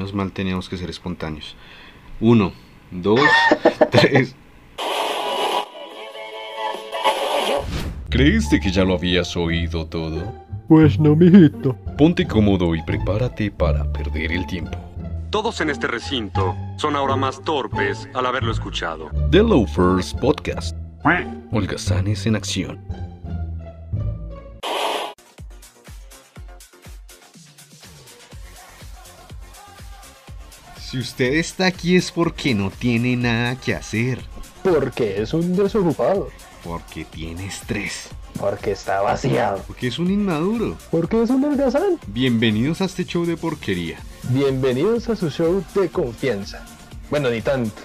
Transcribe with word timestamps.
Menos 0.00 0.14
mal 0.14 0.32
teníamos 0.32 0.66
que 0.66 0.78
ser 0.78 0.88
espontáneos. 0.88 1.54
Uno, 2.20 2.52
dos, 2.90 3.20
tres. 3.90 4.34
¿Creíste 8.08 8.60
que 8.60 8.72
ya 8.72 8.82
lo 8.82 8.94
habías 8.94 9.36
oído 9.36 9.84
todo? 9.84 10.32
Pues 10.68 10.98
no, 10.98 11.14
mijito. 11.14 11.76
Ponte 11.98 12.26
cómodo 12.26 12.74
y 12.74 12.82
prepárate 12.82 13.50
para 13.50 13.92
perder 13.92 14.32
el 14.32 14.46
tiempo. 14.46 14.78
Todos 15.28 15.60
en 15.60 15.68
este 15.68 15.86
recinto 15.86 16.56
son 16.78 16.96
ahora 16.96 17.16
más 17.16 17.42
torpes 17.42 18.08
al 18.14 18.24
haberlo 18.24 18.52
escuchado. 18.52 19.10
The 19.30 19.42
Loafers 19.42 20.14
Podcast. 20.14 20.74
Holgazanes 21.52 22.24
en 22.24 22.36
acción. 22.36 22.80
Si 30.90 30.98
usted 30.98 31.34
está 31.34 31.66
aquí 31.66 31.96
es 31.96 32.10
porque 32.10 32.54
no 32.54 32.70
tiene 32.70 33.16
nada 33.16 33.56
que 33.56 33.74
hacer. 33.74 34.20
Porque 34.62 35.22
es 35.22 35.32
un 35.32 35.54
desocupado. 35.54 36.28
Porque 36.64 37.04
tiene 37.04 37.46
estrés. 37.46 38.08
Porque 38.38 38.72
está 38.72 39.00
vaciado. 39.00 39.62
Porque 39.66 39.86
es 39.86 39.98
un 39.98 40.10
inmaduro. 40.10 40.76
Porque 40.90 41.22
es 41.22 41.30
un 41.30 41.44
holgazán. 41.44 41.98
Bienvenidos 42.08 42.80
a 42.80 42.86
este 42.86 43.04
show 43.04 43.24
de 43.24 43.36
porquería. 43.36 43.98
Bienvenidos 44.30 45.08
a 45.08 45.16
su 45.16 45.30
show 45.30 45.62
de 45.74 45.88
confianza. 45.88 46.64
Bueno, 47.08 47.30
ni 47.30 47.40
tanto. 47.40 47.82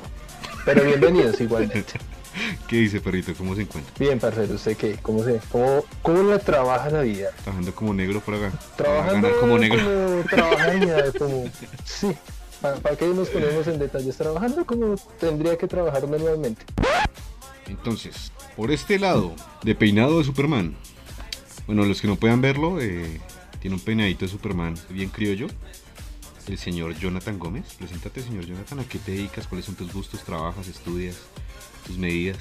Pero 0.65 0.83
bienvenidos 0.83 1.39
igualmente. 1.41 1.93
¿Qué 2.67 2.77
dice 2.77 2.99
perrito? 2.99 3.33
¿Cómo 3.37 3.55
se 3.55 3.61
encuentra? 3.61 3.93
Bien, 3.97 4.19
parcero, 4.19 4.55
¿usted 4.55 4.75
qué? 4.75 4.97
¿Cómo 5.01 5.23
se? 5.23 5.39
¿Cómo, 5.51 5.85
cómo 6.01 6.23
la 6.23 6.39
trabaja 6.39 6.89
la 6.89 7.01
vida? 7.01 7.29
Trabajando 7.43 7.73
como 7.73 7.93
negro 7.93 8.21
ga- 8.25 8.51
para 8.51 8.51
Trabajando 8.75 9.29
como 9.39 9.57
negro. 9.57 9.77
Como 9.79 10.23
trabajaría, 10.23 11.03
como... 11.17 11.45
Sí. 11.85 12.07
¿Para, 12.65 12.77
para 12.77 12.95
qué 12.95 13.05
nos 13.05 13.29
ponemos 13.29 13.67
en 13.67 13.77
detalles? 13.77 14.17
Trabajando 14.17 14.65
como 14.65 14.95
tendría 15.19 15.55
que 15.55 15.67
trabajar 15.67 16.07
normalmente. 16.09 16.65
Entonces, 17.67 18.31
por 18.57 18.71
este 18.71 18.97
lado, 18.97 19.35
de 19.61 19.75
peinado 19.75 20.17
de 20.17 20.23
Superman. 20.23 20.75
Bueno, 21.67 21.85
los 21.85 22.01
que 22.01 22.07
no 22.07 22.15
puedan 22.15 22.41
verlo, 22.41 22.81
eh, 22.81 23.21
tiene 23.59 23.75
un 23.75 23.81
peinadito 23.83 24.25
de 24.25 24.31
Superman 24.31 24.73
bien 24.89 25.09
criollo. 25.09 25.45
El 26.47 26.57
señor 26.57 26.97
Jonathan 26.97 27.37
Gómez. 27.37 27.75
Preséntate, 27.77 28.23
señor 28.23 28.47
Jonathan. 28.47 28.79
¿A 28.79 28.83
qué 28.85 28.97
te 28.97 29.11
dedicas? 29.11 29.45
¿Cuáles 29.45 29.67
son 29.67 29.75
tus 29.75 29.93
gustos? 29.93 30.23
¿Trabajas? 30.23 30.67
¿Estudias? 30.67 31.17
¿Tus 31.85 31.99
medidas? 31.99 32.39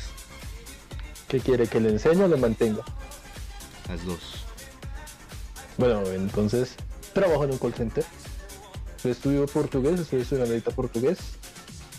¿Qué 1.29 1.39
quiere? 1.39 1.67
¿Que 1.67 1.81
le 1.81 1.91
enseñe 1.91 2.23
o 2.23 2.29
le 2.29 2.39
mantenga? 2.39 2.83
Las 3.91 4.03
dos. 4.07 4.47
Bueno, 5.77 6.01
entonces 6.07 6.77
trabajo 7.13 7.45
en 7.45 7.51
un 7.51 7.59
call 7.59 7.75
center. 7.75 8.05
Estudio 9.13 9.47
portugués, 9.47 10.01
estoy 10.01 10.23
estudiando 10.23 10.53
ahorita 10.53 10.71
portugués. 10.71 11.19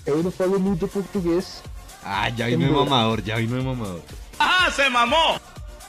No 0.08 0.30
falo 0.32 0.60
muito 0.60 0.88
portugués 0.88 1.62
Ah, 2.04 2.30
ya 2.30 2.46
vino 2.46 2.66
el 2.68 2.72
mamador, 2.72 3.24
ya 3.24 3.38
vino 3.38 3.58
el 3.58 3.64
mamador. 3.64 4.02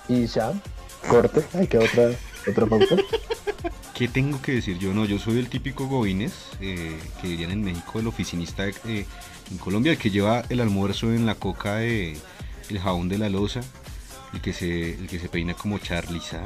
y 0.08 0.26
ya. 0.26 0.52
Corte. 1.08 1.44
Ay, 1.52 1.66
que 1.66 1.78
otra, 1.78 2.10
otra 2.48 2.66
pauta. 2.66 2.96
¿Qué 3.94 4.08
tengo 4.08 4.40
que 4.40 4.52
decir 4.52 4.78
yo? 4.78 4.94
No, 4.94 5.04
yo 5.04 5.18
soy 5.18 5.38
el 5.38 5.48
típico 5.48 5.86
Gobines, 5.86 6.32
eh, 6.60 6.98
que 7.20 7.28
dirían 7.28 7.50
en 7.50 7.62
México 7.64 7.98
el 7.98 8.06
oficinista 8.06 8.66
eh, 8.66 9.06
en 9.50 9.58
Colombia, 9.58 9.92
el 9.92 9.98
que 9.98 10.10
lleva 10.10 10.42
el 10.48 10.60
almuerzo 10.60 11.12
en 11.12 11.26
la 11.26 11.34
coca 11.34 11.76
de 11.76 12.16
el 12.70 12.78
jabón 12.78 13.08
de 13.08 13.18
la 13.18 13.28
loza, 13.28 13.60
el 14.32 14.40
que 14.40 14.52
se, 14.52 14.94
el 14.94 15.06
que 15.08 15.18
se 15.18 15.28
peina 15.28 15.54
como 15.54 15.78
Charlie 15.78 16.20
Sa. 16.20 16.40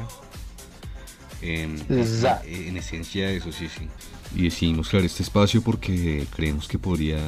Em, 1.42 1.76
en, 1.88 2.68
en 2.68 2.76
esencia 2.76 3.30
eso 3.30 3.50
sí, 3.52 3.68
sí. 3.68 3.88
Y 4.34 4.44
decidimos 4.44 4.88
crear 4.88 5.04
este 5.04 5.22
espacio 5.22 5.62
porque 5.62 6.26
creemos 6.34 6.68
que 6.68 6.78
podría 6.78 7.18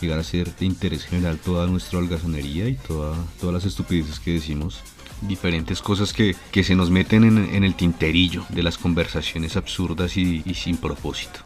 llegar 0.00 0.18
a 0.18 0.24
ser 0.24 0.54
de 0.56 0.66
interés 0.66 1.04
general 1.04 1.38
toda 1.38 1.66
nuestra 1.66 1.98
holgazanería 1.98 2.68
y 2.68 2.74
toda, 2.74 3.16
todas 3.40 3.54
las 3.54 3.64
estupideces 3.64 4.18
que 4.18 4.32
decimos 4.32 4.80
diferentes 5.22 5.80
cosas 5.80 6.12
que, 6.12 6.34
que 6.50 6.64
se 6.64 6.74
nos 6.74 6.90
meten 6.90 7.24
en, 7.24 7.54
en 7.54 7.64
el 7.64 7.74
tinterillo 7.74 8.44
de 8.48 8.62
las 8.62 8.76
conversaciones 8.76 9.56
absurdas 9.56 10.16
y, 10.16 10.42
y 10.44 10.54
sin 10.54 10.76
propósito. 10.76 11.40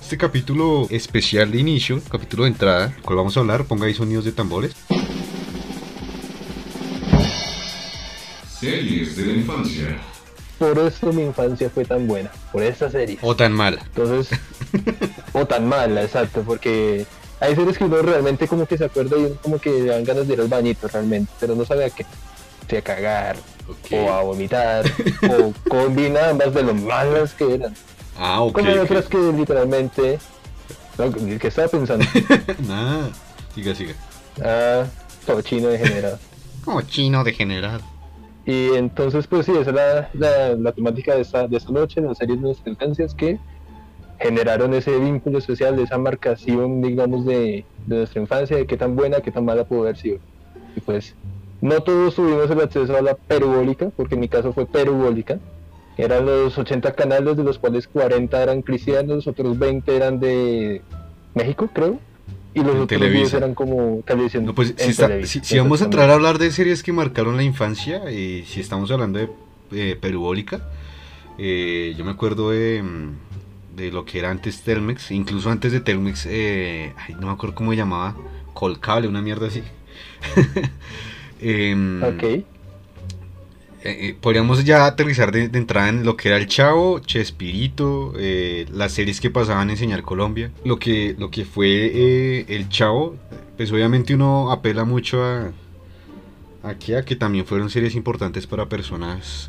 Este 0.00 0.16
capítulo 0.16 0.88
especial 0.90 1.52
de 1.52 1.60
inicio, 1.60 2.02
capítulo 2.10 2.44
de 2.44 2.50
entrada, 2.50 2.96
¿cuál 3.02 3.18
vamos 3.18 3.36
a 3.36 3.40
hablar? 3.40 3.66
Ponga 3.66 3.86
ahí 3.86 3.94
sonidos 3.94 4.24
de 4.24 4.32
tambores. 4.32 4.74
Series 8.58 9.16
de 9.16 9.26
la 9.26 9.32
infancia. 9.34 10.00
Por 10.60 10.78
eso 10.78 11.10
mi 11.10 11.22
infancia 11.22 11.70
fue 11.70 11.86
tan 11.86 12.06
buena, 12.06 12.30
por 12.52 12.62
esta 12.62 12.90
serie. 12.90 13.16
O 13.22 13.34
tan 13.34 13.50
mala. 13.50 13.80
Entonces, 13.80 14.38
o 15.32 15.46
tan 15.46 15.66
mala, 15.66 16.02
exacto, 16.02 16.42
porque 16.46 17.06
hay 17.40 17.54
series 17.54 17.78
que 17.78 17.84
uno 17.84 18.02
realmente 18.02 18.46
como 18.46 18.66
que 18.66 18.76
se 18.76 18.84
acuerda 18.84 19.16
y 19.16 19.24
uno 19.24 19.36
como 19.40 19.58
que 19.58 19.84
dan 19.84 20.04
ganas 20.04 20.28
de 20.28 20.34
ir 20.34 20.40
al 20.42 20.48
bañito 20.48 20.86
realmente, 20.86 21.32
pero 21.40 21.54
no 21.54 21.64
sabe 21.64 21.86
a 21.86 21.90
qué. 21.90 22.04
Si 22.68 22.76
a 22.76 22.82
cagar, 22.82 23.36
o 23.90 24.10
a 24.12 24.22
vomitar, 24.22 24.84
o 25.30 25.54
combina 25.70 26.28
ambas 26.28 26.52
de 26.52 26.62
lo 26.62 26.74
malas 26.74 27.32
que 27.32 27.54
eran. 27.54 27.74
Ah, 28.18 28.42
ok. 28.42 28.52
Como 28.52 28.82
otras 28.82 29.06
que 29.06 29.16
literalmente. 29.16 30.18
¿Qué 31.40 31.48
estaba 31.48 31.68
pensando? 31.68 32.04
Nada. 32.68 33.08
Siga, 33.54 33.74
siga. 33.74 33.94
Ah, 34.44 34.84
cochino 35.26 35.68
degenerado. 35.68 36.18
Como 36.66 36.82
chino 36.82 37.24
degenerado. 37.24 37.80
Y 38.46 38.74
entonces, 38.74 39.26
pues 39.26 39.46
sí, 39.46 39.52
esa 39.52 39.70
es 39.70 39.76
la, 39.76 40.10
la, 40.14 40.54
la 40.56 40.72
temática 40.72 41.14
de 41.14 41.22
esta, 41.22 41.46
de 41.46 41.56
esta 41.56 41.72
noche, 41.72 42.00
las 42.00 42.18
series 42.18 42.38
de 42.38 42.42
nuestras 42.42 42.68
infancias 42.68 43.14
que 43.14 43.38
generaron 44.18 44.74
ese 44.74 44.98
vínculo 44.98 45.38
especial, 45.38 45.78
esa 45.78 45.98
marcación, 45.98 46.82
digamos, 46.82 47.24
de, 47.24 47.64
de 47.86 47.96
nuestra 47.96 48.20
infancia, 48.20 48.56
de 48.56 48.66
qué 48.66 48.76
tan 48.76 48.96
buena, 48.96 49.20
qué 49.20 49.30
tan 49.30 49.44
mala 49.44 49.64
pudo 49.64 49.82
haber 49.82 49.96
sido. 49.96 50.18
Y 50.76 50.80
pues, 50.80 51.14
no 51.60 51.82
todos 51.82 52.14
tuvimos 52.14 52.50
el 52.50 52.60
acceso 52.60 52.96
a 52.96 53.02
la 53.02 53.14
perubólica, 53.14 53.90
porque 53.96 54.14
en 54.14 54.20
mi 54.20 54.28
caso 54.28 54.52
fue 54.52 54.66
perubólica. 54.66 55.38
Eran 55.96 56.24
los 56.24 56.56
80 56.56 56.92
canales, 56.92 57.36
de 57.36 57.44
los 57.44 57.58
cuales 57.58 57.88
40 57.88 58.42
eran 58.42 58.62
cristianos, 58.62 59.26
otros 59.26 59.58
20 59.58 59.94
eran 59.94 60.20
de 60.20 60.82
México, 61.34 61.68
creo. 61.72 61.98
Y 62.54 62.58
los 62.60 62.68
En 62.70 62.72
otros 62.82 62.88
Televisa. 62.88 63.20
10 63.22 63.34
eran 63.34 63.54
como 63.54 64.02
televisión. 64.06 64.44
No, 64.44 64.54
pues 64.54 64.74
si, 64.76 64.90
está- 64.90 65.06
Televisa, 65.06 65.32
si- 65.32 65.40
si 65.44 65.58
vamos 65.58 65.82
a 65.82 65.84
entrar 65.84 66.10
a 66.10 66.14
hablar 66.14 66.38
de 66.38 66.50
series 66.50 66.82
que 66.82 66.92
marcaron 66.92 67.36
la 67.36 67.42
infancia, 67.44 68.10
y 68.10 68.44
si 68.46 68.60
estamos 68.60 68.90
hablando 68.90 69.18
de 69.20 69.28
eh, 69.72 69.96
perubólica, 70.00 70.68
eh, 71.38 71.94
yo 71.96 72.04
me 72.04 72.10
acuerdo 72.10 72.50
de, 72.50 72.82
mm, 72.82 73.76
de 73.76 73.92
lo 73.92 74.04
que 74.04 74.18
era 74.18 74.30
antes 74.30 74.62
Telmex, 74.62 75.12
incluso 75.12 75.48
antes 75.48 75.70
de 75.70 75.78
Telmex, 75.80 76.26
eh, 76.26 76.92
ay, 76.96 77.14
no 77.14 77.28
me 77.28 77.32
acuerdo 77.32 77.54
cómo 77.54 77.70
se 77.70 77.76
llamaba, 77.76 78.16
Colcable, 78.52 79.06
una 79.06 79.22
mierda 79.22 79.46
así. 79.46 79.62
Em, 81.40 82.02
Ok. 82.02 82.44
Eh, 83.82 84.08
eh, 84.08 84.16
podríamos 84.20 84.62
ya 84.64 84.84
aterrizar 84.84 85.32
de, 85.32 85.44
entrada 85.44 85.88
en 85.88 86.04
lo 86.04 86.16
que 86.16 86.28
era 86.28 86.36
el 86.36 86.46
Chavo, 86.46 86.98
Chespirito, 87.00 88.12
eh, 88.18 88.66
las 88.72 88.92
series 88.92 89.20
que 89.20 89.30
pasaban 89.30 89.70
en 89.70 89.78
Señal 89.78 90.02
Colombia. 90.02 90.50
Lo 90.64 90.78
que, 90.78 91.16
lo 91.18 91.30
que 91.30 91.46
fue 91.46 91.90
eh, 91.94 92.44
el 92.48 92.68
Chavo, 92.68 93.16
pues 93.56 93.72
obviamente 93.72 94.14
uno 94.14 94.50
apela 94.52 94.84
mucho 94.84 95.24
a, 95.24 95.52
a 96.62 96.74
que 96.74 97.16
también 97.16 97.46
fueron 97.46 97.70
series 97.70 97.94
importantes 97.94 98.46
para 98.46 98.68
personas, 98.68 99.48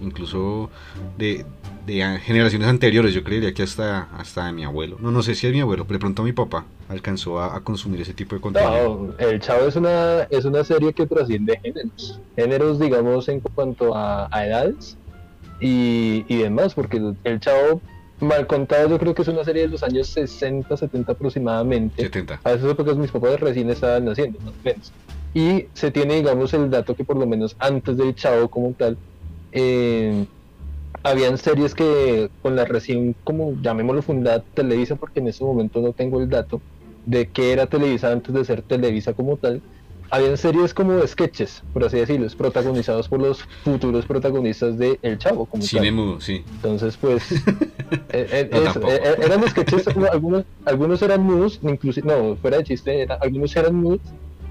incluso 0.00 0.70
de, 1.18 1.44
de 1.86 2.18
generaciones 2.20 2.68
anteriores. 2.68 3.14
Yo 3.14 3.24
creería 3.24 3.52
que 3.54 3.62
hasta, 3.62 4.02
hasta 4.16 4.46
de 4.46 4.52
mi 4.52 4.64
abuelo. 4.64 4.96
No, 5.00 5.10
no 5.10 5.22
sé 5.22 5.34
si 5.34 5.46
es 5.46 5.52
mi 5.52 5.60
abuelo, 5.60 5.84
pero 5.84 5.98
de 5.98 6.00
pronto 6.00 6.22
mi 6.22 6.32
papá 6.32 6.64
alcanzó 6.88 7.40
a, 7.40 7.56
a 7.56 7.60
consumir 7.60 8.00
ese 8.00 8.14
tipo 8.14 8.34
de 8.34 8.40
contenido. 8.40 9.14
No, 9.18 9.26
El 9.26 9.40
Chavo 9.40 9.66
es 9.66 9.76
una, 9.76 10.22
es 10.30 10.44
una 10.44 10.64
serie 10.64 10.92
que 10.92 11.06
trasciende 11.06 11.58
géneros. 11.62 12.20
Géneros, 12.36 12.78
digamos, 12.78 13.28
en 13.28 13.40
cuanto 13.40 13.94
a, 13.94 14.28
a 14.30 14.46
edades 14.46 14.96
y, 15.60 16.24
y 16.28 16.36
demás, 16.38 16.74
porque 16.74 16.98
el, 16.98 17.16
el 17.24 17.40
Chavo, 17.40 17.80
mal 18.20 18.46
contado, 18.46 18.88
yo 18.88 18.98
creo 18.98 19.14
que 19.14 19.22
es 19.22 19.28
una 19.28 19.44
serie 19.44 19.62
de 19.62 19.68
los 19.68 19.82
años 19.82 20.06
60, 20.08 20.76
70 20.76 21.12
aproximadamente. 21.12 22.02
70. 22.02 22.40
A 22.44 22.52
esas 22.52 22.70
épocas 22.70 22.96
mis 22.96 23.10
papás 23.10 23.40
recién 23.40 23.70
estaban 23.70 24.04
naciendo, 24.04 24.38
más 24.40 24.50
o 24.52 24.64
menos. 24.64 24.92
Y 25.34 25.66
se 25.74 25.90
tiene, 25.90 26.14
digamos, 26.14 26.54
el 26.54 26.70
dato 26.70 26.94
que 26.94 27.04
por 27.04 27.16
lo 27.16 27.26
menos 27.26 27.56
antes 27.58 27.96
del 27.96 28.14
Chavo 28.14 28.48
como 28.48 28.72
tal, 28.72 28.96
eh, 29.52 30.26
habían 31.02 31.38
series 31.38 31.74
que 31.74 32.30
con 32.40 32.56
la 32.56 32.64
recién, 32.64 33.16
como 33.24 33.56
llamémoslo 33.60 34.02
fundada 34.02 34.44
Televisa, 34.54 34.96
porque 34.96 35.20
en 35.20 35.28
ese 35.28 35.44
momento 35.44 35.80
no 35.80 35.92
tengo 35.92 36.20
el 36.20 36.28
dato 36.28 36.62
de 37.04 37.30
qué 37.30 37.52
era 37.52 37.66
Televisa 37.66 38.10
antes 38.12 38.34
de 38.34 38.44
ser 38.44 38.62
Televisa 38.64 39.14
como 39.14 39.36
tal, 39.38 39.62
habían 40.10 40.36
series 40.36 40.74
como 40.74 41.04
sketches, 41.06 41.62
por 41.72 41.84
así 41.84 41.98
decirlo, 41.98 42.26
protagonizados 42.36 43.08
por 43.08 43.20
los 43.20 43.42
futuros 43.64 44.06
protagonistas 44.06 44.78
de 44.78 44.98
El 45.02 45.18
Chavo 45.18 45.46
como 45.46 45.62
Cine 45.64 45.86
tal. 45.86 45.94
mudo, 45.94 46.20
sí. 46.20 46.44
Entonces, 46.62 46.96
pues, 46.98 47.30
eh, 48.10 48.26
eh, 48.30 48.48
No, 48.52 48.58
eso, 48.58 48.72
tampoco. 48.72 48.94
eran 48.94 49.48
sketches, 49.48 49.96
no, 49.96 50.06
algunos, 50.10 50.44
algunos 50.64 51.02
eran 51.02 51.22
mudos, 51.22 51.58
inclusive, 51.62 52.06
no, 52.08 52.36
fuera 52.36 52.58
de 52.58 52.64
chiste, 52.64 53.02
era- 53.02 53.18
algunos 53.20 53.54
eran 53.56 53.74
mudos, 53.76 54.00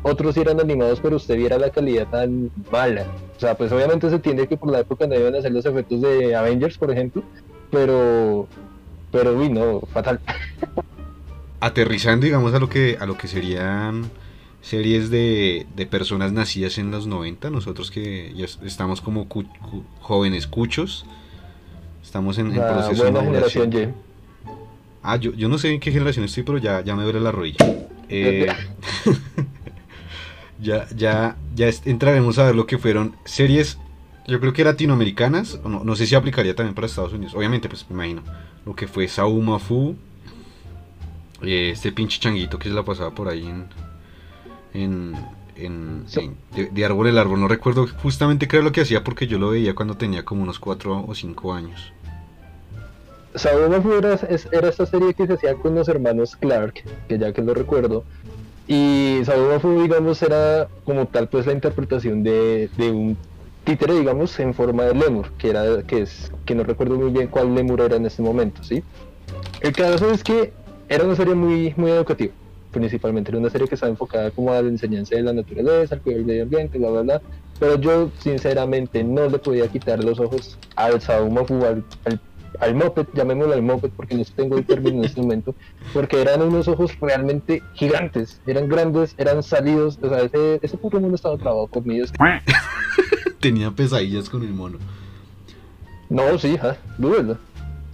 otros 0.07 0.37
eran 0.37 0.59
animados, 0.59 0.99
pero 1.01 1.15
usted 1.15 1.35
viera 1.35 1.57
la 1.57 1.71
calidad 1.71 2.07
tan 2.07 2.51
mala. 2.71 3.07
O 3.35 3.39
sea, 3.39 3.55
pues 3.57 3.71
obviamente 3.71 4.07
se 4.09 4.15
entiende 4.15 4.47
que 4.47 4.55
por 4.55 4.71
la 4.71 4.79
época 4.81 5.07
no 5.07 5.15
iban 5.15 5.33
a 5.35 5.39
hacer 5.39 5.51
los 5.51 5.65
efectos 5.65 5.99
de 6.01 6.35
Avengers, 6.35 6.77
por 6.77 6.91
ejemplo, 6.91 7.23
pero 7.71 8.47
Pero 9.11 9.33
uy, 9.35 9.49
no, 9.49 9.81
fatal. 9.93 10.19
Aterrizando, 11.59 12.25
digamos, 12.25 12.53
a 12.53 12.59
lo 12.59 12.69
que, 12.69 12.97
a 12.99 13.05
lo 13.07 13.17
que 13.17 13.27
serían 13.27 14.11
series 14.61 15.09
de, 15.09 15.65
de 15.75 15.85
personas 15.87 16.31
nacidas 16.31 16.77
en 16.77 16.91
los 16.91 17.07
90, 17.07 17.49
nosotros 17.49 17.89
que 17.91 18.31
ya 18.35 18.45
es- 18.45 18.59
estamos 18.63 19.01
como 19.01 19.27
cu- 19.27 19.43
cu- 19.71 19.83
jóvenes 20.01 20.45
cuchos, 20.47 21.05
estamos 22.03 22.37
en, 22.37 22.47
en 22.53 22.61
proceso 22.67 23.03
de 23.03 23.09
buena 23.11 23.21
maduración. 23.27 23.71
generación 23.71 23.93
Y. 24.47 24.51
Ah, 25.01 25.15
yo, 25.17 25.33
yo 25.33 25.47
no 25.49 25.57
sé 25.57 25.71
en 25.71 25.79
qué 25.79 25.91
generación 25.91 26.25
estoy, 26.25 26.43
pero 26.43 26.57
ya, 26.57 26.81
ya 26.81 26.95
me 26.95 27.03
duele 27.03 27.19
la 27.21 27.31
rodilla. 27.31 27.57
Eh, 28.07 28.45
ya, 30.59 30.87
ya, 30.95 31.35
ya 31.55 31.69
entraremos 31.85 32.37
a 32.39 32.45
ver 32.45 32.55
lo 32.55 32.65
que 32.65 32.77
fueron 32.77 33.15
series, 33.25 33.77
yo 34.27 34.39
creo 34.39 34.53
que 34.53 34.63
latinoamericanas, 34.63 35.59
o 35.63 35.69
no, 35.69 35.83
no 35.83 35.95
sé 35.95 36.05
si 36.07 36.15
aplicaría 36.15 36.55
también 36.55 36.73
para 36.75 36.87
Estados 36.87 37.13
Unidos, 37.13 37.33
obviamente, 37.35 37.69
pues 37.69 37.85
me 37.89 37.95
imagino. 37.95 38.23
Lo 38.65 38.75
que 38.75 38.87
fue 38.87 39.07
Sauma 39.07 39.59
Fu, 39.59 39.95
eh, 41.41 41.69
este 41.73 41.91
pinche 41.91 42.19
changuito 42.19 42.57
que 42.57 42.69
se 42.69 42.75
la 42.75 42.83
pasaba 42.83 43.11
por 43.11 43.27
ahí 43.27 43.45
en. 43.45 43.65
en. 44.73 45.15
en, 45.55 46.03
Sí. 46.07 46.19
en- 46.21 46.37
de, 46.55 46.69
de 46.71 46.85
árbol 46.85 47.07
el 47.07 47.17
árbol, 47.17 47.39
no 47.39 47.47
recuerdo 47.47 47.87
justamente 48.01 48.47
qué 48.47 48.57
era 48.57 48.65
lo 48.65 48.71
que 48.71 48.81
hacía 48.81 49.03
porque 49.03 49.27
yo 49.27 49.37
lo 49.39 49.49
veía 49.51 49.75
cuando 49.75 49.95
tenía 49.95 50.25
como 50.25 50.41
unos 50.43 50.59
4 50.59 51.05
o 51.07 51.13
5 51.15 51.53
años. 51.53 51.93
Sabrina 53.35 53.81
Fu 53.81 53.91
era, 53.93 54.17
era 54.51 54.69
esta 54.69 54.85
serie 54.85 55.13
que 55.13 55.27
se 55.27 55.33
hacía 55.33 55.55
con 55.55 55.75
los 55.75 55.87
hermanos 55.89 56.35
Clark, 56.37 56.83
que 57.07 57.19
ya 57.19 57.33
que 57.33 57.41
lo 57.41 57.53
recuerdo. 57.53 58.05
Y 58.67 59.21
Fu, 59.61 59.81
digamos, 59.81 60.21
era 60.21 60.67
como 60.85 61.05
tal, 61.05 61.27
pues 61.27 61.45
la 61.45 61.53
interpretación 61.53 62.23
de, 62.23 62.69
de 62.77 62.91
un 62.91 63.17
títere, 63.63 63.93
digamos, 63.93 64.39
en 64.39 64.53
forma 64.53 64.83
de 64.85 64.95
lemur, 64.95 65.31
que 65.37 65.49
era, 65.49 65.83
que 65.83 66.01
es, 66.01 66.31
que 66.45 66.55
no 66.55 66.63
recuerdo 66.63 66.95
muy 66.95 67.11
bien 67.11 67.27
cuál 67.27 67.53
lemur 67.53 67.81
era 67.81 67.95
en 67.95 68.05
este 68.05 68.21
momento, 68.21 68.63
¿sí? 68.63 68.83
El 69.61 69.73
caso 69.73 70.09
es 70.11 70.23
que 70.23 70.51
era 70.87 71.03
una 71.03 71.15
serie 71.15 71.35
muy, 71.35 71.73
muy 71.77 71.91
educativa, 71.91 72.33
principalmente. 72.71 73.31
Era 73.31 73.39
una 73.39 73.49
serie 73.49 73.67
que 73.67 73.75
estaba 73.75 73.91
enfocada 73.91 74.31
como 74.31 74.51
a 74.51 74.61
la 74.61 74.69
enseñanza 74.69 75.15
de 75.15 75.23
la 75.23 75.33
naturaleza, 75.33 75.95
al 75.95 76.01
cuidado 76.01 76.19
del 76.19 76.27
medio 76.27 76.43
ambiente, 76.43 76.77
bla, 76.77 76.89
bla, 76.89 77.01
bla. 77.01 77.21
Pero 77.59 77.79
yo, 77.79 78.11
sinceramente, 78.19 79.03
no 79.03 79.27
le 79.27 79.39
podía 79.39 79.67
quitar 79.67 80.03
los 80.03 80.19
ojos 80.19 80.57
al 80.75 81.01
Sauma 81.01 81.45
Fu, 81.45 81.63
al, 81.63 81.83
al 82.05 82.19
al 82.59 82.75
moped, 82.75 83.07
llamémoslo 83.13 83.53
al 83.53 83.61
moped 83.61 83.91
porque 83.95 84.15
no 84.15 84.23
tengo 84.35 84.57
el 84.57 84.65
término 84.65 84.99
en 84.99 85.05
este 85.05 85.21
momento, 85.21 85.55
porque 85.93 86.21
eran 86.21 86.41
unos 86.41 86.67
ojos 86.67 86.97
realmente 86.99 87.61
gigantes, 87.73 88.41
eran 88.45 88.67
grandes, 88.67 89.15
eran 89.17 89.43
salidos, 89.43 89.99
o 90.01 90.09
sea, 90.09 90.21
ese, 90.21 90.59
ese 90.61 90.77
Pokémon 90.77 91.13
estaba 91.13 91.37
trabado 91.37 91.67
conmigo. 91.67 92.05
Tenía 93.39 93.71
pesadillas 93.71 94.29
con 94.29 94.43
el 94.43 94.53
mono. 94.53 94.77
No, 96.09 96.37
sí, 96.37 96.57
ja, 96.57 96.77
dúdelo. 96.97 97.37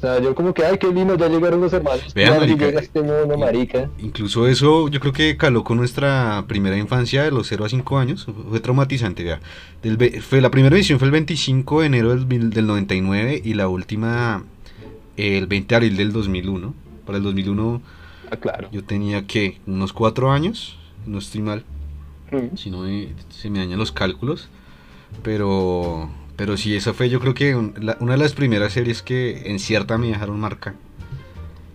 O 0.01 0.03
sea, 0.03 0.19
yo 0.19 0.33
como 0.33 0.51
que, 0.51 0.65
ay, 0.65 0.79
qué 0.79 0.87
lindo, 0.91 1.15
ya 1.15 1.27
llegaron 1.29 1.61
los 1.61 1.71
hermanos. 1.73 2.11
Vea, 2.15 2.33
ya 2.33 2.39
marica, 2.39 2.65
este 2.69 3.03
mono, 3.03 3.37
marica. 3.37 3.87
Incluso 3.99 4.47
eso 4.47 4.87
yo 4.89 4.99
creo 4.99 5.13
que 5.13 5.37
caló 5.37 5.63
con 5.63 5.77
nuestra 5.77 6.43
primera 6.47 6.75
infancia 6.75 7.21
de 7.21 7.29
los 7.29 7.45
0 7.47 7.65
a 7.65 7.69
5 7.69 7.99
años. 7.99 8.25
Fue 8.49 8.59
traumatizante, 8.59 9.23
vea. 9.23 9.39
Del 9.83 10.19
fue, 10.23 10.41
la 10.41 10.49
primera 10.49 10.75
edición 10.75 10.97
fue 10.97 11.05
el 11.05 11.11
25 11.11 11.81
de 11.81 11.85
enero 11.85 12.15
del, 12.15 12.49
del 12.49 12.65
99 12.65 13.41
y 13.45 13.53
la 13.53 13.67
última 13.67 14.43
eh, 15.17 15.37
el 15.37 15.45
20 15.45 15.67
de 15.67 15.75
abril 15.75 15.97
del 15.97 16.11
2001. 16.13 16.73
Para 17.05 17.19
el 17.19 17.23
2001 17.23 17.81
Ah, 18.31 18.37
claro. 18.37 18.69
yo 18.71 18.83
tenía 18.83 19.27
que 19.27 19.59
unos 19.67 19.93
4 19.93 20.31
años, 20.31 20.79
no 21.05 21.19
estoy 21.19 21.41
mal, 21.43 21.63
Mm. 22.31 22.55
si 22.57 22.71
no 22.71 22.79
me- 22.83 23.09
se 23.29 23.51
me 23.51 23.59
dañan 23.59 23.77
los 23.77 23.91
cálculos. 23.91 24.49
Pero, 25.21 26.09
pero 26.41 26.57
sí, 26.57 26.75
esa 26.75 26.91
fue 26.95 27.07
yo 27.07 27.19
creo 27.19 27.35
que 27.35 27.55
un- 27.55 27.75
la- 27.79 27.97
una 27.99 28.13
de 28.13 28.17
las 28.17 28.33
primeras 28.33 28.73
series 28.73 29.03
que 29.03 29.43
en 29.51 29.59
cierta 29.59 29.99
me 29.99 30.07
dejaron 30.07 30.39
marca 30.39 30.73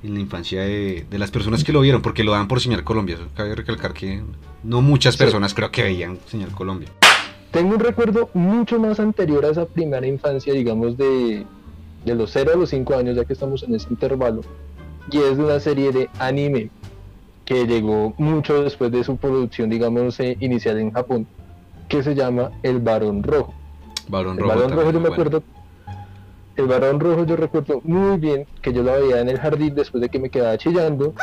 en 0.02 0.14
la 0.14 0.18
infancia 0.18 0.62
de, 0.62 1.06
de 1.08 1.18
las 1.20 1.30
personas 1.30 1.62
que 1.62 1.72
lo 1.72 1.82
vieron, 1.82 2.02
porque 2.02 2.24
lo 2.24 2.32
dan 2.32 2.48
por 2.48 2.60
Señal 2.60 2.82
Colombia. 2.82 3.14
Eso 3.14 3.28
Cabe 3.36 3.54
recalcar 3.54 3.92
que 3.92 4.24
no 4.64 4.82
muchas 4.82 5.14
Sí. 5.14 5.18
personas 5.18 5.54
creo 5.54 5.70
que 5.70 5.84
veían 5.84 6.18
Señal 6.26 6.50
Colombia. 6.50 6.88
Tengo 7.52 7.74
un 7.76 7.78
recuerdo 7.80 8.28
mucho 8.34 8.80
más 8.80 8.98
anterior 8.98 9.44
a 9.44 9.50
esa 9.50 9.66
primera 9.66 10.04
infancia, 10.04 10.52
digamos, 10.52 10.96
de, 10.96 11.46
de 12.04 12.14
los 12.16 12.32
0 12.32 12.50
a 12.52 12.56
los 12.56 12.70
5 12.70 12.96
años, 12.96 13.14
ya 13.14 13.24
que 13.24 13.34
estamos 13.34 13.62
en 13.62 13.72
ese 13.76 13.86
intervalo, 13.88 14.40
y 15.12 15.18
es 15.18 15.36
de 15.38 15.44
una 15.44 15.60
serie 15.60 15.92
de 15.92 16.10
anime 16.18 16.70
que 17.44 17.68
llegó 17.68 18.14
mucho 18.18 18.64
después 18.64 18.90
de 18.90 19.04
su 19.04 19.16
producción, 19.16 19.70
digamos, 19.70 20.18
eh, 20.18 20.36
inicial 20.40 20.76
en 20.80 20.90
Japón, 20.90 21.24
que 21.88 22.02
se 22.02 22.16
llama 22.16 22.50
El 22.64 22.80
Barón 22.80 23.22
Rojo. 23.22 23.54
Barón 24.08 24.38
El 24.38 24.44
Rojo. 24.44 24.54
Barón 24.54 24.70
Rojo 24.72 24.90
yo 24.90 25.00
me 25.00 25.08
bueno. 25.08 25.12
acuerdo, 25.14 25.42
el 26.56 26.66
Barón 26.66 27.00
Rojo 27.00 27.24
yo 27.26 27.36
recuerdo 27.36 27.80
muy 27.84 28.18
bien 28.18 28.46
que 28.62 28.72
yo 28.72 28.82
la 28.82 28.96
veía 28.96 29.20
en 29.20 29.28
el 29.28 29.38
jardín 29.38 29.74
después 29.74 30.00
de 30.00 30.08
que 30.08 30.18
me 30.18 30.30
quedaba 30.30 30.56
chillando. 30.56 31.14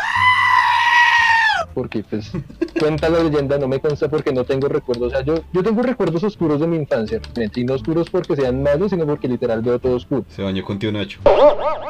Porque 1.74 2.04
pues 2.04 2.32
cuenta 2.80 3.10
la 3.10 3.24
leyenda, 3.24 3.58
no 3.58 3.68
me 3.68 3.80
consta 3.80 4.08
porque 4.08 4.32
no 4.32 4.44
tengo 4.44 4.68
recuerdos. 4.68 5.08
O 5.08 5.16
sea, 5.16 5.22
yo, 5.26 5.36
yo 5.52 5.64
tengo 5.64 5.82
recuerdos 5.82 6.24
oscuros 6.24 6.60
de 6.60 6.68
mi 6.68 6.78
infancia, 6.78 7.20
y 7.56 7.64
no 7.64 7.74
oscuros 7.74 8.10
porque 8.10 8.36
sean 8.36 8.62
malos, 8.62 8.92
sino 8.92 9.06
porque 9.06 9.28
literal 9.28 9.62
veo 9.62 9.80
todo 9.80 9.96
oscuro. 9.96 10.26
Se 10.30 10.44
bañó 10.44 10.64
con 10.64 10.78
tío 10.78 10.92
Nacho. 10.92 11.20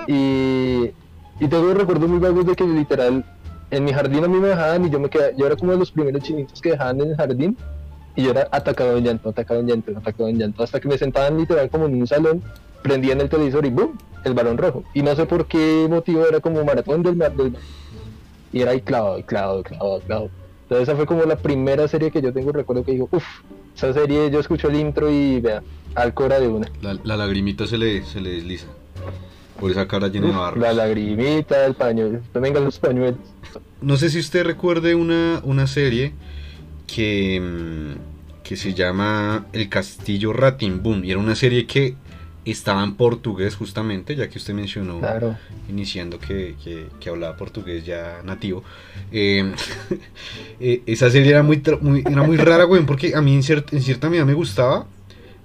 Y, 0.08 0.92
y 1.40 1.48
tengo 1.50 1.74
recuerdos 1.74 2.10
muy 2.10 2.20
vagos 2.20 2.46
de 2.46 2.56
que 2.56 2.64
literal 2.64 3.26
en 3.72 3.84
mi 3.84 3.92
jardín 3.92 4.24
a 4.24 4.28
mí 4.28 4.38
me 4.38 4.50
dejaban 4.50 4.86
y 4.86 4.90
yo 4.90 5.00
me 5.00 5.10
quedaba, 5.10 5.32
yo 5.36 5.48
era 5.48 5.56
como 5.56 5.72
de 5.72 5.80
los 5.80 5.92
primeros 5.92 6.22
chinitos 6.22 6.62
que 6.62 6.72
dejaban 6.72 7.02
en 7.02 7.10
el 7.10 7.16
jardín 7.18 7.58
y 8.16 8.24
yo 8.24 8.32
era 8.32 8.48
atacado 8.52 8.98
en 8.98 9.04
llanto, 9.04 9.30
atacado 9.30 9.60
en 9.60 9.68
llanto, 9.68 9.92
atacado 9.98 10.30
en 10.30 10.38
llanto, 10.38 10.64
hasta 10.64 10.80
que 10.80 10.88
me 10.88 10.98
sentaban 10.98 11.38
literal 11.38 11.70
como 11.70 11.86
en 11.86 11.96
un 11.96 12.08
salón, 12.08 12.44
prendían 12.82 13.22
el 13.22 13.30
televisor 13.30 13.66
y 13.66 13.70
¡boom! 13.70 13.98
el 14.24 14.34
balón 14.34 14.58
rojo. 14.58 14.84
Y 14.94 15.02
no 15.02 15.16
sé 15.16 15.26
por 15.26 15.48
qué 15.48 15.88
motivo 15.90 16.26
era 16.26 16.40
como 16.40 16.64
maratón 16.64 17.04
del 17.04 17.16
mar 17.16 17.36
del 17.36 17.56
Y 18.52 18.62
era 18.62 18.72
ahí 18.72 18.82
clavado, 18.82 19.20
y 19.20 19.24
clavado, 19.24 19.60
y 19.62 19.64
clavado, 19.64 19.98
y 19.98 20.02
clavado. 20.02 20.30
Entonces 20.64 20.88
esa 20.88 20.96
fue 20.96 21.06
como 21.06 21.24
la 21.24 21.36
primera 21.36 21.88
serie 21.88 22.12
que 22.12 22.22
yo 22.22 22.32
tengo 22.32 22.52
recuerdo 22.52 22.84
que 22.84 22.94
digo, 22.94 23.10
uff, 23.12 23.24
esa 23.76 23.94
serie 23.94 24.30
yo 24.32 24.40
escucho 24.40 24.70
el 24.70 24.76
intro 24.76 25.10
y 25.10 25.40
vea, 25.42 25.62
al 25.96 26.14
cora 26.14 26.40
de 26.40 26.48
una. 26.48 26.70
La, 26.82 26.98
la 27.04 27.18
lagrimita 27.18 27.68
se 27.68 27.78
le, 27.78 28.04
se 28.04 28.22
le 28.22 28.30
desliza. 28.32 28.68
Por 29.60 29.72
esa 29.72 29.88
cara 29.88 30.08
llena 30.08 30.28
de 30.28 30.34
barro. 30.34 30.60
la 30.60 30.74
lagrimita, 30.74 31.66
el 31.66 31.76
pañuelo, 31.76 32.20
vengan 32.34 32.64
los 32.64 32.80
pañuelos. 32.80 33.20
No 33.82 33.98
sé 33.98 34.10
si 34.10 34.20
usted 34.20 34.46
recuerde 34.46 34.96
una, 34.96 35.42
una 35.44 35.68
serie 35.68 36.14
que, 36.88 37.40
mm, 37.42 38.44
que 38.44 38.56
se 38.58 38.74
llama 38.74 39.46
El 39.54 39.70
Castillo 39.70 40.34
Ratimbun. 40.34 41.06
Y 41.06 41.12
era 41.12 41.20
una 41.20 41.36
serie 41.36 41.66
que 41.66 41.96
estaba 42.46 42.84
en 42.84 42.96
portugués 42.96 43.56
justamente, 43.56 44.16
ya 44.18 44.28
que 44.28 44.38
usted 44.38 44.54
mencionó 44.54 45.00
Claro. 45.00 45.38
iniciando 45.70 46.20
que, 46.20 46.56
que- 46.62 46.88
que 47.00 47.10
hablaba 47.10 47.38
portugués 47.38 47.86
ya 47.86 48.22
nativo. 48.26 48.64
Eh, 49.14 49.54
eh, 50.60 50.82
esa 50.86 51.10
serie 51.10 51.32
era 51.32 51.42
muy, 51.44 51.62
era 52.06 52.24
muy 52.24 52.36
rara, 52.38 52.66
güey, 52.66 52.86
porque 52.86 53.16
a 53.16 53.22
mí 53.22 53.34
en, 53.34 53.42
cier- 53.44 53.64
en 53.72 53.82
cierta 53.82 54.10
medida 54.10 54.26
me 54.26 54.34
gustaba, 54.34 54.86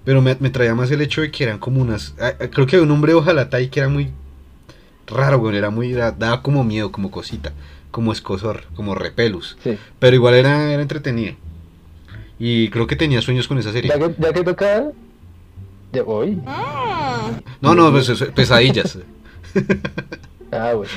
pero 0.04 0.20
me, 0.22 0.36
me 0.40 0.50
traía 0.50 0.74
más 0.74 0.90
el 0.90 1.00
hecho 1.00 1.20
de 1.20 1.30
que 1.30 1.44
eran 1.44 1.58
como 1.58 1.80
unas... 1.82 2.14
creo 2.50 2.66
que 2.66 2.76
había 2.76 2.82
un 2.86 2.90
hombre 2.90 3.14
hojalata 3.14 3.58
ahí 3.58 3.68
que 3.68 3.78
era 3.78 3.88
muy 3.88 4.10
raro, 5.06 5.38
güey, 5.38 5.56
era 5.56 5.70
muy... 5.70 5.92
era- 5.92 6.10
daba 6.10 6.42
como 6.42 6.64
miedo, 6.64 6.90
como 6.90 7.10
cosita, 7.12 7.52
como 7.90 8.12
escosor, 8.12 8.64
como 8.74 8.94
repelus. 8.94 9.56
Sí. 9.62 9.78
Pero 9.98 10.14
igual 10.14 10.34
era, 10.34 10.72
era 10.72 10.82
entretenido. 10.82 11.34
Y 12.38 12.68
creo 12.70 12.86
que 12.86 12.96
tenía 12.96 13.20
sueños 13.20 13.48
con 13.48 13.58
esa 13.58 13.72
serie. 13.72 13.90
Ya 13.90 13.98
que, 13.98 14.14
ya 14.18 14.32
que 14.32 14.44
toca. 14.44 14.90
Ya 15.92 16.02
voy. 16.02 16.38
No, 17.60 17.74
no, 17.74 17.90
pues, 17.90 18.10
pesadillas. 18.34 18.98
Ah, 20.50 20.72
bueno. 20.72 20.90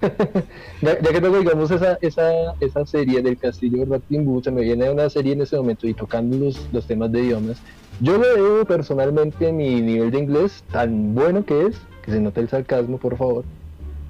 ya, 0.80 0.98
ya 0.98 1.12
que 1.12 1.20
toca, 1.20 1.38
digamos, 1.38 1.70
esa, 1.70 1.98
esa, 2.00 2.54
esa 2.58 2.86
serie 2.86 3.20
del 3.20 3.36
Castillo 3.36 3.84
de 3.84 3.84
Ratimbu, 3.84 4.42
se 4.42 4.50
me 4.50 4.62
viene 4.62 4.88
una 4.88 5.10
serie 5.10 5.34
en 5.34 5.42
ese 5.42 5.58
momento 5.58 5.86
y 5.86 5.92
tocando 5.92 6.38
los, 6.38 6.58
los 6.72 6.86
temas 6.86 7.12
de 7.12 7.20
idiomas. 7.20 7.58
Yo 8.00 8.16
le 8.16 8.28
debo 8.28 8.64
personalmente 8.64 9.52
mi 9.52 9.82
nivel 9.82 10.10
de 10.10 10.20
inglés 10.20 10.64
tan 10.72 11.14
bueno 11.14 11.44
que 11.44 11.66
es, 11.66 11.76
que 12.02 12.12
se 12.12 12.20
note 12.20 12.40
el 12.40 12.48
sarcasmo, 12.48 12.96
por 12.96 13.18
favor, 13.18 13.44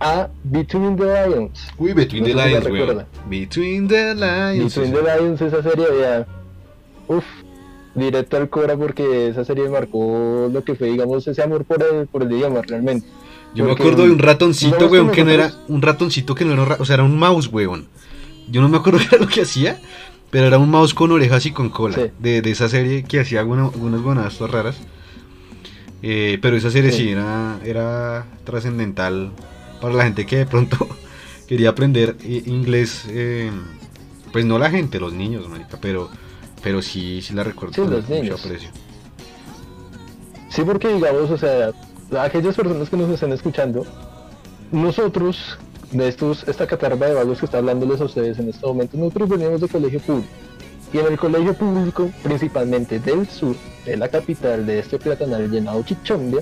a 0.01 0.29
Between 0.43 0.97
the 0.97 1.05
Lions. 1.05 1.69
Uy, 1.79 1.93
Between 1.93 2.23
No 2.25 2.29
the 2.29 2.35
Lions, 2.35 2.67
weón. 2.67 3.05
Between 3.29 3.89
the 3.89 4.15
Lions. 4.15 4.75
Between 4.75 4.93
the 4.95 5.03
Lions, 5.03 5.41
esa 5.41 5.63
serie, 5.63 5.87
ya. 6.01 6.27
Uf, 7.09 7.25
directo 7.95 8.37
al 8.37 8.49
Cora 8.49 8.77
porque 8.77 9.29
esa 9.29 9.45
serie 9.45 9.69
marcó 9.69 10.49
lo 10.53 10.65
que 10.65 10.75
fue, 10.75 10.89
digamos, 10.89 11.27
ese 11.27 11.43
amor 11.43 11.65
por 11.65 11.83
el, 11.83 12.07
por 12.07 12.23
el 12.23 12.33
idioma 12.33 12.61
realmente. 12.63 13.07
Yo 13.55 13.65
me 13.65 13.73
acuerdo 13.73 14.03
de 14.05 14.11
un 14.11 14.19
ratoncito, 14.19 14.79
que 14.79 14.85
weón, 14.87 15.11
que 15.13 15.23
no 15.25 15.31
era 15.31 15.53
un 15.69 15.81
ratoncito 15.81 16.35
que 16.35 16.45
no 16.45 16.61
era, 16.65 16.77
o 16.81 16.85
sea, 16.85 16.95
era 16.95 17.05
un 17.05 17.17
mouse, 17.17 17.47
weón. 17.53 17.87
Yo 18.51 18.61
no 18.61 18.69
me 18.69 18.77
acuerdo 18.79 18.99
qué 19.09 19.15
era 19.15 19.19
lo 19.25 19.29
que 19.29 19.43
hacía, 19.43 19.81
pero 20.31 20.47
era 20.49 20.59
un 20.59 20.69
mouse 20.71 20.93
con 20.93 21.13
orejas 21.13 21.47
y 21.47 21.53
con 21.53 21.69
cola. 21.71 21.95
Sí. 21.95 22.03
De, 22.19 22.43
de 22.43 22.51
esa 22.51 22.69
serie 22.69 23.05
que 23.05 23.21
hacía 23.21 23.41
alguna- 23.41 23.67
algunas 23.67 24.03
buenas 24.03 24.41
raras. 24.41 24.77
Eh, 26.03 26.39
pero 26.43 26.57
esa 26.57 26.71
serie 26.71 26.91
sí, 26.93 26.99
Sí. 27.05 27.09
era, 27.11 27.59
era 27.65 28.27
trascendental 28.45 29.31
para 29.81 29.95
la 29.95 30.05
gente 30.05 30.27
que 30.27 30.39
de 30.39 30.47
pronto 30.47 30.89
quería 31.49 31.71
aprender 31.71 32.17
inglés. 32.25 33.05
eh, 33.09 33.51
pues 34.33 34.45
no 34.45 34.59
la 34.59 34.69
gente, 34.71 34.99
los 34.99 35.13
niños, 35.13 35.49
marica, 35.49 35.79
pero, 35.81 36.11
pero 36.61 36.83
sí, 36.83 37.23
sí 37.23 37.35
la 37.35 37.45
recuerdo 37.45 37.73
Sí, 37.75 37.81
con 37.83 37.91
los 37.91 38.03
mucho 38.09 38.15
niños. 38.23 38.45
aprecio. 38.45 38.69
Sí, 40.49 40.63
porque 40.63 40.89
digamos, 40.89 41.31
o 41.31 41.39
sea, 41.39 41.71
aquellas 42.21 42.57
personas 42.57 42.89
que 42.91 42.97
nos 42.97 43.11
están 43.11 43.33
escuchando, 43.33 43.87
nosotros, 44.73 45.59
de 45.93 46.09
estos, 46.09 46.47
esta 46.49 46.67
catarba 46.67 47.07
de 47.07 47.15
vagos 47.15 47.39
que 47.39 47.45
está 47.47 47.59
hablándoles 47.59 48.01
a 48.01 48.05
ustedes 48.05 48.39
en 48.41 48.49
este 48.49 48.67
momento, 48.67 48.97
nosotros 48.97 49.29
venimos 49.29 49.61
de 49.61 49.69
colegio 49.69 50.01
público. 50.01 50.29
Y 50.93 50.99
en 50.99 51.07
el 51.07 51.19
colegio 51.19 51.55
público, 51.55 52.11
principalmente 52.23 53.01
del 53.01 53.29
sur, 53.29 53.57
de 53.85 53.97
la 53.97 54.09
capital 54.09 54.65
de 54.67 54.79
este 54.81 54.99
platanal 54.99 55.51
llamado 55.51 55.83
Chichombia, 55.85 56.41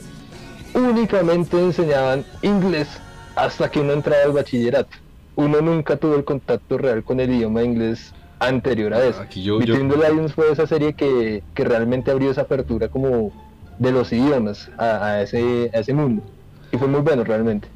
únicamente 0.75 1.59
enseñaban 1.59 2.25
inglés 2.43 2.89
hasta 3.37 3.71
que 3.71 3.81
uno 3.81 3.93
entraba 3.93 4.25
al 4.25 4.33
bachillerato. 4.33 4.97
Uno 5.37 5.61
nunca 5.61 5.97
tuvo 5.97 6.17
el 6.17 6.25
contacto 6.25 6.79
real 6.79 7.03
con 7.03 7.21
el 7.21 7.31
idioma 7.33 7.63
inglés 7.63 8.13
anterior 8.39 8.93
a 8.93 9.05
eso. 9.07 9.21
Aquí 9.21 9.43
yo, 9.43 9.59
Between 9.59 9.89
yo, 9.89 9.99
the 9.99 10.11
Lions 10.13 10.35
fue 10.35 10.51
esa 10.51 10.67
serie 10.67 10.93
que, 10.95 11.43
que 11.55 11.65
realmente 11.65 12.11
abrió 12.11 12.31
esa 12.31 12.43
apertura 12.43 12.89
como 12.89 13.33
de 13.79 13.93
los 13.93 14.13
idiomas 14.13 14.71
a, 14.77 15.05
a 15.05 15.23
ese, 15.23 15.71
a 15.73 15.79
ese 15.79 15.95
mundo. 15.95 16.23
Y 16.71 16.77
fue 16.77 16.89
muy 16.89 17.01
bueno 17.01 17.25
realmente. 17.25 17.69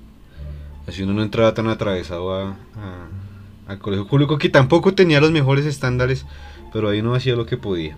así 0.87 1.03
uno 1.03 1.13
no 1.15 1.23
entraba 1.23 1.55
tan 1.55 1.69
atravesado 1.69 2.35
a, 2.35 2.57
al 3.67 3.79
colegio 3.79 4.07
público 4.07 4.39
que 4.39 4.49
tampoco 4.49 4.95
tenía 4.95 5.21
los 5.21 5.31
mejores 5.31 5.65
estándares, 5.67 6.27
pero 6.73 6.89
ahí 6.89 7.01
uno 7.01 7.15
hacía 7.15 7.37
lo 7.37 7.47
que 7.47 7.57
podía. 7.57 7.97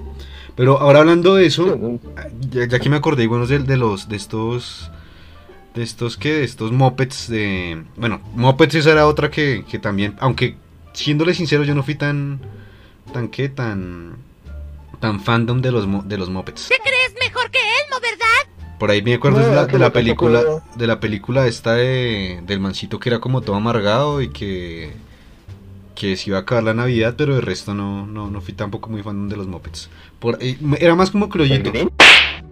Pero 0.54 0.80
ahora 0.80 1.00
hablando 1.00 1.34
de 1.36 1.46
eso, 1.46 1.98
ya, 2.50 2.66
ya 2.66 2.78
que 2.78 2.88
me 2.88 2.96
acordé, 2.96 3.26
bueno, 3.26 3.46
de, 3.46 3.60
de 3.60 3.76
los 3.76 4.08
de 4.08 4.16
estos 4.16 4.90
de 5.78 5.84
estos 5.84 6.16
que 6.16 6.32
de 6.34 6.44
estos 6.44 6.72
mopeds 6.72 7.28
de 7.28 7.84
bueno, 7.96 8.20
mopeds 8.34 8.74
esa 8.74 8.90
era 8.90 9.06
otra 9.06 9.30
que, 9.30 9.64
que 9.70 9.78
también, 9.78 10.16
aunque 10.18 10.56
siéndole 10.92 11.34
sincero 11.34 11.62
yo 11.62 11.74
no 11.74 11.84
fui 11.84 11.94
tan 11.94 12.40
tan 13.12 13.28
que 13.28 13.48
tan 13.48 14.16
tan 15.00 15.20
fandom 15.20 15.62
de 15.62 15.70
los 15.70 16.08
de 16.08 16.18
los 16.18 16.28
mopeds. 16.30 16.68
crees 16.68 17.14
mejor 17.20 17.50
que 17.50 17.58
él, 17.58 17.90
¿no 17.90 18.00
verdad? 18.00 18.76
Por 18.78 18.90
ahí 18.90 19.02
me 19.02 19.14
acuerdo 19.14 19.38
No, 19.40 19.46
de 19.46 19.54
la, 19.54 19.66
de 19.66 19.90
película 19.90 20.42
de 20.74 20.86
la 20.86 21.00
película 21.00 21.46
esta 21.46 21.74
de 21.74 22.40
del 22.44 22.58
mancito 22.58 22.98
que 22.98 23.08
era 23.08 23.20
como 23.20 23.40
todo 23.40 23.54
amargado 23.54 24.20
y 24.20 24.30
que 24.30 24.92
que 25.94 26.16
se 26.16 26.30
iba 26.30 26.38
a 26.38 26.42
acabar 26.42 26.62
la 26.62 26.74
Navidad, 26.74 27.14
pero 27.16 27.36
de 27.36 27.40
resto 27.40 27.72
no 27.74 28.04
no 28.06 28.28
no 28.30 28.40
fui 28.40 28.54
tampoco 28.54 28.90
muy 28.90 29.02
fan 29.02 29.28
de 29.28 29.36
los 29.36 29.46
mopeds. 29.46 29.88
Por 30.18 30.38
eh, 30.42 30.58
era 30.80 30.96
más 30.96 31.12
como 31.12 31.26
¿El 31.26 31.30
criollito. 31.30 31.72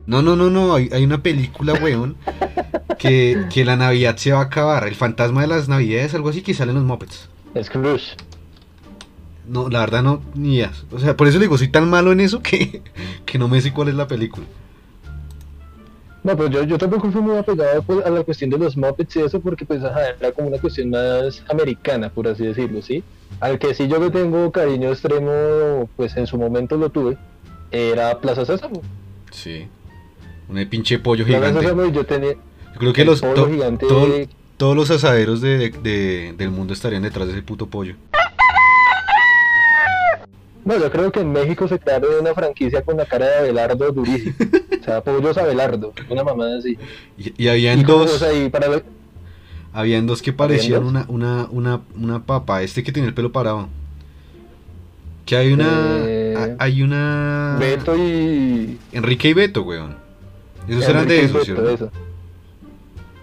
No, 0.06 0.22
no, 0.22 0.36
no, 0.36 0.50
no, 0.50 0.74
hay, 0.74 0.88
hay 0.92 1.04
una 1.04 1.22
película, 1.22 1.74
weón, 1.74 2.16
que, 2.98 3.46
que 3.52 3.64
la 3.64 3.76
Navidad 3.76 4.16
se 4.16 4.32
va 4.32 4.38
a 4.38 4.44
acabar, 4.44 4.86
el 4.86 4.94
fantasma 4.94 5.40
de 5.40 5.48
las 5.48 5.68
Navidades, 5.68 6.14
algo 6.14 6.28
así, 6.28 6.42
que 6.42 6.54
salen 6.54 6.76
los 6.76 6.84
Muppets. 6.84 7.28
Scrooge. 7.62 8.16
No, 9.48 9.68
la 9.68 9.80
verdad 9.80 10.02
no, 10.02 10.22
ni 10.34 10.56
idea. 10.56 10.72
O 10.92 10.98
sea, 10.98 11.16
por 11.16 11.26
eso 11.26 11.38
le 11.38 11.44
digo, 11.44 11.58
soy 11.58 11.68
tan 11.68 11.88
malo 11.88 12.12
en 12.12 12.20
eso 12.20 12.40
que, 12.42 12.82
que 13.24 13.38
no 13.38 13.48
me 13.48 13.60
sé 13.60 13.72
cuál 13.72 13.88
es 13.88 13.94
la 13.94 14.06
película. 14.06 14.46
No, 16.26 16.36
pues 16.36 16.50
yo, 16.50 16.64
yo 16.64 16.76
tampoco 16.76 17.08
fui 17.12 17.20
muy 17.20 17.36
apegado 17.36 17.82
pues, 17.82 18.04
a 18.04 18.10
la 18.10 18.24
cuestión 18.24 18.50
de 18.50 18.58
los 18.58 18.76
Muppets 18.76 19.14
y 19.14 19.20
eso 19.20 19.38
porque 19.40 19.64
pues 19.64 19.84
ajá, 19.84 20.10
era 20.18 20.32
como 20.32 20.48
una 20.48 20.58
cuestión 20.58 20.90
más 20.90 21.44
americana, 21.48 22.10
por 22.10 22.26
así 22.26 22.44
decirlo, 22.44 22.82
¿sí? 22.82 23.04
Al 23.38 23.60
que 23.60 23.72
sí 23.74 23.86
yo 23.86 24.00
le 24.00 24.10
tengo 24.10 24.50
cariño 24.50 24.88
extremo, 24.88 25.88
pues 25.96 26.16
en 26.16 26.26
su 26.26 26.36
momento 26.36 26.76
lo 26.76 26.90
tuve, 26.90 27.16
era 27.70 28.18
Plaza 28.18 28.44
Sésamo. 28.44 28.82
Sí. 29.30 29.68
Un 30.48 30.64
pinche 30.66 30.98
pollo 30.98 31.24
gigante. 31.24 31.64
Y 31.64 31.92
yo 31.92 32.04
tenía 32.06 32.32
Yo 32.32 32.78
creo 32.78 32.92
que 32.92 33.04
los, 33.04 33.20
to- 33.20 33.48
gigante 33.48 33.86
todo- 33.86 34.08
todos 34.56 34.76
los 34.76 34.90
asaderos 34.90 35.40
de, 35.40 35.70
de- 35.70 36.34
del 36.36 36.50
mundo 36.50 36.72
estarían 36.72 37.02
detrás 37.02 37.26
de 37.26 37.32
ese 37.34 37.42
puto 37.42 37.66
pollo. 37.66 37.94
No, 40.64 40.76
yo 40.78 40.90
creo 40.90 41.12
que 41.12 41.20
en 41.20 41.30
México 41.32 41.68
se 41.68 41.78
crearon 41.78 42.10
una 42.20 42.34
franquicia 42.34 42.82
con 42.82 42.96
la 42.96 43.06
cara 43.06 43.26
de 43.26 43.38
Abelardo 43.38 43.92
durísimo. 43.92 44.34
o 44.80 44.84
sea, 44.84 45.00
pollos 45.02 45.38
Abelardo, 45.38 45.92
una 46.08 46.24
mamada 46.24 46.58
así. 46.58 46.76
Y, 47.16 47.32
y 47.44 47.48
habían 47.48 47.80
Y 47.80 47.84
como, 47.84 47.98
dos, 47.98 48.14
o 48.14 48.18
sea, 48.18 48.32
y 48.32 48.48
para 48.50 48.66
lo- 48.68 48.82
habían 49.72 50.06
dos 50.08 50.22
que 50.22 50.32
parecían 50.32 50.82
una, 50.84 51.04
una, 51.08 51.46
una, 51.50 51.82
una 51.96 52.24
papa, 52.24 52.62
este 52.62 52.82
que 52.82 52.90
tiene 52.92 53.06
el 53.08 53.14
pelo 53.14 53.30
parado. 53.30 53.68
Que 55.24 55.36
hay 55.36 55.52
una, 55.52 55.98
Eh, 56.04 56.34
ha- 56.58 56.64
hay 56.64 56.82
una... 56.82 57.56
Beto 57.60 57.96
y... 57.96 58.78
Enrique 58.92 59.28
y 59.28 59.34
Beto, 59.34 59.62
weón. 59.62 59.96
Esos 60.68 60.88
eran 60.88 61.06
de 61.08 61.20
esos, 61.24 61.48
eso. 61.48 61.90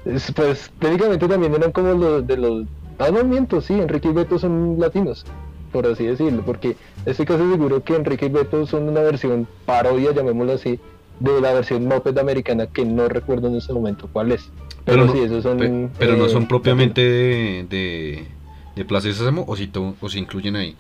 Es, 0.05 0.31
Pues 0.31 0.71
técnicamente 0.79 1.27
también 1.27 1.53
eran 1.53 1.71
como 1.71 1.93
los 1.93 2.25
de 2.27 2.37
los... 2.37 2.65
Ah, 2.99 3.09
no 3.11 3.23
miento, 3.23 3.61
sí, 3.61 3.73
Enrique 3.73 4.09
y 4.09 4.13
Beto 4.13 4.37
son 4.37 4.75
latinos, 4.79 5.25
por 5.71 5.87
así 5.87 6.05
decirlo, 6.05 6.43
porque 6.45 6.75
estoy 7.05 7.25
casi 7.25 7.43
seguro 7.49 7.83
que 7.83 7.95
Enrique 7.95 8.27
y 8.27 8.29
Beto 8.29 8.65
son 8.67 8.87
una 8.89 9.01
versión 9.01 9.47
parodia, 9.65 10.11
llamémoslo 10.13 10.53
así, 10.53 10.79
de 11.19 11.41
la 11.41 11.53
versión 11.53 11.85
Muppet 11.85 12.17
americana 12.17 12.67
que 12.67 12.85
no 12.85 13.07
recuerdo 13.07 13.47
en 13.47 13.55
este 13.55 13.73
momento 13.73 14.07
cuál 14.11 14.31
es. 14.33 14.49
Pero, 14.85 15.03
Pero 15.03 15.05
no- 15.05 15.11
sí, 15.13 15.19
esos 15.19 15.43
son... 15.43 15.57
Pe- 15.57 15.89
pero 15.97 16.15
no 16.17 16.25
eh, 16.25 16.29
son 16.29 16.47
propiamente 16.47 17.01
de, 17.01 17.65
de, 17.69 18.27
de 18.75 18.85
Plaza 18.85 19.07
de 19.07 19.13
Sésamo 19.13 19.45
o 19.47 19.55
si, 19.55 19.67
to- 19.67 19.95
o 19.99 20.09
se 20.09 20.19
incluyen 20.19 20.55
ahí. 20.55 20.75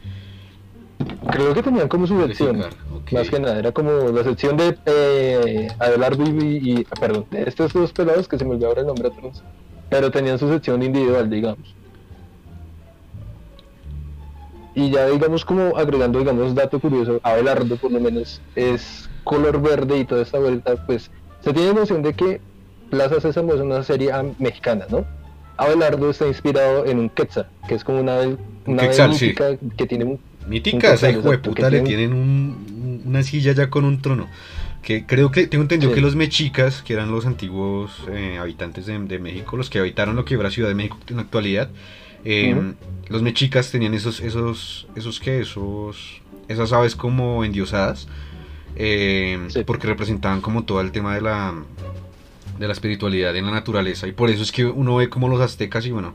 Creo 1.31 1.53
que 1.53 1.63
tenían 1.63 1.87
como 1.87 2.07
su 2.07 2.19
sección. 2.21 2.63
Más 3.11 3.29
que 3.29 3.39
nada, 3.39 3.59
era 3.59 3.71
como 3.71 3.91
la 3.91 4.23
sección 4.23 4.57
de 4.57 4.77
eh, 4.85 5.67
Abelardo 5.79 6.23
y, 6.23 6.85
perdón, 6.99 7.25
de 7.31 7.43
estos 7.43 7.73
dos 7.73 7.91
pelados 7.91 8.27
que 8.27 8.37
se 8.37 8.45
me 8.45 8.51
olvidó 8.51 8.67
ahora 8.67 8.81
el 8.81 8.87
nombre 8.87 9.07
atrás. 9.07 9.43
Pero 9.89 10.11
tenían 10.11 10.39
su 10.39 10.47
sección 10.49 10.81
individual, 10.81 11.29
digamos. 11.29 11.75
Y 14.75 14.89
ya 14.89 15.07
digamos 15.07 15.45
como 15.45 15.77
agregando, 15.77 16.19
digamos, 16.19 16.55
dato 16.55 16.79
curioso, 16.79 17.19
Abelardo 17.21 17.75
por 17.77 17.91
lo 17.91 17.99
menos 17.99 18.41
es 18.55 19.07
color 19.23 19.61
verde 19.61 19.99
y 19.99 20.05
toda 20.05 20.23
esta 20.23 20.39
vuelta, 20.39 20.75
pues 20.87 21.11
se 21.41 21.53
tiene 21.53 21.73
noción 21.73 22.01
de 22.01 22.13
que 22.13 22.41
Plaza 22.89 23.21
Sésamo 23.21 23.53
es 23.53 23.61
una 23.61 23.83
serie 23.83 24.11
mexicana, 24.39 24.85
¿no? 24.89 25.05
Abelardo 25.57 26.09
está 26.09 26.25
inspirado 26.27 26.85
en 26.85 26.97
un 26.99 27.09
quetzal, 27.09 27.47
que 27.67 27.75
es 27.75 27.83
como 27.83 27.99
una 27.99 28.17
una 28.65 28.83
ave 28.83 28.89
quetzal, 28.89 29.13
sí. 29.13 29.35
que 29.77 29.85
tiene 29.85 30.05
un 30.05 30.19
Mítica, 30.47 30.93
esa 30.93 31.07
Un 31.09 31.11
hijo 31.19 31.21
de 31.31 31.37
total, 31.37 31.39
exacto, 31.39 31.49
puta 31.51 31.69
le 31.69 31.81
tienen- 31.81 32.13
un- 32.13 33.01
una 33.05 33.23
silla 33.23 33.51
ya 33.53 33.69
con 33.69 33.85
un 33.85 34.01
trono. 34.01 34.27
Que 34.81 35.05
creo 35.05 35.31
que 35.31 35.47
tengo 35.47 35.61
entendido 35.61 35.91
Sí. 35.91 35.95
que 35.95 36.01
los 36.01 36.15
mexicas, 36.15 36.81
que 36.81 36.93
eran 36.93 37.09
los 37.11 37.25
antiguos 37.25 37.91
eh, 38.11 38.37
habitantes 38.39 38.85
de, 38.85 38.99
de 38.99 39.19
México, 39.19 39.55
los 39.55 39.69
que 39.69 39.79
habitaron 39.79 40.15
lo 40.17 40.25
que 40.25 40.33
era 40.35 40.51
Ciudad 40.51 40.67
de 40.69 40.75
México 40.75 40.97
en 41.09 41.15
la 41.15 41.21
actualidad, 41.21 41.69
eh, 42.25 42.73
los 43.07 43.21
mexicas 43.21 43.71
tenían 43.71 43.93
esos, 43.93 44.19
esos, 44.19 44.87
esos 44.95 45.19
que, 45.21 45.39
esos, 45.41 46.21
esas 46.49 46.73
aves 46.73 46.95
como 46.97 47.45
endiosadas, 47.45 48.07
eh, 48.75 49.39
Sí. 49.47 49.63
porque 49.65 49.87
representaban 49.87 50.41
como 50.41 50.63
todo 50.63 50.81
el 50.81 50.91
tema 50.91 51.15
de 51.15 51.21
la, 51.21 51.53
de 52.59 52.67
la 52.67 52.73
espiritualidad 52.73 53.35
en 53.35 53.45
la 53.45 53.51
naturaleza 53.51 54.07
y 54.07 54.11
por 54.11 54.29
eso 54.29 54.43
es 54.43 54.51
que 54.51 54.65
uno 54.65 54.95
ve 54.97 55.09
como 55.09 55.27
los 55.29 55.39
aztecas 55.41 55.85
y 55.85 55.91
bueno, 55.91 56.13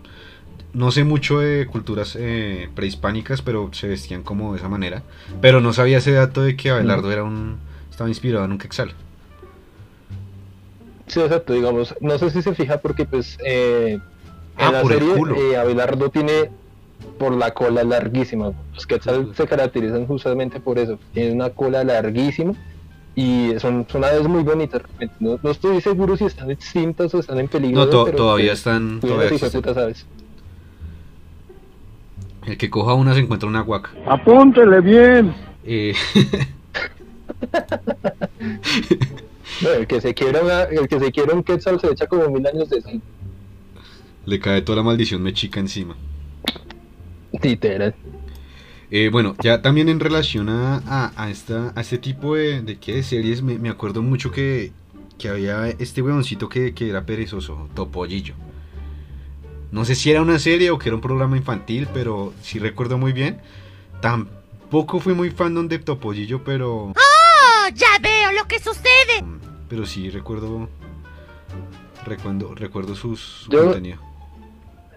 no 0.74 0.90
sé 0.90 1.04
mucho 1.04 1.40
de 1.40 1.66
culturas 1.66 2.16
eh, 2.18 2.68
prehispánicas, 2.74 3.42
pero 3.42 3.70
se 3.72 3.88
vestían 3.88 4.22
como 4.22 4.52
de 4.52 4.58
esa 4.58 4.68
manera. 4.68 5.02
Pero 5.40 5.60
no 5.60 5.72
sabía 5.72 5.98
ese 5.98 6.12
dato 6.12 6.42
de 6.42 6.56
que 6.56 6.70
Abelardo 6.70 7.10
era 7.12 7.24
un 7.24 7.56
estaba 7.90 8.08
inspirado 8.08 8.44
en 8.44 8.52
un 8.52 8.58
quetzal. 8.58 8.92
Sí, 11.06 11.20
exacto, 11.20 11.54
digamos, 11.54 11.94
no 12.00 12.18
sé 12.18 12.30
si 12.30 12.42
se 12.42 12.54
fija 12.54 12.78
porque 12.78 13.04
pues 13.06 13.38
eh, 13.44 13.98
Ah, 14.56 14.66
en 14.66 14.72
la 14.72 14.82
por 14.82 14.92
el 14.92 14.98
serie 14.98 15.14
culo. 15.14 15.36
eh, 15.36 15.56
Abelardo 15.56 16.10
tiene 16.10 16.50
por 17.18 17.32
la 17.34 17.52
cola 17.52 17.82
larguísima. 17.84 18.52
Los 18.74 18.86
Quetzal 18.86 19.32
se 19.34 19.46
caracterizan 19.46 20.06
justamente 20.06 20.60
por 20.60 20.78
eso, 20.78 20.98
tienen 21.12 21.36
una 21.36 21.50
cola 21.50 21.82
larguísima 21.84 22.54
y 23.14 23.54
son, 23.58 23.86
son 23.90 24.04
aves 24.04 24.28
muy 24.28 24.42
bonitas. 24.42 24.82
No, 25.18 25.38
no 25.42 25.50
estoy 25.50 25.80
seguro 25.80 26.16
si 26.16 26.24
están 26.26 26.50
extintas 26.50 27.14
o 27.14 27.20
están 27.20 27.38
en 27.38 27.48
peligro. 27.48 27.84
No, 27.84 27.90
to- 27.90 28.04
pero, 28.04 28.16
todavía 28.18 28.46
pues, 28.50 28.58
están, 28.58 29.00
todavía 29.00 29.24
existen. 29.28 29.48
hijueputas 29.48 29.76
aves. 29.76 30.06
El 32.46 32.56
que 32.56 32.70
coja 32.70 32.94
una 32.94 33.14
se 33.14 33.20
encuentra 33.20 33.48
una 33.48 33.60
guaca. 33.60 33.90
Apúntele 34.06 34.80
bien. 34.80 35.34
Eh, 35.64 35.94
No, 39.62 39.70
el 39.70 39.86
que 39.86 40.00
se 40.00 40.14
quiera 40.14 40.40
una- 40.42 40.62
el 40.64 40.86
que 40.88 40.98
se 41.00 41.10
quiera 41.10 41.34
un 41.34 41.42
Quetzal 41.42 41.80
se 41.80 41.88
echa 41.90 42.06
como 42.06 42.28
mil 42.30 42.46
años 42.46 42.68
de 42.70 42.78
eso. 42.78 42.90
le 44.26 44.38
cae 44.40 44.60
toda 44.62 44.76
la 44.76 44.82
maldición 44.82 45.22
mexica 45.22 45.58
encima. 45.58 45.96
Literal. 47.42 47.94
Eh, 48.90 49.08
bueno, 49.10 49.34
ya 49.42 49.62
también 49.62 49.88
en 49.88 50.00
relación 50.00 50.48
a, 50.48 50.82
a, 50.86 51.12
a 51.16 51.30
esta, 51.30 51.72
a 51.74 51.80
este 51.80 51.98
tipo 51.98 52.34
de, 52.36 52.60
de, 52.62 52.76
¿qué? 52.78 52.94
de 52.96 53.02
series, 53.02 53.42
me, 53.42 53.58
me 53.58 53.68
acuerdo 53.70 54.02
mucho 54.02 54.30
que, 54.30 54.72
que 55.18 55.28
había 55.28 55.68
este 55.78 56.02
weoncito 56.02 56.48
que, 56.48 56.72
que 56.74 56.88
era 56.90 57.04
perezoso, 57.04 57.68
Topollillo. 57.74 58.34
No 59.70 59.84
sé 59.84 59.94
si 59.94 60.10
era 60.10 60.22
una 60.22 60.38
serie 60.38 60.70
o 60.70 60.78
que 60.78 60.88
era 60.88 60.96
un 60.96 61.02
programa 61.02 61.36
infantil, 61.36 61.88
pero 61.92 62.32
sí 62.42 62.58
recuerdo 62.58 62.96
muy 62.98 63.12
bien. 63.12 63.38
Tampoco 64.00 65.00
fui 65.00 65.14
muy 65.14 65.30
fan 65.30 65.68
de 65.68 65.78
Topollillo, 65.78 66.42
pero, 66.44 66.86
¡Oh, 66.90 67.68
ya 67.74 67.98
veo 68.00 68.32
lo 68.32 68.46
que 68.46 68.58
sucede! 68.58 69.24
pero 69.68 69.84
sí 69.84 70.08
recuerdo, 70.08 70.68
recuerdo, 72.06 72.54
recuerdo 72.54 72.94
sus, 72.94 73.20
su 73.44 73.50
Yo- 73.50 73.64
contenido. 73.64 73.98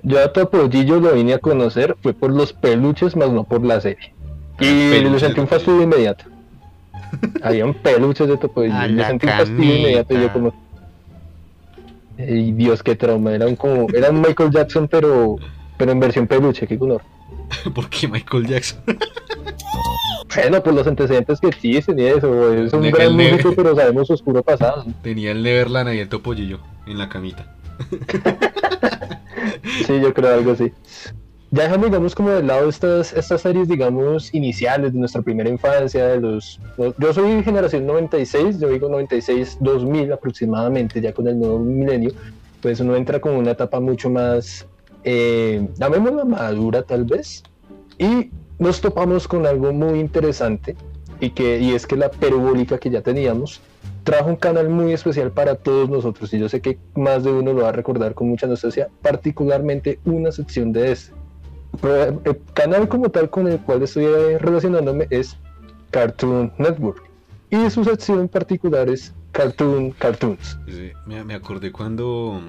Yo 0.04 0.24
a 0.24 0.32
Topollillo 0.34 1.00
lo 1.00 1.14
vine 1.14 1.34
a 1.34 1.40
conocer 1.40 1.96
fue 2.02 2.14
por 2.14 2.32
los 2.32 2.54
peluches, 2.54 3.16
más 3.16 3.30
no 3.30 3.44
por 3.44 3.64
la 3.64 3.80
serie. 3.82 4.14
Y 4.60 4.90
Peluches 4.90 5.12
le 5.14 5.20
sentí 5.20 5.40
un 5.42 5.48
fastidio 5.48 5.82
inmediato. 5.84 6.26
Habían 7.44 7.74
peluches 7.76 8.28
de 8.28 8.38
Topollillo. 8.38 8.88
Le 8.88 9.06
sentí 9.06 9.28
un 9.28 9.32
fastidio 9.34 9.76
inmediato 9.78 10.14
y 10.18 10.22
yo 10.22 10.34
como... 10.34 10.71
Y 12.28 12.52
Dios, 12.54 12.84
qué 12.84 12.96
trauma. 12.96 13.34
Era 13.34 13.48
un, 13.48 13.56
como, 13.56 13.88
era 13.94 14.10
un 14.10 14.22
Michael 14.22 14.52
Jackson, 14.52 14.88
pero, 14.88 15.38
pero 15.78 15.92
en 15.92 16.00
versión 16.00 16.28
peluche, 16.28 16.68
qué 16.68 16.78
color. 16.78 17.02
¿Por 17.76 17.90
qué 17.90 18.08
Michael 18.08 18.48
Jackson? 18.48 18.80
Bueno, 20.36 20.64
pues 20.64 20.76
los 20.76 20.88
antecedentes 20.88 21.40
que 21.40 21.48
existen 21.48 22.00
y 22.00 22.04
eso. 22.04 22.54
Es 22.54 22.74
un 22.74 22.82
Tenía 22.82 22.92
gran 22.92 23.16
músico, 23.16 23.54
pero 23.56 23.76
sabemos 23.76 24.08
su 24.08 24.14
oscuro 24.14 24.42
pasado. 24.44 24.86
Tenía 25.02 25.32
el 25.32 25.44
Neverland 25.44 25.90
ahí 25.90 26.00
el 26.00 26.10
topollillo 26.10 26.60
en 26.86 26.98
la 26.98 27.10
camita. 27.10 27.56
Sí, 29.86 30.00
yo 30.00 30.14
creo 30.14 30.36
algo 30.36 30.52
así. 30.52 30.72
Ya 31.54 31.64
dejando, 31.64 31.88
digamos, 31.88 32.16
como 32.16 32.30
de 32.30 32.44
lado 32.44 32.70
estas, 32.70 33.12
estas 33.12 33.42
series, 33.42 33.68
digamos, 33.68 34.34
iniciales 34.34 34.94
de 34.94 35.00
nuestra 35.00 35.22
primera 35.22 35.50
infancia, 35.50 36.08
de 36.08 36.22
los... 36.22 36.62
Yo 36.98 37.14
soy 37.14 37.44
generación 37.44 37.86
96, 37.86 38.58
yo 38.58 38.70
digo 38.70 38.90
96-2000 38.90 40.14
aproximadamente, 40.14 41.02
ya 41.02 41.14
con 41.14 41.28
el 41.28 41.38
nuevo 41.38 41.60
milenio, 41.60 42.12
pues 42.62 42.80
uno 42.80 42.96
entra 42.96 43.20
con 43.20 43.34
una 43.36 43.52
etapa 43.52 43.82
mucho 43.82 44.10
más, 44.10 44.66
eh, 45.04 45.68
llamémosla 45.76 46.24
madura 46.24 46.84
tal 46.84 47.04
vez, 47.04 47.44
y 47.98 48.32
nos 48.58 48.80
topamos 48.80 49.28
con 49.28 49.46
algo 49.46 49.74
muy 49.74 50.00
interesante, 50.00 50.78
y, 51.20 51.32
que, 51.32 51.60
y 51.60 51.74
es 51.74 51.86
que 51.86 51.98
la 51.98 52.10
perubólica 52.10 52.78
que 52.78 52.90
ya 52.90 53.02
teníamos 53.02 53.60
trajo 54.06 54.30
un 54.30 54.38
canal 54.38 54.70
muy 54.70 54.94
especial 54.94 55.32
para 55.32 55.56
todos 55.56 55.90
nosotros 55.90 56.34
y 56.34 56.40
yo 56.40 56.50
sé 56.50 56.62
que 56.62 56.80
más 56.96 57.24
de 57.24 57.32
uno 57.32 57.54
lo 57.54 57.64
va 57.64 57.70
a 57.70 57.74
recordar 57.74 58.16
con 58.16 58.30
mucha 58.30 58.48
nostalgia, 58.48 58.90
particularmente 59.02 60.00
una 60.06 60.32
sección 60.32 60.72
de 60.72 60.94
este. 60.94 61.21
Pero 61.80 62.22
el 62.26 62.42
canal 62.54 62.88
como 62.88 63.10
tal 63.10 63.30
con 63.30 63.48
el 63.48 63.60
cual 63.60 63.84
estoy 63.84 64.06
eh, 64.06 64.38
relacionándome 64.40 65.08
es 65.10 65.38
Cartoon 65.92 66.52
Network 66.58 67.12
y 67.52 67.70
su 67.70 67.84
sección 67.84 68.22
en 68.22 68.28
particular 68.30 68.90
es 68.90 69.14
Cartoon 69.32 69.92
Cartoons. 69.92 70.58
Sí, 70.68 70.92
me, 71.06 71.24
me 71.24 71.34
acordé 71.34 71.72
cuando, 71.72 72.42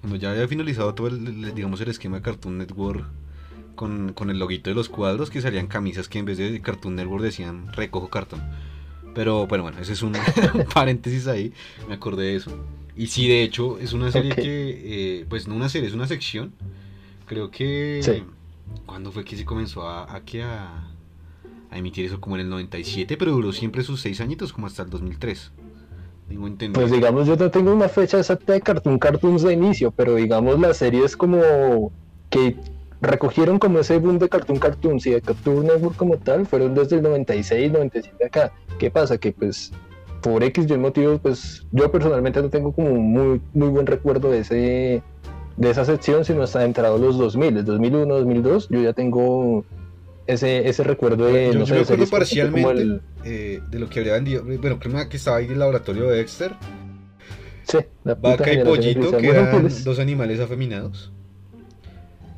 cuando 0.00 0.16
ya 0.16 0.32
había 0.32 0.46
finalizado 0.48 0.94
todo 0.94 1.06
el, 1.08 1.54
digamos, 1.54 1.80
el 1.80 1.88
esquema 1.88 2.16
de 2.16 2.22
Cartoon 2.22 2.58
Network 2.58 3.04
con, 3.74 4.12
con 4.12 4.30
el 4.30 4.38
loguito 4.38 4.70
de 4.70 4.74
los 4.74 4.88
cuadros 4.88 5.30
que 5.30 5.40
salían 5.40 5.66
camisas 5.66 6.08
que 6.08 6.18
en 6.18 6.24
vez 6.24 6.38
de 6.38 6.60
Cartoon 6.60 6.96
Network 6.96 7.22
decían 7.22 7.72
recojo 7.72 8.08
cartón. 8.08 8.42
Pero, 9.14 9.46
pero 9.48 9.62
bueno, 9.62 9.78
ese 9.78 9.92
es 9.92 10.02
un, 10.02 10.14
un 10.54 10.64
paréntesis 10.64 11.26
ahí, 11.26 11.52
me 11.88 11.94
acordé 11.94 12.24
de 12.26 12.36
eso. 12.36 12.50
Y 12.96 13.06
sí, 13.06 13.28
de 13.28 13.42
hecho, 13.42 13.78
es 13.78 13.92
una 13.92 14.10
serie 14.10 14.34
que, 14.34 15.20
eh, 15.20 15.26
pues 15.28 15.48
no 15.48 15.54
una 15.54 15.68
serie, 15.68 15.88
es 15.88 15.94
una 15.94 16.06
sección. 16.06 16.52
Creo 17.26 17.50
que... 17.50 18.00
Sí. 18.02 18.24
¿Cuándo 18.86 19.12
fue 19.12 19.24
que 19.24 19.36
se 19.36 19.44
comenzó 19.44 19.86
a, 19.88 20.14
a, 20.14 20.24
que 20.24 20.42
a, 20.42 20.88
emitir 21.72 22.06
eso? 22.06 22.20
Como 22.20 22.36
en 22.36 22.42
el 22.42 22.50
97, 22.50 23.16
pero 23.16 23.32
duró 23.32 23.52
siempre 23.52 23.82
sus 23.82 24.00
seis 24.00 24.20
añitos, 24.20 24.52
como 24.52 24.66
hasta 24.66 24.82
el 24.82 24.90
2003. 24.90 25.52
Tengo 26.28 26.46
entendido. 26.46 26.80
Pues 26.80 26.92
digamos, 26.92 27.26
yo 27.26 27.36
no 27.36 27.50
tengo 27.50 27.72
una 27.72 27.88
fecha 27.88 28.18
exacta 28.18 28.52
de 28.52 28.60
Cartoon 28.60 28.98
Cartoons 28.98 29.42
de 29.42 29.52
inicio, 29.52 29.90
pero 29.90 30.14
digamos 30.14 30.58
las 30.60 30.78
series 30.78 31.16
como 31.16 31.92
que 32.30 32.56
recogieron 33.00 33.58
como 33.58 33.80
ese 33.80 33.98
boom 33.98 34.18
de 34.18 34.28
Cartoon 34.28 34.58
Cartoons 34.58 35.06
y 35.06 35.10
de 35.10 35.20
Cartoon 35.20 35.66
Network 35.66 35.96
como 35.96 36.16
tal, 36.18 36.46
fueron 36.46 36.74
desde 36.74 36.96
el 36.96 37.02
96, 37.02 37.72
97 37.72 38.24
acá. 38.24 38.52
¿Qué 38.78 38.90
pasa? 38.90 39.18
Que 39.18 39.32
pues 39.32 39.72
por 40.22 40.42
X 40.44 40.66
y 40.68 40.78
motivos, 40.78 41.20
pues 41.20 41.66
yo 41.72 41.90
personalmente 41.90 42.40
no 42.40 42.48
tengo 42.48 42.72
como 42.72 42.94
muy, 42.94 43.42
muy 43.52 43.68
buen 43.68 43.86
recuerdo 43.86 44.30
de 44.30 44.38
ese 44.38 45.02
de 45.56 45.70
esa 45.70 45.84
sección, 45.84 46.24
sino 46.24 46.42
hasta 46.42 46.64
entrado 46.64 46.98
los 46.98 47.18
2000, 47.18 47.58
el 47.58 47.64
2001, 47.64 48.14
2002, 48.14 48.68
yo 48.70 48.80
ya 48.82 48.92
tengo 48.92 49.64
ese, 50.26 50.68
ese 50.68 50.82
recuerdo 50.84 51.26
de, 51.26 51.46
Yo- 51.52 51.52
no 51.54 51.58
yo 51.60 51.66
sé, 51.66 51.74
me 51.74 51.80
acuerdo 51.80 52.06
parcialmente. 52.06 52.82
el- 52.82 53.00
eh, 53.24 53.60
de 53.70 53.78
lo 53.78 53.88
que 53.88 54.00
habría 54.00 54.14
vendido. 54.14 54.44
Bueno, 54.44 54.78
creo 54.80 55.08
que 55.08 55.16
estaba 55.16 55.36
ahí 55.38 55.46
el 55.46 55.58
laboratorio 55.58 56.04
de 56.08 56.16
Dexter, 56.18 56.52
sí, 57.68 57.78
la 58.04 58.14
Vaca 58.14 58.52
y 58.52 58.64
Pollito, 58.64 59.16
que 59.16 59.28
eran 59.28 59.50
pues, 59.60 59.84
dos 59.84 59.98
animales 59.98 60.40
afeminados. 60.40 61.12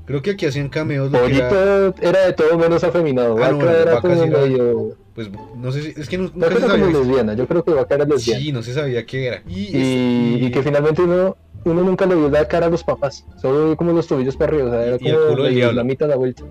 Creo 0.06 0.20
que 0.20 0.32
aquí 0.32 0.44
hacían 0.44 0.68
cameos. 0.68 1.10
Lo 1.10 1.24
que 1.24 1.36
era, 1.36 1.48
Pollito 1.48 1.94
era 2.02 2.26
de 2.26 2.32
todo 2.34 2.58
menos 2.58 2.84
afeminado. 2.84 3.36
Ah, 3.42 3.50
no, 3.50 3.56
Vaca 3.58 3.64
bueno, 3.64 3.70
era 3.70 3.94
Vaca 3.94 4.08
como 4.08 4.26
medio. 4.26 4.96
pues 5.14 5.30
no 5.56 5.72
sé 5.72 5.80
si. 5.82 5.98
Es 6.00 6.08
que 6.10 6.18
no- 6.18 6.30
nunca 6.34 6.50
se 6.56 6.60
sabía. 6.60 6.86
lesbiana. 6.88 7.32
Yo 7.34 7.46
creo 7.46 7.64
que 7.64 7.70
Vaca 7.72 7.94
era 7.94 8.04
lesbiana. 8.04 8.42
Sí, 8.42 8.52
no 8.52 8.62
se 8.62 8.74
sabía 8.74 9.06
qué 9.06 9.26
era. 9.28 9.42
Y, 9.48 9.74
y, 9.74 10.38
y 10.46 10.50
que 10.50 10.62
finalmente 10.62 11.00
uno, 11.00 11.38
uno 11.64 11.82
nunca 11.82 12.06
le 12.06 12.14
vio 12.14 12.28
la 12.28 12.46
cara 12.48 12.66
a 12.66 12.70
los 12.70 12.84
papás. 12.84 13.24
Solo 13.40 13.66
vio 13.66 13.76
como 13.76 13.92
los 13.92 14.06
tobillos 14.06 14.36
para 14.36 14.52
arriba. 14.52 14.68
O 14.68 14.70
sea, 14.70 14.84
era 14.86 14.96
Y- 15.00 15.04
y 15.04 15.08
el 15.08 15.14
como 15.16 15.28
culo 15.30 15.42
del 15.44 15.54
diablo. 15.54 15.76
la 15.76 15.84
mitad 15.84 16.06
de 16.06 16.10
la 16.10 16.16
vuelta. 16.16 16.42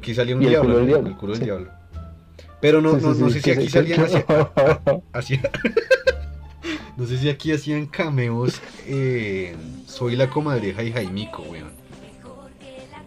que 0.00 0.14
salía 0.14 0.34
un 0.36 0.42
y 0.42 0.46
el 0.46 0.50
diablo. 0.50 0.68
culo 0.70 0.76
del 0.78 0.86
¿no? 0.86 0.88
diablo, 0.94 1.08
El 1.10 1.16
culo 1.16 1.32
del 1.32 1.38
sí. 1.40 1.44
diablo. 1.44 1.70
Pero 2.60 2.80
no, 2.80 2.98
Sí, 2.98 3.04
no, 3.06 3.14
sí, 3.14 3.20
no 3.22 3.30
sé 3.30 3.40
si 3.40 3.50
aquí 3.50 3.68
salían. 3.68 3.98
que- 3.98 4.04
hacía- 4.04 4.24
hacía- 5.12 5.50
no 6.96 7.06
sé 7.06 7.18
si 7.18 7.28
aquí 7.28 7.52
hacían 7.52 7.86
cameos. 7.86 8.60
eh, 8.86 9.54
soy 9.86 10.16
la 10.16 10.28
comadreja 10.30 10.82
y 10.82 10.92
Jaimico, 10.92 11.42
weón. 11.42 11.70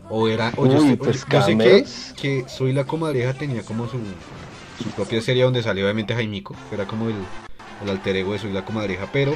O 0.10 0.28
era. 0.28 0.52
O 0.58 0.68
yo, 0.68 0.74
Uy, 0.82 0.88
sé- 0.90 0.94
o 0.94 0.98
pues, 0.98 1.26
yo- 1.26 1.32
yo 1.32 1.42
sé 1.42 1.86
que, 2.22 2.46
Soy 2.48 2.74
la 2.74 2.84
comadreja 2.86 3.34
tenía 3.34 3.64
como 3.64 3.88
su, 3.88 3.98
su 4.84 4.90
propia 4.92 5.22
serie 5.22 5.44
donde 5.44 5.64
salió 5.64 5.84
obviamente 5.86 6.14
Jaimico. 6.14 6.56
Que 6.70 6.76
era 6.76 6.86
como 6.86 7.08
el, 7.10 7.16
el 7.84 7.90
alter 7.90 8.16
ego 8.18 8.34
de 8.34 8.40
Soy 8.40 8.52
la 8.54 8.64
comadreja. 8.66 9.08
Pero. 9.12 9.34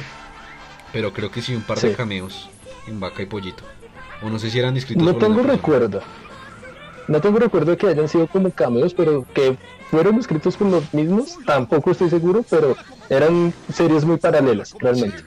Pero 0.92 1.12
creo 1.12 1.30
que 1.30 1.42
sí, 1.42 1.54
un 1.54 1.62
par 1.62 1.78
de 1.78 1.92
cameos 1.94 2.48
en 2.86 3.00
Vaca 3.00 3.22
y 3.22 3.26
Pollito. 3.26 3.62
O 4.22 4.28
no 4.28 4.38
sé 4.38 4.50
si 4.50 4.58
eran 4.58 4.76
escritos 4.76 5.04
No 5.04 5.16
tengo 5.16 5.42
recuerdo. 5.42 6.00
No 7.08 7.20
tengo 7.20 7.38
recuerdo 7.38 7.72
de 7.72 7.76
que 7.76 7.88
hayan 7.88 8.08
sido 8.08 8.26
como 8.26 8.50
cameos, 8.50 8.94
pero 8.94 9.26
que 9.34 9.56
fueron 9.90 10.18
escritos 10.18 10.56
por 10.56 10.68
los 10.68 10.94
mismos, 10.94 11.38
tampoco 11.44 11.90
estoy 11.90 12.08
seguro, 12.08 12.44
pero 12.48 12.76
eran 13.08 13.52
series 13.72 14.04
muy 14.04 14.18
paralelas, 14.18 14.74
realmente. 14.78 15.24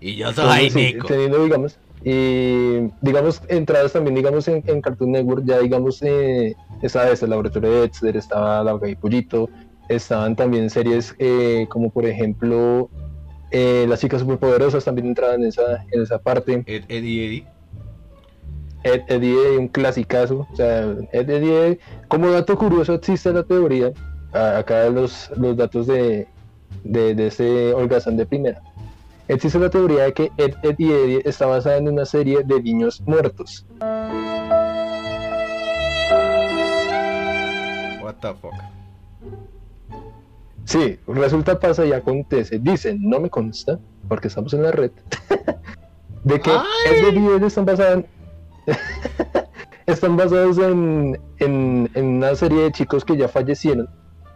Y 0.00 0.16
yo 0.16 0.32
soy 0.32 0.44
Entonces, 0.44 0.72
sí, 0.72 0.82
Jaimico. 0.82 1.06
teniendo, 1.08 1.42
digamos, 1.42 1.78
y 2.04 2.92
digamos, 3.00 3.42
entradas 3.48 3.92
también, 3.92 4.14
digamos, 4.14 4.46
en, 4.46 4.62
en 4.66 4.80
Cartoon 4.80 5.10
Network, 5.10 5.42
ya 5.44 5.58
digamos, 5.58 6.00
eh, 6.02 6.54
estaba 6.82 7.08
ese 7.08 7.24
el 7.24 7.30
laboratorio 7.30 7.70
de 7.72 7.80
Dexter, 7.80 8.16
estaba 8.16 8.62
La 8.62 8.74
Vaca 8.74 8.88
y 8.88 8.94
Pollito, 8.94 9.50
estaban 9.88 10.36
también 10.36 10.70
series 10.70 11.16
eh, 11.18 11.66
como, 11.68 11.90
por 11.90 12.06
ejemplo, 12.06 12.88
eh, 13.56 13.86
Las 13.88 14.00
chicas 14.00 14.20
superpoderosas 14.20 14.84
también 14.84 15.06
entraban 15.06 15.42
en 15.42 15.48
esa, 15.48 15.82
en 15.90 16.02
esa 16.02 16.18
parte. 16.18 16.62
Ed, 16.66 16.84
Eddie 16.88 17.26
Eddie. 17.26 17.46
Ed, 18.82 19.00
Eddie, 19.08 19.32
Eddie, 19.32 19.58
un 19.58 19.68
clasicazo. 19.68 20.46
O 20.52 20.56
sea, 20.56 20.82
Ed, 21.12 21.30
Eddie, 21.30 21.66
Eddie, 21.66 21.80
como 22.08 22.30
dato 22.30 22.56
curioso 22.56 22.92
existe 22.92 23.32
la 23.32 23.42
teoría, 23.42 23.92
acá 24.32 24.88
los, 24.90 25.30
los 25.36 25.56
datos 25.56 25.86
de, 25.86 26.28
de, 26.84 27.14
de 27.14 27.26
este 27.28 27.72
holgazán 27.72 28.18
de 28.18 28.26
primera. 28.26 28.60
Existe 29.28 29.58
la 29.58 29.70
teoría 29.70 30.04
de 30.04 30.12
que 30.12 30.30
Ed, 30.36 30.54
Ed 30.62 30.74
y 30.78 30.92
Eddie 30.92 31.22
está 31.24 31.46
basada 31.46 31.78
en 31.78 31.88
una 31.88 32.04
serie 32.04 32.42
de 32.44 32.62
niños 32.62 33.00
muertos. 33.06 33.64
What 38.02 38.16
the 38.20 38.34
fuck. 38.34 38.75
Sí, 40.66 40.98
resulta, 41.06 41.58
pasa 41.58 41.86
y 41.86 41.92
acontece. 41.92 42.58
Dicen, 42.58 42.98
no 43.08 43.18
me 43.20 43.30
consta, 43.30 43.78
porque 44.08 44.28
estamos 44.28 44.52
en 44.52 44.62
la 44.64 44.72
red, 44.72 44.90
de 46.24 46.40
que 46.40 46.50
y 47.20 47.26
Eddie 47.36 47.46
están 47.46 47.64
basadas 47.64 48.04
están 49.86 50.16
basados 50.16 50.58
en, 50.58 51.18
en, 51.38 51.88
en 51.94 52.04
una 52.04 52.34
serie 52.34 52.62
de 52.64 52.72
chicos 52.72 53.04
que 53.04 53.16
ya 53.16 53.28
fallecieron. 53.28 53.88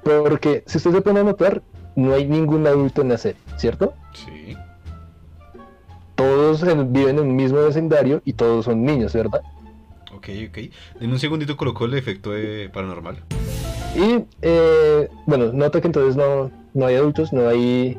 Porque, 0.05 0.63
si 0.67 0.79
ustedes 0.79 0.97
se 0.97 1.03
a 1.19 1.25
notar, 1.25 1.63
no 1.97 2.15
hay 2.15 2.27
ningún 2.27 2.67
adulto 2.67 3.03
en 3.03 3.09
la 3.11 3.19
serie, 3.19 3.41
¿cierto? 3.57 3.93
Sí. 4.15 4.57
Todos 6.15 6.63
en- 6.63 6.93
viven 6.93 7.19
en 7.19 7.25
un 7.29 7.37
mismo 7.37 7.59
vecindario 7.59 8.23
y 8.25 8.33
todos 8.35 8.67
son 8.67 8.85
niños, 8.85 9.13
¿verdad? 9.13 9.41
Ok, 10.15 10.29
ok. 10.49 10.59
En 11.01 11.11
un 11.11 11.19
segundito 11.19 11.57
colocó 11.57 11.87
el 11.87 11.95
efecto 11.95 12.31
de 12.31 12.71
paranormal. 12.73 13.25
Y, 13.97 14.25
eh, 14.43 15.09
bueno, 15.27 15.53
nota 15.53 15.81
que 15.81 15.89
entonces 15.89 16.17
no, 16.17 16.51
no 16.75 16.87
hay 16.87 16.97
adultos, 16.97 17.33
no 17.33 17.49
hay... 17.49 17.99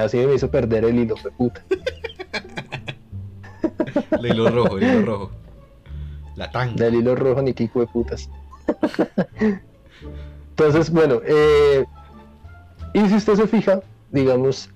Así 0.00 0.16
me 0.18 0.34
hizo 0.34 0.50
perder 0.50 0.84
el 0.84 0.98
hilo, 0.98 1.16
fue 1.16 1.30
puta. 1.32 1.62
El 4.18 4.26
hilo 4.26 4.50
rojo, 4.50 4.78
el 4.78 4.84
hilo 4.84 5.02
rojo. 5.02 5.30
La 6.34 6.50
tanga. 6.50 6.74
Del 6.76 6.96
hilo 6.96 7.14
rojo 7.14 7.40
ni 7.42 7.52
Kiko 7.54 7.80
de 7.80 7.86
putas. 7.86 8.28
Entonces, 10.50 10.90
bueno, 10.90 11.20
eh, 11.26 11.84
y 12.94 13.08
si 13.08 13.14
usted 13.14 13.34
se 13.36 13.46
fija, 13.46 13.80
digamos, 14.10 14.70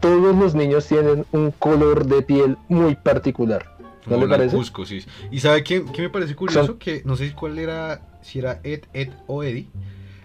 todos 0.00 0.34
los 0.34 0.54
niños 0.54 0.86
tienen 0.86 1.24
un 1.32 1.50
color 1.52 2.06
de 2.06 2.22
piel 2.22 2.56
muy 2.68 2.94
particular. 2.96 3.64
¿No 4.06 4.16
le 4.18 4.28
parece? 4.28 4.48
blancuzco, 4.56 4.84
sí. 4.86 5.04
Y 5.30 5.40
sabe 5.40 5.62
qué, 5.64 5.84
qué 5.92 6.02
me 6.02 6.10
parece 6.10 6.34
curioso 6.34 6.66
Son- 6.66 6.78
que 6.78 7.02
no 7.04 7.16
sé 7.16 7.32
cuál 7.34 7.58
era, 7.58 8.00
si 8.26 8.38
era 8.40 8.60
Ed, 8.64 8.80
Ed 8.92 9.10
o 9.26 9.42
Eddie. 9.42 9.68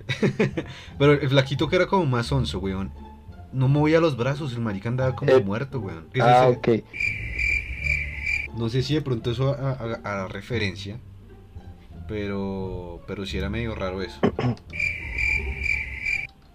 Pero 0.98 1.14
el 1.14 1.30
flaquito 1.30 1.68
que 1.70 1.76
era 1.78 1.88
como 1.88 2.06
más 2.06 2.32
onzo, 2.32 2.60
weón. 2.60 2.92
No 3.54 3.68
movía 3.68 4.00
los 4.00 4.18
brazos, 4.18 4.54
el 4.54 4.60
marica 4.62 4.90
andaba 4.90 5.16
como 5.16 5.32
Ed. 5.32 5.44
muerto, 5.44 5.80
weón. 5.80 6.08
Ese- 6.14 6.22
Ah, 6.24 6.48
ok. 6.50 6.68
No 8.58 8.68
sé 8.70 8.82
si 8.84 8.94
de 8.96 9.02
pronto 9.02 9.32
eso 9.32 9.50
a, 9.54 9.72
a- 10.04 10.24
a 10.24 10.28
referencia. 10.28 11.00
Pero. 12.08 13.00
Pero 13.08 13.26
sí 13.26 13.38
era 13.38 13.50
medio 13.50 13.76
raro 13.76 14.02
eso. 14.02 14.20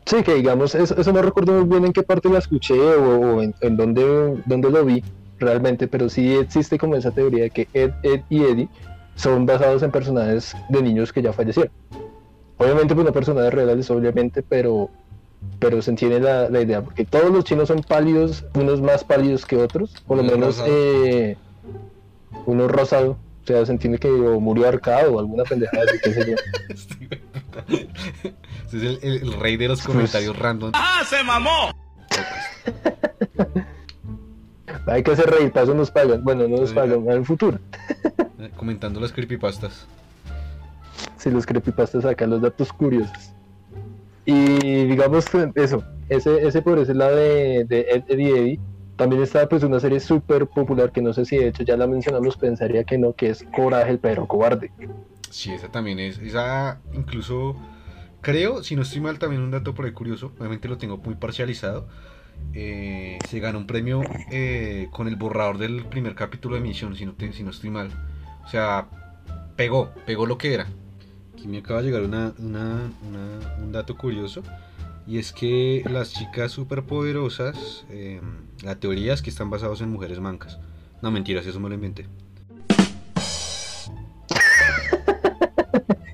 Sí, 0.04 0.22
que 0.22 0.35
digamos, 0.35 0.74
eso, 0.74 0.96
eso 1.00 1.12
no 1.12 1.20
recuerdo 1.20 1.52
muy 1.52 1.68
bien 1.68 1.85
en 1.87 1.92
qué 1.92 2.02
parte 2.02 2.28
la 2.28 2.38
escuché 2.38 2.74
o, 2.78 3.18
o 3.37 3.42
en, 3.42 3.54
en 3.61 3.76
dónde, 3.76 4.40
dónde 4.46 4.70
lo 4.70 4.85
vi 4.85 5.02
realmente, 5.38 5.88
pero 5.88 6.09
sí 6.09 6.35
existe 6.35 6.78
como 6.78 6.94
esa 6.94 7.11
teoría 7.11 7.44
de 7.44 7.50
que 7.50 7.68
Ed, 7.74 7.90
Ed 8.04 8.20
y 8.30 8.42
Eddie 8.44 8.68
son 9.16 9.44
basados 9.46 9.83
en 9.83 9.90
personajes 9.90 10.55
de 10.68 10.83
niños 10.83 11.12
que 11.12 11.20
ya 11.22 11.33
fallecieron. 11.33 11.72
Obviamente, 12.59 12.94
pues 12.94 13.05
no 13.07 13.12
personajes 13.12 13.52
reales, 13.52 13.90
obviamente, 13.90 14.42
pero, 14.42 14.88
pero 15.59 15.83
se 15.83 15.90
entiende 15.90 16.20
la, 16.20 16.48
la 16.48 16.61
idea, 16.62 16.81
porque 16.83 17.05
todos 17.05 17.31
los 17.31 17.44
chinos 17.44 17.68
son 17.68 17.81
pálidos, 17.83 18.44
unos 18.55 18.81
más 18.81 19.05
pálidos 19.05 19.44
que 19.44 19.57
otros, 19.57 19.90
por 20.07 20.16
lo 20.18 20.22
Uno 20.22 20.33
menos 20.33 20.59
rosado. 20.59 20.68
eh, 20.74 21.37
uno 22.46 22.68
rosado, 22.68 23.11
o 23.12 23.46
sea, 23.46 23.66
se 23.66 23.72
entiende 23.72 23.98
que 23.98 24.09
o 24.11 24.40
murió 24.40 24.68
arcado 24.68 25.14
o 25.14 25.18
alguna 25.18 25.42
pendejada, 25.44 25.83
así, 25.87 25.98
qué 26.02 26.12
sé 26.12 26.31
yo. 26.31 26.37
Este. 26.68 27.20
Este 28.64 28.76
es 28.76 28.83
el, 28.83 28.98
el- 29.02 29.22
el 29.22 29.33
rey 29.40 29.57
de 29.57 29.68
los 29.68 29.83
comentarios 29.83 30.38
random. 30.38 30.72
Hay 34.87 35.02
que 35.02 35.11
hacer 35.12 35.29
reír, 35.31 35.52
para 35.52 35.64
eso 35.64 35.74
nos 35.74 35.90
pagan. 35.90 36.22
Bueno, 36.22 36.46
no 36.48 36.59
nos 36.59 36.72
pagan 36.72 37.02
en 37.05 37.11
el 37.11 37.24
futuro. 37.24 37.59
Comentando 38.57 39.01
las 39.01 39.12
creepypastas. 39.12 39.87
Si 41.16 41.31
los 41.31 41.46
creepypastas 41.46 42.03
sacan 42.03 42.31
los 42.31 42.40
datos 42.42 42.72
curiosos. 42.72 43.33
Y 44.25 44.85
digamos 44.87 45.27
eso, 45.55 45.85
ese, 46.09 46.46
ese 46.46 46.62
por 46.62 46.79
ese 46.79 46.94
lado 46.94 47.16
de, 47.16 47.64
de 47.64 47.81
Ed, 47.90 48.05
Ed 48.09 48.18
y 48.18 48.27
Eddie, 48.31 48.61
también 48.96 49.22
está 49.22 49.49
pues 49.49 49.62
una 49.62 49.79
serie 49.79 50.01
súper 50.01 50.46
popular 50.46 50.90
que 50.90 51.01
no 51.03 51.12
sé 51.12 51.25
si 51.25 51.37
de 51.37 51.49
hecho 51.49 51.62
ya 51.62 51.77
la 51.77 51.87
mencionamos, 51.87 52.37
pensaría 52.37 52.83
que 52.85 52.99
no, 52.99 53.12
que 53.12 53.31
es 53.31 53.44
Coraje 53.55 53.90
el 53.90 53.99
perro 53.99 54.27
cobarde. 54.27 54.72
Sí, 55.31 55.53
esa 55.53 55.68
también 55.68 55.99
es. 56.01 56.18
Esa 56.18 56.81
incluso. 56.92 57.57
Creo, 58.22 58.64
si 58.64 58.75
no 58.75 58.83
estoy 58.83 59.01
mal, 59.01 59.18
también 59.20 59.42
un 59.42 59.53
dato 59.53 59.75
por 59.75 59.85
ahí 59.85 59.92
curioso. 59.92 60.33
Obviamente 60.38 60.66
lo 60.68 60.79
tengo 60.79 60.96
muy 60.96 61.14
parcializado. 61.14 61.87
eh, 62.55 63.18
se 63.29 63.38
ganó 63.38 63.59
un 63.59 63.66
premio 63.66 64.03
eh, 64.31 64.88
con 64.90 65.07
el 65.09 65.16
borrador 65.16 65.59
del 65.59 65.85
primer 65.87 66.14
capítulo 66.14 66.55
de 66.57 66.61
emisión, 66.62 66.96
si 66.96 67.07
no, 67.07 67.12
te- 67.12 67.33
si 67.33 67.42
no 67.44 67.51
estoy 67.51 67.70
mal. 67.70 67.90
O 68.46 68.48
sea, 68.48 68.87
pegó, 69.56 69.90
pegó 70.06 70.24
lo 70.26 70.38
que 70.38 70.54
era. 70.54 70.66
Aquí 71.35 71.48
me 71.48 71.59
acaba 71.59 71.80
de 71.82 71.87
llegar 71.88 72.02
una, 72.02 72.32
una- 72.38 72.90
una- 73.09 73.56
un 73.62 73.72
dato 73.72 73.96
curioso. 73.96 74.42
Y 75.06 75.18
es 75.18 75.32
que 75.32 75.85
las 75.90 76.12
chicas 76.12 76.50
superpoderosas, 76.52 77.85
eh, 77.90 78.20
la 78.62 78.76
teoría 78.76 79.14
es 79.14 79.22
que 79.22 79.30
están 79.30 79.50
basados 79.50 79.80
en 79.80 79.90
mujeres 79.90 80.18
mancas. 80.20 80.59
No, 81.02 81.11
mentiras, 81.11 81.46
eso 81.46 81.61
me 81.61 81.68
lo 81.68 81.74
inventé. 81.74 82.06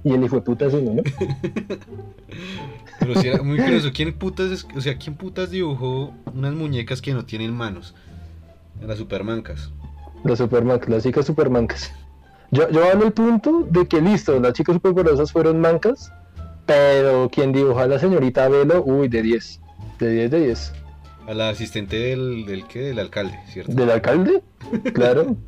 Y 0.05 0.13
el 0.15 0.25
hijo 0.25 0.35
de 0.37 0.43
puta 0.43 0.67
es 0.67 0.75
uno, 0.75 0.95
¿no? 0.95 1.03
Pero 2.99 3.15
sí 3.21 3.29
era 3.29 3.41
muy 3.43 3.57
curioso. 3.59 3.91
¿Quién 3.95 4.13
putas, 4.13 4.51
es- 4.51 4.67
o 4.75 4.81
sea, 4.81 4.99
¿quién 4.99 5.15
putas 5.15 5.51
dibujó 5.51 6.13
unas 6.35 6.55
muñecas 6.55 7.01
que 7.01 7.15
no 7.15 7.25
tienen 7.25 7.53
manos? 7.55 7.95
Las 8.81 8.99
supermancas. 8.99 9.71
Las 10.25 10.39
supermancas, 10.39 10.89
las 10.89 11.03
chicas 11.05 11.25
supermancas. 11.27 11.93
Yo, 12.53 12.71
yo 12.71 12.85
hablo 12.85 13.07
el 13.07 13.13
punto 13.13 13.67
de 13.69 13.89
que 13.89 14.01
listo, 14.01 14.39
las 14.39 14.53
chicas 14.53 14.75
superpoderosas 14.77 15.33
fueron 15.33 15.61
mancas, 15.61 16.13
pero 16.67 17.29
quien 17.33 17.53
dibujó 17.53 17.81
a 17.81 17.87
la 17.89 17.99
señorita 17.99 18.49
Velo, 18.49 18.83
uy, 18.85 19.09
de 19.09 19.23
10. 19.23 19.61
De 19.99 20.11
10 20.13 20.31
de 20.31 20.41
10. 20.47 20.73
A 21.27 21.35
la 21.35 21.49
asistente 21.49 21.97
del, 21.97 22.45
del 22.47 22.67
¿qué? 22.67 22.81
Del 22.81 22.99
alcalde, 22.99 23.39
¿cierto? 23.49 23.73
¿Del 23.73 23.91
alcalde? 23.91 24.43
Claro. 24.95 25.37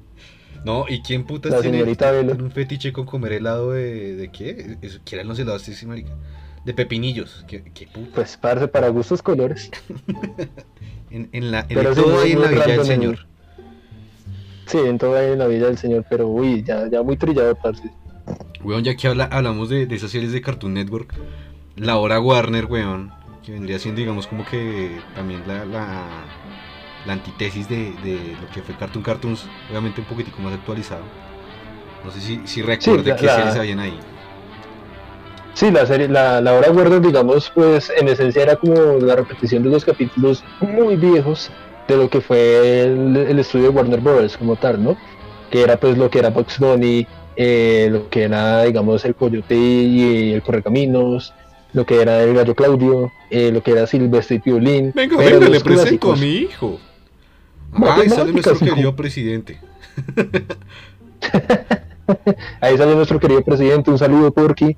No, 0.65 0.87
¿y 0.89 1.03
quién 1.03 1.25
putas 1.25 1.53
La 1.53 1.61
tiene, 1.61 1.77
señorita 1.81 2.11
Velo. 2.11 2.33
un 2.43 2.51
fetiche 2.51 2.91
con 2.91 3.05
comer 3.05 3.35
helado 3.35 3.73
de, 3.73 4.17
de 4.17 4.29
qué? 4.31 4.79
¿Qué 5.05 5.15
eran 5.17 5.29
los 5.29 5.39
helados, 5.39 5.61
sí, 5.61 5.85
marica? 5.87 6.09
De 6.65 6.73
pepinillos. 6.73 7.45
¿Qué, 7.47 7.63
qué 7.75 7.87
puta? 7.87 8.09
Pues 8.15 8.39
parce, 8.39 8.67
para 8.69 8.89
gustos 8.89 9.21
colores. 9.21 9.71
En, 11.11 11.29
en 11.33 11.51
la, 11.51 11.67
en 11.69 11.79
el 11.79 11.95
todo 11.95 12.19
ahí 12.23 12.33
en 12.33 12.41
la 12.41 12.49
Villa 12.49 12.67
del 12.67 12.81
en- 12.81 12.87
Señor. 12.87 13.27
Sí, 14.67 14.79
en 14.79 14.99
todo 14.99 15.17
ahí 15.17 15.33
en 15.33 15.39
la 15.39 15.47
Villa 15.47 15.67
del 15.67 15.79
Señor, 15.79 16.05
pero 16.09 16.27
uy, 16.29 16.63
ya, 16.63 16.89
ya 16.91 17.03
muy 17.03 17.17
trillado, 17.17 17.55
parce. 17.57 17.91
Weón, 18.63 18.83
ya 18.83 18.97
que 18.97 19.09
habla, 19.09 19.25
hablamos 19.31 19.69
de, 19.69 19.87
de 19.87 19.95
esas 19.95 20.11
series 20.11 20.33
de 20.33 20.41
Cartoon 20.41 20.75
Network, 20.75 21.13
la 21.77 21.97
hora 21.99 22.19
Warner, 22.21 22.65
weón, 22.67 23.13
que 23.45 23.53
vendría 23.53 23.79
siendo, 23.79 24.01
digamos, 24.01 24.27
como 24.27 24.45
que 24.47 25.01
también 25.15 25.43
la, 25.47 25.65
la, 25.67 26.07
la 27.07 27.13
antítesis 27.13 27.69
de, 27.69 27.93
de 28.03 28.37
lo 28.41 28.49
que 28.55 28.63
fue 28.63 28.75
Cartoon 28.75 29.05
Cartoons, 29.05 29.47
obviamente 29.71 30.01
un 30.01 30.07
poquitico 30.07 30.41
más 30.41 30.55
actualizado. 30.55 31.03
No 32.05 32.11
sé 32.11 32.21
si, 32.21 32.41
si 32.47 32.63
recuerde 32.63 33.11
la- 33.11 33.17
qué 33.17 33.27
la- 33.27 33.35
series 33.37 33.57
habían 33.57 33.81
ahí. 33.81 33.99
Sí, 35.55 35.71
la 35.71 35.87
serie, 35.87 36.09
la, 36.09 36.41
la 36.41 36.55
hora 36.55 36.71
Warner, 36.73 37.01
digamos, 37.01 37.51
pues 37.55 37.93
en 37.97 38.09
esencia 38.09 38.43
era 38.43 38.57
como 38.57 38.75
la 38.99 39.15
repetición 39.15 39.63
de 39.63 39.71
los 39.71 39.85
capítulos 39.85 40.43
muy 40.59 40.97
viejos 40.97 41.49
de 41.89 41.97
lo 41.97 42.09
que 42.09 42.21
fue 42.21 42.83
el, 42.83 43.17
el 43.17 43.39
estudio 43.39 43.65
de 43.65 43.71
Warner 43.71 44.01
Bros. 44.01 44.37
como 44.37 44.57
tal, 44.57 44.83
¿no? 44.83 44.97
Que 45.51 45.63
era 45.63 45.77
pues 45.77 45.97
lo 45.99 46.11
que 46.11 46.19
era 46.19 46.31
Bugs 46.31 46.59
Bunny, 46.59 47.07
eh, 47.37 47.89
lo 47.91 48.09
que 48.09 48.23
era, 48.23 48.63
digamos, 48.65 49.05
el 49.05 49.15
Coyote 49.15 49.57
y 49.57 50.33
el 50.33 50.43
Correcaminos, 50.43 51.35
lo 51.73 51.85
que 51.85 52.01
era 52.01 52.23
el 52.23 52.35
Gallo 52.35 52.55
Claudio, 52.55 53.11
eh, 53.31 53.51
lo 53.53 53.63
que 53.63 53.73
era 53.73 53.87
Silvestre 53.87 54.37
y 54.37 54.39
Piolín. 54.39 54.93
Venga, 54.95 55.17
venga, 55.17 55.49
le 55.49 55.61
presento 55.61 56.13
a 56.13 56.17
mi 56.17 56.27
hijo. 56.27 56.79
Ay, 57.73 58.09
sale 58.09 58.33
nuestro 58.33 58.55
hijo. 58.55 58.65
querido 58.67 58.95
presidente. 58.95 59.59
Ahí 62.61 62.77
sale 62.77 62.95
nuestro 62.95 63.19
querido 63.19 63.43
presidente, 63.43 63.91
un 63.91 63.99
saludo 63.99 64.33
Porky. 64.33 64.77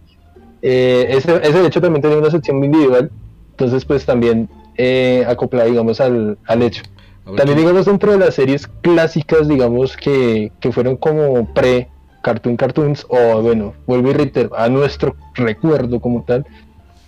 Eh, 0.63 1.07
ese, 1.11 1.37
ese 1.43 1.61
de 1.61 1.67
hecho 1.67 1.81
también 1.81 2.01
tenía 2.03 2.17
una 2.17 2.31
sección 2.31 2.65
individual, 2.65 3.11
entonces 3.51 3.85
pues 3.85 4.07
también 4.07 4.49
eh, 4.77 5.25
acoplada 5.29 5.69
digamos 5.69 6.01
al, 6.01 6.39
al 6.47 6.63
hecho. 6.63 6.83
También 7.27 7.47
¿quién- 7.47 7.59
digamos 7.59 7.87
dentro 7.87 8.13
de 8.13 8.19
las 8.19 8.35
series 8.35 8.67
clásicas 8.83 9.49
digamos 9.49 9.97
que, 9.97 10.53
que 10.61 10.73
fueron 10.73 10.97
como 10.97 11.53
pre 11.53 11.89
Cartoon 12.23 12.57
Cartoons 12.57 13.07
o 13.09 13.43
bueno, 13.43 13.75
vuelvo 13.87 14.11
y 14.11 14.15
reitero, 14.15 14.57
a 14.57 14.69
nuestro 14.69 15.15
recuerdo 15.35 16.01
como 16.01 16.25
tal, 16.25 16.45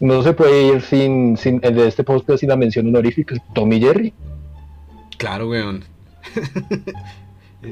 no 0.01 0.23
se 0.23 0.33
puede 0.33 0.69
ir 0.75 0.83
sin, 0.83 1.37
sin 1.37 1.59
el 1.65 1.75
de 1.75 1.89
este 1.89 2.05
podcast 2.05 2.39
sin 2.41 2.49
la 2.51 2.57
mención 2.57 2.87
honorífica, 2.87 3.35
Tommy 3.53 3.77
y 3.77 3.81
Jerry. 3.81 4.15
Claro, 5.17 5.49
weón. 5.51 5.83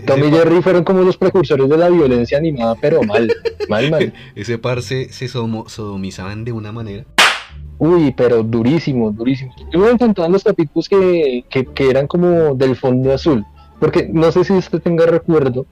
Tommy 0.07 0.27
y 0.27 0.31
Jerry 0.31 0.61
fueron 0.63 0.83
como 0.83 1.03
los 1.03 1.17
precursores 1.17 1.69
de 1.69 1.77
la 1.77 1.89
violencia 1.89 2.39
animada, 2.39 2.75
pero 2.81 3.03
mal, 3.05 3.33
mal, 3.69 3.91
mal. 3.91 4.13
Ese 4.35 4.59
par 4.59 4.83
se, 4.83 5.13
se 5.13 5.29
sodomizaban 5.29 6.45
de 6.45 6.51
una 6.53 6.73
manera. 6.73 7.05
Uy, 7.79 8.12
pero 8.17 8.43
durísimo, 8.43 9.11
durísimo. 9.11 9.53
Yo 9.73 9.79
me 9.81 9.91
encantaban 9.91 10.33
los 10.33 10.43
capítulos 10.45 10.89
que, 10.89 11.45
que, 11.51 11.65
que 11.67 11.91
eran 11.91 12.07
como 12.07 12.55
del 12.55 12.75
fondo 12.77 13.12
azul. 13.12 13.45
Porque 13.79 14.09
no 14.11 14.33
sé 14.33 14.45
si 14.45 14.55
usted 14.55 14.81
tenga 14.81 15.05
recuerdo 15.07 15.67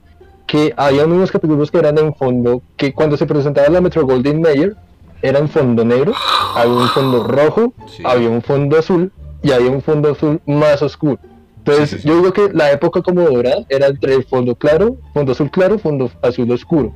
que 0.45 0.73
había 0.77 1.05
unos 1.05 1.31
capítulos 1.31 1.71
que 1.71 1.79
eran 1.79 1.97
en 1.97 2.13
fondo, 2.13 2.61
que 2.77 2.93
cuando 2.93 3.17
se 3.17 3.25
presentaba 3.25 3.67
la 3.69 3.81
Metro 3.81 4.05
Golden 4.05 4.41
Mayer, 4.41 4.75
era 5.23 5.39
en 5.39 5.49
fondo 5.49 5.83
negro, 5.83 6.13
había 6.55 6.75
un 6.75 6.87
fondo 6.89 7.23
rojo, 7.23 7.73
Sí. 7.87 8.03
había 8.05 8.29
un 8.29 8.43
fondo 8.43 8.77
azul 8.77 9.11
y 9.41 9.51
había 9.51 9.71
un 9.71 9.81
fondo 9.81 10.11
azul 10.11 10.39
más 10.45 10.83
oscuro. 10.83 11.17
Entonces, 11.57 11.89
Sí, 11.89 11.95
sí, 11.95 12.01
sí. 12.03 12.07
yo 12.07 12.17
digo 12.17 12.31
que 12.31 12.49
la 12.53 12.71
época 12.71 13.01
como 13.01 13.21
dorada 13.21 13.65
era 13.69 13.87
entre 13.87 14.13
el 14.13 14.23
fondo 14.25 14.53
claro, 14.55 14.97
fondo 15.15 15.31
azul 15.31 15.49
claro, 15.49 15.79
fondo 15.79 16.11
azul 16.21 16.51
oscuro. 16.51 16.93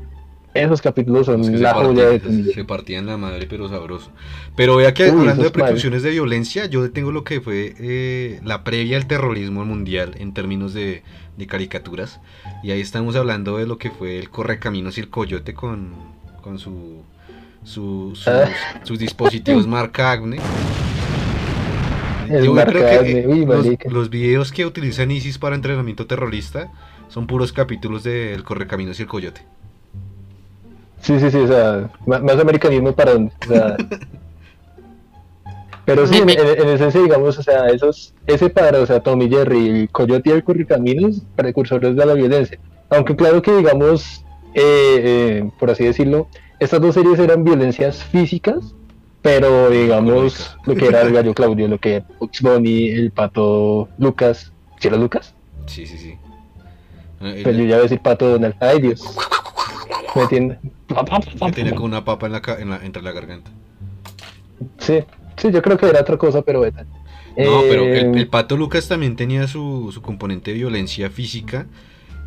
Esos 0.54 0.82
capítulos 0.82 1.28
son 1.28 1.42
Es 1.42 1.50
que 1.52 1.58
se, 1.58 1.64
la 1.64 1.74
joya 1.76 2.10
de 2.10 2.54
se- 2.54 2.64
partían 2.66 3.06
la 3.06 3.18
madre, 3.18 3.46
pero 3.48 3.70
sabroso. 3.70 4.12
Pero 4.56 4.78
vea 4.78 4.94
que 4.96 5.04
Uy, 5.04 5.20
hablando 5.22 5.44
de 5.44 5.52
precauciones 5.52 6.02
de 6.02 6.10
violencia, 6.10 6.66
yo 6.66 6.90
tengo 6.92 7.12
lo 7.12 7.24
que 7.24 7.40
fue 7.40 7.76
eh, 7.80 8.40
la 8.44 8.64
previa 8.64 8.98
al 8.98 9.06
terrorismo 9.06 9.64
mundial 9.64 10.16
en 10.18 10.34
términos 10.34 10.74
de, 10.74 11.04
de 11.38 11.48
caricaturas. 11.48 12.20
Y 12.64 12.72
ahí 12.72 12.82
estamos 12.82 13.16
hablando 13.16 13.58
de 13.58 13.68
lo 13.68 13.78
que 13.78 13.92
fue 13.92 14.18
el 14.18 14.30
Correcaminos 14.32 14.98
y 14.98 15.02
el 15.02 15.10
Coyote 15.10 15.54
con, 15.54 15.94
con 16.42 16.58
su, 16.58 17.04
su- 17.64 18.14
sus, 18.16 18.28
Ah. 18.28 18.50
sus 18.84 18.98
dispositivos 18.98 19.68
marca 19.68 20.12
Agne. 20.12 20.40
El 22.30 22.46
Yo 22.46 22.54
creo 22.56 23.02
que 23.04 23.20
eh, 23.22 23.28
uy, 23.28 23.46
los, 23.46 23.68
los 23.92 24.10
videos 24.10 24.52
que 24.52 24.66
utilizan 24.66 25.10
ISIS 25.12 25.38
para 25.40 25.56
entrenamiento 25.56 26.06
terrorista 26.06 26.72
son 27.08 27.26
puros 27.26 27.52
capítulos 27.54 28.04
del 28.04 28.44
Correcaminos 28.44 29.00
y 29.00 29.04
el 29.04 29.08
Coyote. 29.08 29.42
Sí, 31.02 31.20
sí, 31.20 31.32
sí, 31.32 31.38
o 31.38 31.48
sea, 31.48 31.90
más 32.06 32.40
americanismo 32.40 32.92
para 32.94 33.14
dónde. 33.14 33.32
O 33.46 33.48
sea, 33.48 33.78
pero 35.86 36.06
sí, 36.06 36.18
en, 36.18 36.30
en- 36.30 36.40
en 36.62 36.68
esencia, 36.70 37.02
digamos, 37.02 37.38
o 37.38 37.44
sea, 37.44 37.68
esos, 37.68 38.14
ese 38.28 38.50
par, 38.50 38.76
o 38.76 38.86
sea, 38.86 39.00
Tommy 39.00 39.30
Jerry, 39.30 39.70
el 39.70 39.90
Coyote 39.90 40.30
y 40.30 40.34
el 40.34 40.44
Correcaminos, 40.44 41.22
precursores 41.36 41.96
de 41.96 42.06
la 42.06 42.14
violencia. 42.14 42.60
Aunque 42.90 43.16
claro 43.16 43.42
que, 43.42 43.56
digamos, 43.56 44.24
eh, 44.54 45.42
eh, 45.44 45.50
por 45.60 45.72
así 45.72 45.84
decirlo, 45.86 46.28
estas 46.60 46.82
dos 46.82 46.96
series 46.96 47.18
eran 47.20 47.44
violencias 47.44 48.04
físicas, 48.04 48.76
pero 49.22 49.70
digamos, 49.70 50.58
lo 50.66 50.76
que 50.76 50.88
era 50.88 51.02
el 51.02 51.14
gallo 51.14 51.34
Claudio, 51.34 51.68
lo 51.68 51.78
que 51.78 51.96
era 51.96 52.06
Bugs 52.20 52.42
Bunny, 52.42 52.90
el 52.90 53.12
pato 53.12 53.90
Lucas, 53.98 54.52
¿sí 54.80 54.88
era 54.88 54.98
Lucas? 54.98 55.34
Sí, 55.66 55.86
sí, 55.86 55.98
sí. 55.98 56.16
Eh, 57.22 57.42
Pues 57.44 57.58
yo 57.58 57.64
ya 57.64 57.76
voy 57.76 57.80
a 57.80 57.84
decir 57.84 58.00
pato 58.00 58.30
Donald, 58.30 58.56
ay 58.60 58.82
Dios, 58.82 59.04
me 60.16 60.22
entiende. 60.24 60.60
Que 61.45 61.52
tenía 61.52 61.73
como 61.75 61.86
una 61.86 62.04
papa 62.06 62.25
en 62.28 62.32
la, 62.34 62.41
en 62.60 62.69
la- 62.69 62.86
entre 62.86 63.02
la 63.02 63.12
garganta. 63.12 63.52
Sí, 64.80 65.04
Sí, 65.38 65.52
yo 65.52 65.62
creo 65.62 65.78
que 65.78 65.86
era 65.88 66.02
otra 66.02 66.17
cosa, 66.17 66.41
pero 66.41 66.60
beta. 66.60 66.84
No, 67.38 67.62
pero 67.69 67.84
Eh, 67.84 68.02
el, 68.02 68.17
el 68.17 68.28
Pato 68.28 68.58
Lucas 68.58 68.89
también 68.89 69.15
tenía 69.15 69.47
su, 69.47 69.89
su 69.93 70.02
componente 70.02 70.52
de 70.52 70.58
violencia 70.58 71.10
física. 71.10 71.65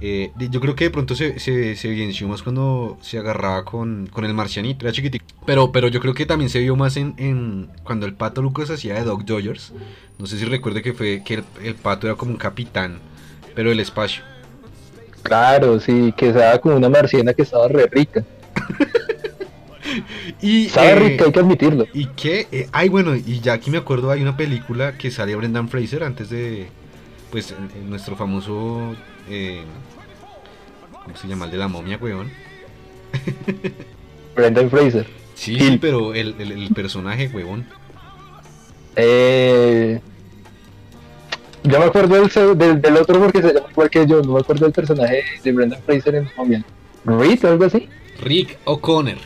Eh, 0.01 0.33
yo 0.51 0.61
creo 0.61 0.75
que 0.75 0.85
de 0.85 0.91
pronto 0.91 1.15
se, 1.15 1.39
se, 1.39 1.77
se 1.77 1.89
evidenció 1.89 2.27
más 2.27 2.43
cuando 2.43 2.97
se 3.03 3.19
agarraba 3.19 3.65
con, 3.67 4.07
con 4.11 4.25
el 4.25 4.33
marcianito, 4.33 4.87
era 4.87 4.93
chiquitico. 4.95 5.27
Pero, 5.45 5.73
pero 5.73 5.89
yo 5.89 6.01
creo 6.01 6.15
que 6.15 6.25
también 6.25 6.49
se 6.49 6.61
vio 6.61 6.75
más 6.75 6.97
en, 6.97 7.15
en 7.19 7.69
cuando 7.85 8.07
el 8.07 8.15
Pato 8.15 8.41
Lucas 8.41 8.71
hacía 8.71 8.95
de 8.95 9.05
Doc 9.05 9.25
Dodgers. 9.25 9.75
No 10.19 10.25
sé 10.27 10.39
si 10.39 10.47
recuerde 10.47 10.81
que 10.81 10.95
fue 10.95 11.23
que 11.23 11.35
el, 11.35 11.45
el 11.63 11.75
Pato 11.75 12.07
era 12.07 12.17
como 12.17 12.31
un 12.33 12.39
capitán, 12.39 12.99
pero 13.55 13.69
del 13.69 13.81
espacio. 13.81 14.23
Claro, 15.23 15.79
sí, 15.79 16.13
que 16.17 16.29
estaba 16.31 16.59
como 16.59 16.77
una 16.77 16.89
marciana 16.89 17.35
que 17.35 17.43
estaba 17.43 17.69
re 17.69 17.87
rica. 17.87 18.25
Y, 20.41 20.67
Estaba 20.67 20.87
eh, 20.91 20.95
rica, 20.95 21.25
hay 21.27 21.33
que 21.33 21.41
admitirlo. 21.41 21.87
Y 21.93 22.07
que, 22.07 22.47
eh, 22.53 22.69
ay 22.73 22.89
bueno, 22.89 23.15
y 23.15 23.41
ya 23.41 23.55
aquí 23.55 23.71
me 23.71 23.79
acuerdo, 23.79 24.11
hay 24.11 24.23
una 24.23 24.37
película 24.37 24.97
que 24.97 25.11
sale 25.11 25.35
Brendan 25.37 25.69
Fraser 25.69 26.05
antes 26.05 26.31
de, 26.31 26.69
pues, 27.31 27.55
nuestro 27.89 28.17
famoso, 28.17 28.95
eh, 29.29 29.63
¿cómo 31.05 31.17
se 31.17 31.29
llama? 31.29 31.45
El 31.47 31.51
de 31.51 31.57
la 31.59 31.69
momia, 31.69 31.99
weón. 32.01 32.31
Brendan 34.37 34.71
Fraser. 34.71 35.07
Sí, 35.35 35.59
Sí. 35.59 35.61
sí, 35.73 35.79
pero 35.79 36.15
el, 36.15 36.37
el- 36.39 36.53
el 36.53 36.69
personaje, 36.71 37.29
weón. 37.35 37.67
Eh, 38.97 40.01
yo 41.65 41.79
me 41.79 41.85
acuerdo 41.87 42.15
del, 42.27 42.59
del, 42.59 42.81
del 42.81 42.97
otro 42.97 43.19
porque 43.21 43.41
se 43.43 43.53
llama 43.55 43.67
igual 43.71 43.91
que 43.91 44.07
yo. 44.07 44.23
No 44.23 44.35
me 44.35 44.41
acuerdo 44.41 44.65
del 44.67 44.73
personaje 44.73 45.23
de 45.43 45.53
Brendan 45.53 45.81
Fraser 45.85 46.15
en 46.17 46.31
momia. 46.37 46.65
Reed 47.05 47.45
o 47.45 47.49
algo 47.49 47.65
así. 47.65 47.89
Rick 48.23 48.59
O'Connor. 48.65 49.19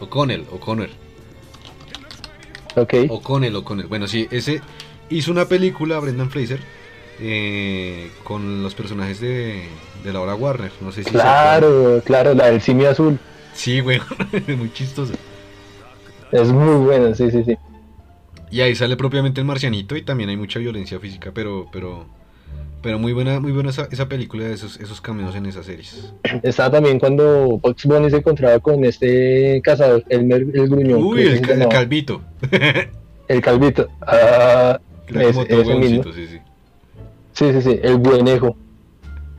O'Connell, 0.00 0.46
O'Connor. 0.52 0.88
Ok. 2.76 2.94
O'Connell, 3.08 3.56
O'Connell. 3.56 3.86
Bueno, 3.88 4.06
sí, 4.06 4.28
ese 4.30 4.60
hizo 5.10 5.32
una 5.32 5.46
película, 5.46 5.98
Brendan 5.98 6.30
Fraser, 6.30 6.60
eh, 7.20 8.10
con 8.24 8.62
los 8.62 8.74
personajes 8.74 9.20
de, 9.20 9.64
de 10.04 10.12
la 10.12 10.20
hora 10.20 10.34
Warner. 10.34 10.70
No 10.80 10.92
sé 10.92 11.02
si. 11.02 11.10
Claro, 11.10 12.02
claro, 12.04 12.34
la 12.34 12.46
del 12.50 12.60
simio 12.60 12.90
azul. 12.90 13.18
Sí, 13.54 13.78
es 14.32 14.56
muy 14.56 14.72
chistoso. 14.72 15.14
Es 16.30 16.48
muy 16.52 16.84
buena, 16.84 17.14
sí, 17.14 17.30
sí, 17.30 17.42
sí. 17.44 17.56
Y 18.50 18.60
ahí 18.60 18.74
sale 18.74 18.96
propiamente 18.96 19.40
el 19.40 19.46
marcianito 19.46 19.96
y 19.96 20.02
también 20.02 20.30
hay 20.30 20.36
mucha 20.36 20.58
violencia 20.58 21.00
física, 21.00 21.32
pero 21.34 21.68
pero 21.72 22.06
pero 22.82 22.98
muy 22.98 23.12
buena 23.12 23.40
muy 23.40 23.52
buena 23.52 23.70
esa, 23.70 23.88
esa 23.90 24.08
película, 24.08 24.46
esos 24.48 24.78
esos 24.80 25.00
cameos 25.00 25.34
en 25.34 25.46
esas 25.46 25.66
series. 25.66 26.12
Estaba 26.42 26.70
también 26.72 26.98
cuando 26.98 27.58
Bugs 27.62 27.84
Bunny 27.84 28.10
se 28.10 28.16
encontraba 28.18 28.58
con 28.60 28.84
este 28.84 29.60
cazador, 29.64 30.04
el, 30.08 30.30
el 30.32 30.68
gruñón. 30.68 31.02
Uy, 31.02 31.22
el, 31.22 31.40
ca- 31.40 31.54
el 31.54 31.68
calvito. 31.68 32.20
El 33.28 33.40
calvito. 33.40 33.88
Ah, 34.02 34.78
como 35.08 35.20
Ese- 35.20 35.74
mismo. 35.74 36.04
sí, 36.12 36.26
sí. 36.28 36.38
sí, 37.32 37.52
sí, 37.54 37.60
sí, 37.62 37.80
el 37.82 37.96
buenejo. 37.98 38.56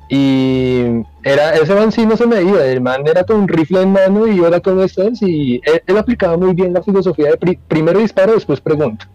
Y 0.09 0.81
era, 1.23 1.55
ese 1.55 1.73
man 1.75 1.91
sí 1.91 2.05
no 2.05 2.15
se 2.15 2.25
medía, 2.27 2.65
el 2.65 2.79
man 2.81 3.05
era 3.07 3.23
con 3.23 3.37
un 3.37 3.47
rifle 3.47 3.81
en 3.81 3.91
mano 3.91 4.25
y 4.27 4.39
hola, 4.39 4.59
¿cómo 4.61 4.83
estás? 4.83 5.21
Y 5.21 5.61
él, 5.65 5.81
él 5.85 5.97
aplicaba 5.97 6.37
muy 6.37 6.53
bien 6.53 6.73
la 6.73 6.81
filosofía 6.81 7.31
de 7.31 7.37
pri- 7.37 7.59
primero 7.67 7.99
disparo, 7.99 8.33
después 8.33 8.61
pregunto. 8.61 9.05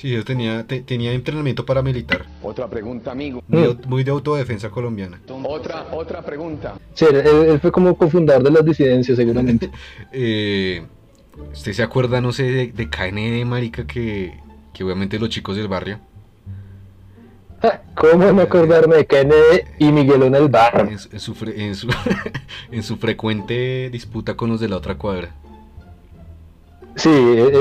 Sí, 0.00 0.10
yo 0.10 0.24
tenía 0.24 0.64
te- 0.64 0.82
tenía 0.82 1.12
entrenamiento 1.12 1.66
paramilitar, 1.66 2.24
Otra 2.40 2.68
pregunta, 2.68 3.10
amigo. 3.10 3.42
muy, 3.48 4.04
de 4.04 4.10
autodefensa 4.12 4.70
colombiana. 4.70 5.20
Otra, 5.44 5.88
otra 5.92 6.22
pregunta. 6.22 6.78
Sí, 6.94 7.06
él, 7.10 7.58
fue 7.60 7.72
como 7.72 7.96
cofundador 7.96 8.44
de 8.44 8.50
las 8.52 8.64
disidencias, 8.64 9.16
seguramente. 9.16 9.70
Eh, 10.12 10.86
¿Usted 11.52 11.72
se 11.72 11.82
acuerda, 11.82 12.20
no 12.20 12.32
sé, 12.32 12.44
de, 12.44 12.66
de 12.72 12.88
KND, 12.88 13.44
marica, 13.44 13.86
que, 13.86 14.38
que 14.72 14.84
obviamente 14.84 15.18
los 15.18 15.28
chicos 15.30 15.56
del 15.56 15.66
barrio, 15.68 15.98
Ah, 17.60 17.80
¿Cómo 17.96 18.30
no 18.30 18.42
acordarme 18.42 18.96
de 18.98 19.06
Kennedy 19.06 19.62
y 19.80 19.90
Miguelón 19.90 20.32
el 20.36 20.48
Barro? 20.48 20.88
en, 20.88 20.96
su- 20.96 21.08
en 21.10 21.18
su, 21.18 21.34
fre- 21.34 21.54
en, 21.58 21.74
su, 21.74 21.88
en 22.70 22.82
su 22.84 22.96
frecuente 22.98 23.90
disputa 23.90 24.36
con 24.36 24.50
los 24.50 24.60
de 24.60 24.68
la 24.68 24.76
otra 24.76 24.94
cuadra? 24.96 25.34
Sí, 26.98 27.10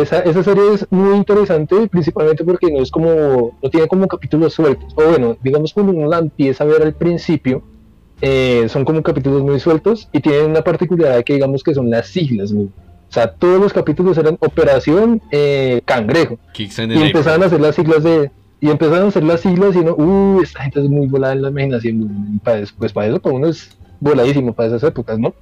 esa, 0.01 0.19
esa 0.21 0.43
serie 0.43 0.73
es 0.73 0.87
muy 0.89 1.15
interesante, 1.15 1.87
principalmente 1.87 2.43
porque 2.43 2.71
no 2.71 2.81
es 2.81 2.89
como, 2.89 3.55
no 3.61 3.69
tiene 3.69 3.87
como 3.87 4.07
capítulos 4.07 4.55
sueltos. 4.55 4.91
O 4.95 5.03
bueno, 5.03 5.37
digamos 5.43 5.73
cuando 5.73 5.93
uno 5.93 6.09
la 6.09 6.17
empieza 6.17 6.63
a 6.63 6.67
ver 6.67 6.81
al 6.81 6.93
principio, 6.93 7.61
eh, 8.19 8.65
son 8.67 8.83
como 8.83 9.03
capítulos 9.03 9.43
muy 9.43 9.59
sueltos 9.59 10.09
y 10.11 10.21
tienen 10.21 10.49
una 10.49 10.63
particularidad 10.63 11.23
que 11.23 11.33
digamos 11.33 11.61
que 11.61 11.75
son 11.75 11.91
las 11.91 12.07
siglas. 12.07 12.51
O 12.51 12.67
sea, 13.09 13.31
todos 13.31 13.61
los 13.61 13.73
capítulos 13.73 14.17
eran 14.17 14.37
Operación 14.39 15.21
eh, 15.31 15.81
Cangrejo. 15.85 16.39
Kicks 16.53 16.79
and 16.79 16.93
Y 16.93 17.01
empezaban 17.03 17.43
a 17.43 17.45
hacer 17.45 17.61
las 17.61 17.75
siglas 17.75 18.03
de... 18.03 18.31
Y 18.59 18.71
empezaron 18.71 19.05
a 19.05 19.07
hacer 19.09 19.23
las 19.23 19.41
siglas 19.41 19.75
y 19.75 19.79
uno, 19.79 19.93
uy, 19.95 20.43
esta 20.43 20.63
gente 20.63 20.79
es 20.79 20.89
muy 20.89 21.05
volada 21.05 21.33
en 21.33 21.43
la 21.43 21.49
imaginación. 21.49 22.41
Pues 22.43 22.91
para 22.91 23.05
eso, 23.05 23.21
para 23.21 23.35
uno 23.35 23.49
es 23.49 23.77
voladísimo 23.99 24.51
para 24.53 24.69
esas 24.69 24.83
épocas, 24.83 25.19
¿no? 25.19 25.35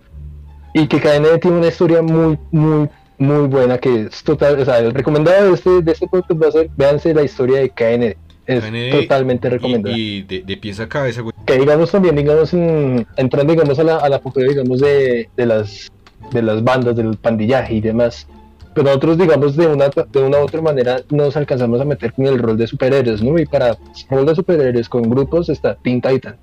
Y 0.74 0.88
que 0.88 1.00
KND 1.00 1.40
tiene 1.40 1.60
una 1.60 1.68
historia 1.70 2.02
muy, 2.02 2.38
muy, 2.52 2.90
muy 3.18 3.48
buena 3.48 3.78
que 3.78 4.02
es 4.04 4.24
total, 4.24 4.60
o 4.60 4.66
sea, 4.66 4.80
el 4.80 4.94
recomendado 4.94 5.48
de 5.50 5.54
este, 5.54 5.82
de 5.82 5.92
este 5.92 6.08
podcast 6.08 6.42
va 6.42 6.48
a 6.48 6.52
ser, 6.52 6.70
véanse 6.76 7.14
la 7.14 7.24
historia 7.24 7.60
de 7.60 7.70
KND. 7.70 8.18
Es 8.48 8.64
KND 8.64 9.02
totalmente 9.02 9.50
recomendada. 9.50 9.98
Y, 9.98 10.18
y 10.18 10.22
de, 10.24 10.42
de 10.42 10.58
pies 10.58 10.80
a 10.80 10.88
cabeza, 10.88 11.22
güey. 11.22 11.34
Que 11.46 11.58
digamos 11.58 11.92
también, 11.92 12.16
digamos, 12.16 12.54
en- 12.54 13.08
entrando 13.18 13.54
digamos 13.54 13.80
a 13.80 13.84
la, 13.84 13.98
a 13.98 14.10
la 14.10 14.20
cultura, 14.20 14.48
digamos, 14.48 14.80
de, 14.82 15.30
de 15.36 15.46
las 15.46 15.92
de 16.32 16.42
las 16.42 16.64
bandas, 16.64 16.96
del 16.96 17.18
pandillaje 17.18 17.76
y 17.76 17.82
demás. 17.82 18.28
Pero 18.74 18.88
nosotros, 18.88 19.18
digamos, 19.18 19.56
de 19.56 19.68
una, 19.68 19.86
de 19.90 20.20
una 20.22 20.40
u 20.40 20.42
otra 20.44 20.62
manera 20.62 20.98
nos 21.10 21.38
alcanzamos 21.38 21.80
a 21.80 21.86
meter 21.86 22.12
con 22.14 22.26
el 22.28 22.38
rol 22.40 22.58
de 22.58 22.68
superhéroes, 22.68 23.22
¿no? 23.24 23.38
Y 23.40 23.46
para 23.46 23.78
rol 24.10 24.26
de 24.26 24.36
superhéroes 24.36 24.90
con 24.90 25.04
grupos 25.10 25.50
está 25.50 25.76
Teen 25.76 26.02
Titan. 26.02 26.36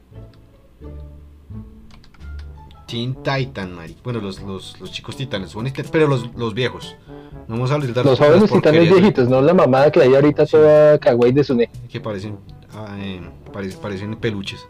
Teen 2.92 3.14
Titan, 3.22 3.72
Mari. 3.74 3.96
Bueno, 4.04 4.20
los, 4.20 4.42
los, 4.42 4.78
los 4.78 4.92
chicos 4.92 5.16
titanes, 5.16 5.56
pero 5.90 6.06
los, 6.06 6.28
los 6.36 6.52
viejos. 6.52 6.94
No 7.48 7.54
vamos 7.54 7.70
a 7.70 7.74
hablar 7.76 7.90
de 7.90 8.04
Los 8.04 8.18
jóvenes 8.18 8.52
titanes 8.52 8.92
viejitos, 8.92 9.30
¿no? 9.30 9.40
La 9.40 9.54
mamada 9.54 9.90
que 9.90 10.02
hay 10.02 10.14
ahorita 10.14 10.44
Sí. 10.44 10.52
toda 10.52 10.98
kawaii 10.98 11.32
de 11.32 11.42
Sune. 11.42 11.70
Que 11.88 12.00
parecen, 12.02 12.36
ah, 12.74 12.94
eh, 13.00 13.22
parece- 13.50 13.78
parecen 13.78 14.14
peluches. 14.16 14.66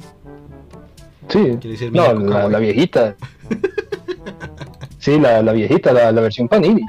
Sí, 1.30 1.58
no, 1.90 2.14
la, 2.14 2.48
la 2.48 2.58
viejita. 2.61 3.16
Sí, 5.00 5.18
la, 5.18 5.42
la 5.42 5.52
viejita, 5.52 5.92
la, 5.92 6.12
la 6.12 6.20
versión 6.20 6.46
Panini. 6.46 6.82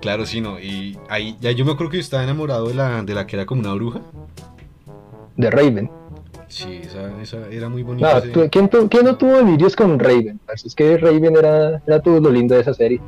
Claro, 0.00 0.24
sí, 0.24 0.40
no. 0.40 0.60
Y 0.60 0.96
ahí, 1.08 1.36
ya 1.40 1.50
yo 1.50 1.64
me 1.64 1.72
acuerdo 1.72 1.90
que 1.90 1.96
yo 1.96 2.02
estaba 2.02 2.22
enamorado 2.22 2.68
de 2.68 2.74
la, 2.74 3.02
de 3.02 3.12
la 3.12 3.26
que 3.26 3.34
era 3.34 3.44
como 3.44 3.60
una 3.62 3.72
bruja. 3.74 4.02
de 5.36 5.50
Raven. 5.50 5.90
Sí, 6.48 6.80
esa, 6.84 7.20
esa 7.20 7.48
era 7.50 7.68
muy 7.68 7.82
bonita. 7.82 8.22
¿quién, 8.50 8.68
tu- 8.68 8.88
quién 8.88 9.04
no 9.04 9.16
tuvo 9.16 9.36
delirios 9.38 9.74
con 9.74 9.98
Raven? 9.98 10.40
Es 10.64 10.74
que 10.74 10.96
Raven 10.96 11.36
era, 11.36 11.82
era 11.86 12.00
todo 12.00 12.20
lo 12.20 12.30
lindo 12.30 12.54
de 12.54 12.60
esa 12.60 12.72
serie. 12.74 13.00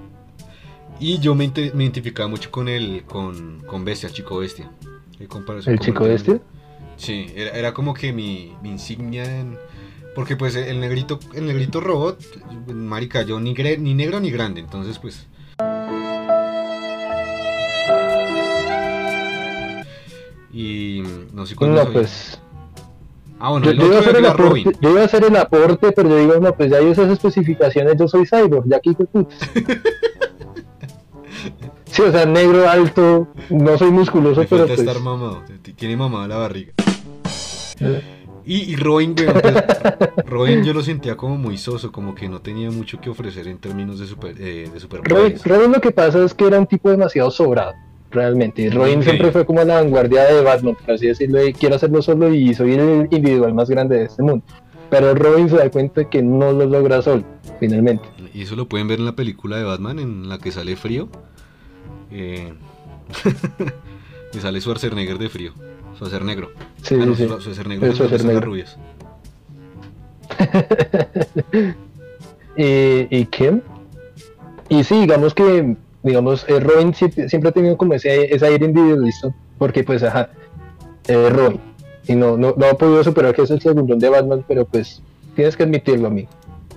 Y 1.01 1.19
yo 1.21 1.35
me, 1.35 1.45
identificaba 1.45 2.29
mucho 2.29 2.51
con 2.51 2.69
el, 2.69 3.05
con, 3.05 3.61
con 3.67 3.85
Bestia, 3.85 4.11
Chico 4.11 4.39
Bestia. 4.39 4.71
¿El 5.21 5.29
con 5.29 5.45
chico 5.79 6.07
este? 6.07 6.41
Sí, 6.97 7.27
era, 7.35 7.51
era 7.57 7.75
como 7.75 7.95
que 7.95 8.13
mi, 8.13 8.57
mi 8.63 8.71
insignia 8.71 9.25
en... 9.41 9.57
Porque 10.15 10.35
pues 10.35 10.57
el 10.57 10.81
negrito, 10.81 11.21
el 11.35 11.47
negrito 11.47 11.81
robot, 11.81 12.19
marica, 12.75 13.23
yo 13.23 13.39
ni, 13.39 13.55
gre- 13.55 13.79
ni 13.79 13.95
negro 13.95 14.19
ni 14.19 14.31
grande, 14.33 14.61
entonces 14.61 14.99
pues... 14.99 15.27
Y 20.53 21.03
no 21.33 21.47
sé 21.47 21.55
cuándo 21.55 21.77
No, 21.77 21.85
soy. 21.85 21.93
pues. 21.93 22.41
Ah, 23.39 23.51
bueno, 23.51 23.67
Yo, 23.67 23.71
el 23.71 23.79
yo 23.79 23.87
iba 23.87 23.97
a 23.97 23.99
otro 23.99 24.11
hacer 24.11 24.17
el 24.17 24.27
aporte, 24.27 24.43
Robin. 24.43 24.73
yo 24.81 24.91
iba 24.91 25.01
a 25.01 25.05
hacer 25.05 25.25
el 25.25 25.37
aporte, 25.37 25.93
pero 25.93 26.09
yo 26.09 26.19
digo, 26.19 26.35
no, 26.41 26.53
pues 26.55 26.71
ya 26.71 26.79
hay 26.79 26.87
esas 26.91 27.09
especificaciones, 27.11 27.95
yo 27.99 28.09
soy 28.09 28.27
cyborg, 28.27 28.65
ya 28.69 28.77
aquí 28.79 28.97
Sí, 31.87 32.03
o 32.03 32.13
sea, 32.13 32.27
negro, 32.27 32.69
alto, 32.69 33.29
no 33.49 33.79
soy 33.79 33.91
musculoso, 33.91 34.41
Me 34.41 34.47
pero 34.47 34.67
falta 34.67 34.75
pues. 34.77 34.87
estar 34.89 35.03
mamado, 35.03 35.43
tiene 35.77 35.97
mamada 35.97 36.29
la 36.29 36.37
barriga. 36.37 36.73
Eh. 37.81 38.03
Y, 38.45 38.73
y 38.73 38.77
Robin, 38.77 39.15
weón, 39.19 39.41
pues, 39.41 39.55
Robin 40.27 40.65
yo 40.65 40.73
lo 40.73 40.83
sentía 40.83 41.17
como 41.17 41.37
muy 41.37 41.57
soso, 41.59 41.93
como 41.93 42.15
que 42.15 42.29
no 42.29 42.41
tenía 42.41 42.71
mucho 42.71 43.01
que 43.01 43.11
ofrecer 43.11 43.47
en 43.49 43.59
términos 43.59 43.99
de 43.99 44.07
super, 44.07 44.35
eh, 44.39 44.71
de 44.73 44.99
Robin. 45.03 45.39
Robin 45.45 45.73
lo 45.73 45.81
que 45.81 45.91
pasa 45.91 46.25
es 46.25 46.35
que 46.35 46.47
era 46.47 46.59
un 46.59 46.67
tipo 46.67 46.91
demasiado 46.91 47.31
sobrado, 47.31 47.75
realmente. 48.11 48.71
Robin 48.71 49.03
siempre 49.03 49.31
fue 49.33 49.45
como 49.45 49.63
la 49.65 49.77
vanguardia 49.77 50.25
de 50.25 50.43
Batman, 50.43 50.75
por 50.77 50.95
así 50.95 51.07
decirlo, 51.07 51.47
y 51.47 51.53
quiero 51.53 51.77
hacerlo 51.77 52.03
solo 52.03 52.33
y 52.33 52.55
soy 52.55 52.75
el 52.75 53.09
individual 53.11 53.55
más 53.55 53.69
grande 53.69 53.99
de 53.99 54.05
este 54.05 54.23
mundo. 54.23 54.45
Pero 54.91 55.15
Robin 55.15 55.49
se 55.51 55.57
da 55.57 55.71
cuenta 55.71 56.09
que 56.09 56.23
no 56.23 56.53
lo 56.53 56.65
logra 56.67 57.03
solo, 57.03 57.23
finalmente. 57.61 58.05
Y 58.33 58.43
eso 58.43 58.57
lo 58.57 58.69
pueden 58.69 58.89
ver 58.89 58.99
en 59.01 59.05
la 59.05 59.13
película 59.17 59.57
de 59.59 59.65
Batman, 59.65 59.99
en 59.99 60.29
la 60.29 60.39
que 60.39 60.51
sale 60.51 60.77
frío. 60.77 61.09
Eh, 62.11 62.53
y 64.33 64.39
sale 64.39 64.61
Schwarzenegger 64.61 65.19
de 65.19 65.29
frío. 65.29 65.53
Schwarzenegro. 65.97 66.51
Sí, 66.83 66.95
ah, 66.99 67.05
no, 67.05 67.15
sí, 67.15 67.25
están 67.25 67.81
las 67.81 67.95
Schwarzenegger. 67.97 68.45
rubias. 68.45 68.79
¿Y, 72.57 73.07
¿Y 73.17 73.27
qué? 73.27 73.61
Y 74.69 74.85
sí, 74.85 75.01
digamos 75.01 75.35
que 75.35 75.77
digamos, 76.03 76.45
eh, 76.49 76.61
Robin 76.61 76.93
sie- 76.95 77.29
siempre 77.29 77.51
ha 77.51 77.53
tenido 77.53 77.77
como 77.77 77.95
ese, 77.95 78.35
ese 78.35 78.47
aire 78.47 78.67
individualista, 78.67 79.35
porque 79.59 79.83
pues, 79.85 80.03
ajá, 80.03 80.31
eh, 81.09 81.29
Robin, 81.31 81.61
y 82.07 82.15
no, 82.15 82.37
no, 82.37 82.55
no 82.57 82.67
ha 82.67 82.75
podido 82.75 83.03
superar 83.05 83.35
que 83.35 83.43
es 83.43 83.51
el 83.51 83.61
segundón 83.61 83.99
de 83.99 84.09
Batman, 84.09 84.45
pero 84.47 84.65
pues 84.65 85.03
tienes 85.35 85.57
que 85.57 85.63
admitirlo, 85.65 86.09
amigo. 86.09 86.29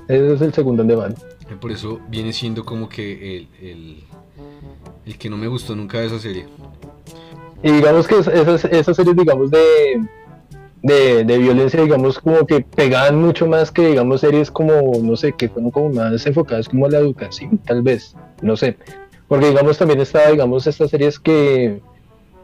Ese 0.07 0.33
es 0.33 0.41
el 0.41 0.53
segundón 0.53 0.87
de 0.87 0.95
Batman. 0.95 1.21
Eh, 1.49 1.55
Por 1.59 1.71
eso 1.71 1.99
viene 2.09 2.33
siendo 2.33 2.65
como 2.65 2.89
que 2.89 3.37
el, 3.37 3.47
el, 3.61 4.03
el 5.05 5.17
que 5.17 5.29
no 5.29 5.37
me 5.37 5.47
gustó 5.47 5.75
nunca 5.75 5.99
de 5.99 6.07
esa 6.07 6.19
serie. 6.19 6.45
Y 7.63 7.71
digamos 7.71 8.07
que 8.07 8.17
es- 8.19 8.27
esas, 8.27 8.65
esas 8.65 8.95
series, 8.95 9.15
digamos, 9.15 9.51
de, 9.51 10.03
de, 10.81 11.23
de 11.23 11.37
violencia, 11.37 11.81
digamos, 11.81 12.19
como 12.19 12.45
que 12.45 12.61
pegaban 12.61 13.21
mucho 13.21 13.45
más 13.47 13.71
que, 13.71 13.87
digamos, 13.87 14.21
series 14.21 14.49
como, 14.49 14.73
no 15.01 15.15
sé, 15.15 15.31
que 15.33 15.47
fueron 15.47 15.69
como 15.71 15.89
más 15.93 16.25
enfocadas 16.25 16.67
como 16.67 16.87
a 16.87 16.89
la 16.89 16.97
educación, 16.99 17.57
tal 17.59 17.83
vez, 17.83 18.15
no 18.41 18.55
sé. 18.57 18.75
Porque, 19.31 19.47
digamos, 19.47 19.77
también 19.77 20.01
estaba, 20.01 20.29
digamos, 20.29 20.67
estas 20.67 20.89
series 20.89 21.17
que 21.17 21.79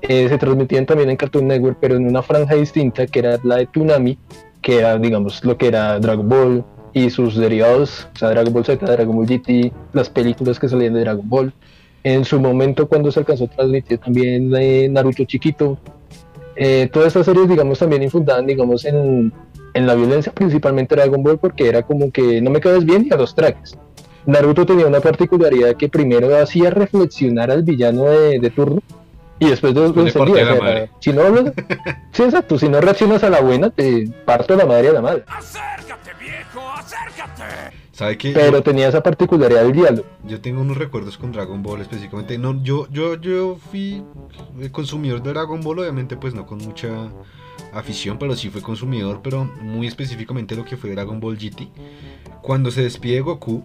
eh, 0.04 0.30
se 0.30 0.38
transmitían 0.38 0.86
también 0.86 1.10
en 1.10 1.18
Cartoon 1.18 1.46
Network, 1.46 1.80
pero 1.82 1.98
en 1.98 2.08
una 2.08 2.24
franja 2.24 2.56
distinta, 2.56 3.06
que 3.06 3.20
era 3.20 3.38
la 3.44 3.58
de 3.58 3.66
Toonami, 3.66 4.18
que 4.62 4.78
era, 4.78 4.98
digamos, 4.98 5.44
lo 5.44 5.58
que 5.58 5.68
era 5.68 6.00
Dragon 6.00 6.30
Ball 6.30 6.64
y 6.94 7.10
sus 7.10 7.36
derivados, 7.36 8.08
o 8.16 8.18
sea, 8.18 8.30
Dragon 8.30 8.54
Ball 8.54 8.64
Z, 8.64 8.86
Dragon 8.86 9.14
Ball 9.14 9.28
GT, 9.28 9.74
las 9.92 10.10
películas 10.10 10.60
que 10.60 10.70
salían 10.70 10.94
de 10.94 11.02
Dragon 11.02 11.28
Ball. 11.28 11.54
En 12.06 12.24
su 12.24 12.40
momento, 12.40 12.88
cuando 12.88 13.12
se 13.12 13.20
alcanzó 13.20 13.44
a 13.44 13.48
transmitir 13.48 13.98
también 13.98 14.56
eh, 14.56 14.88
Naruto 14.90 15.26
chiquito, 15.26 15.78
eh, 16.56 16.88
todas 16.90 17.08
estas 17.08 17.26
series, 17.26 17.50
digamos, 17.50 17.80
también 17.80 18.02
infundaban, 18.02 18.46
digamos, 18.46 18.86
en, 18.86 19.34
en 19.74 19.88
la 19.88 19.94
violencia, 19.94 20.32
principalmente 20.32 20.96
Dragon 20.96 21.22
Ball, 21.22 21.38
porque 21.38 21.68
era 21.68 21.82
como 21.82 22.10
que 22.12 22.42
no 22.42 22.50
me 22.50 22.62
caes 22.62 22.86
bien 22.86 23.06
y 23.06 23.14
a 23.14 23.18
los 23.18 23.36
trajes. 23.36 23.78
Naruto 24.28 24.66
tenía 24.66 24.86
una 24.86 25.00
particularidad 25.00 25.76
que 25.76 25.90
primero 25.90 26.38
hacía 26.38 26.70
reflexionar 26.70 27.50
al 27.50 27.64
villano 27.64 28.04
de, 28.06 28.40
de 28.40 28.50
turno 28.52 28.82
y 29.40 29.50
después 29.50 29.74
lo, 29.74 29.88
lo 29.92 30.02
encendía. 30.06 30.44
o 30.54 30.58
sea, 30.58 30.90
si 31.00 31.14
no 31.14 31.22
hablas- 31.24 31.54
sí, 32.12 32.24
exacto, 32.24 32.60
si 32.60 32.70
no 32.70 32.80
reaccionas 32.82 33.24
a 33.24 33.30
la 33.30 33.42
buena, 33.42 33.70
te 33.70 34.08
parto 34.26 34.56
la 34.56 34.66
madre 34.66 34.90
a 34.90 34.94
la 34.94 35.02
madre. 35.02 35.24
¿Sabe 37.92 38.18
qué? 38.18 38.32
Pero 38.32 38.62
tenía 38.62 38.88
esa 38.90 39.02
particularidad 39.02 39.64
del 39.64 39.72
diálogo. 39.74 40.06
Yo 40.26 40.40
tengo 40.40 40.62
unos 40.62 40.78
recuerdos 40.78 41.18
con 41.18 41.32
Dragon 41.32 41.64
Ball 41.64 41.82
específicamente. 41.82 42.38
No, 42.38 42.62
yo, 42.62 42.88
yo, 42.92 43.16
yo 43.16 43.58
fui 43.72 44.04
consumidor 44.72 45.24
de 45.24 45.32
Dragon 45.34 45.62
Ball, 45.62 45.80
obviamente, 45.80 46.16
pues 46.16 46.36
no 46.36 46.46
con 46.46 46.60
mucha 46.60 46.90
afición, 47.74 48.20
pero 48.20 48.36
sí 48.36 48.50
fue 48.50 48.62
consumidor, 48.62 49.22
pero 49.24 49.46
muy 49.62 49.88
específicamente 49.88 50.56
lo 50.56 50.64
que 50.64 50.78
fue 50.78 50.92
Dragon 50.92 51.20
Ball 51.20 51.38
GT. 51.38 51.70
Cuando 52.44 52.70
se 52.70 52.84
despide 52.84 53.22
Goku 53.22 53.64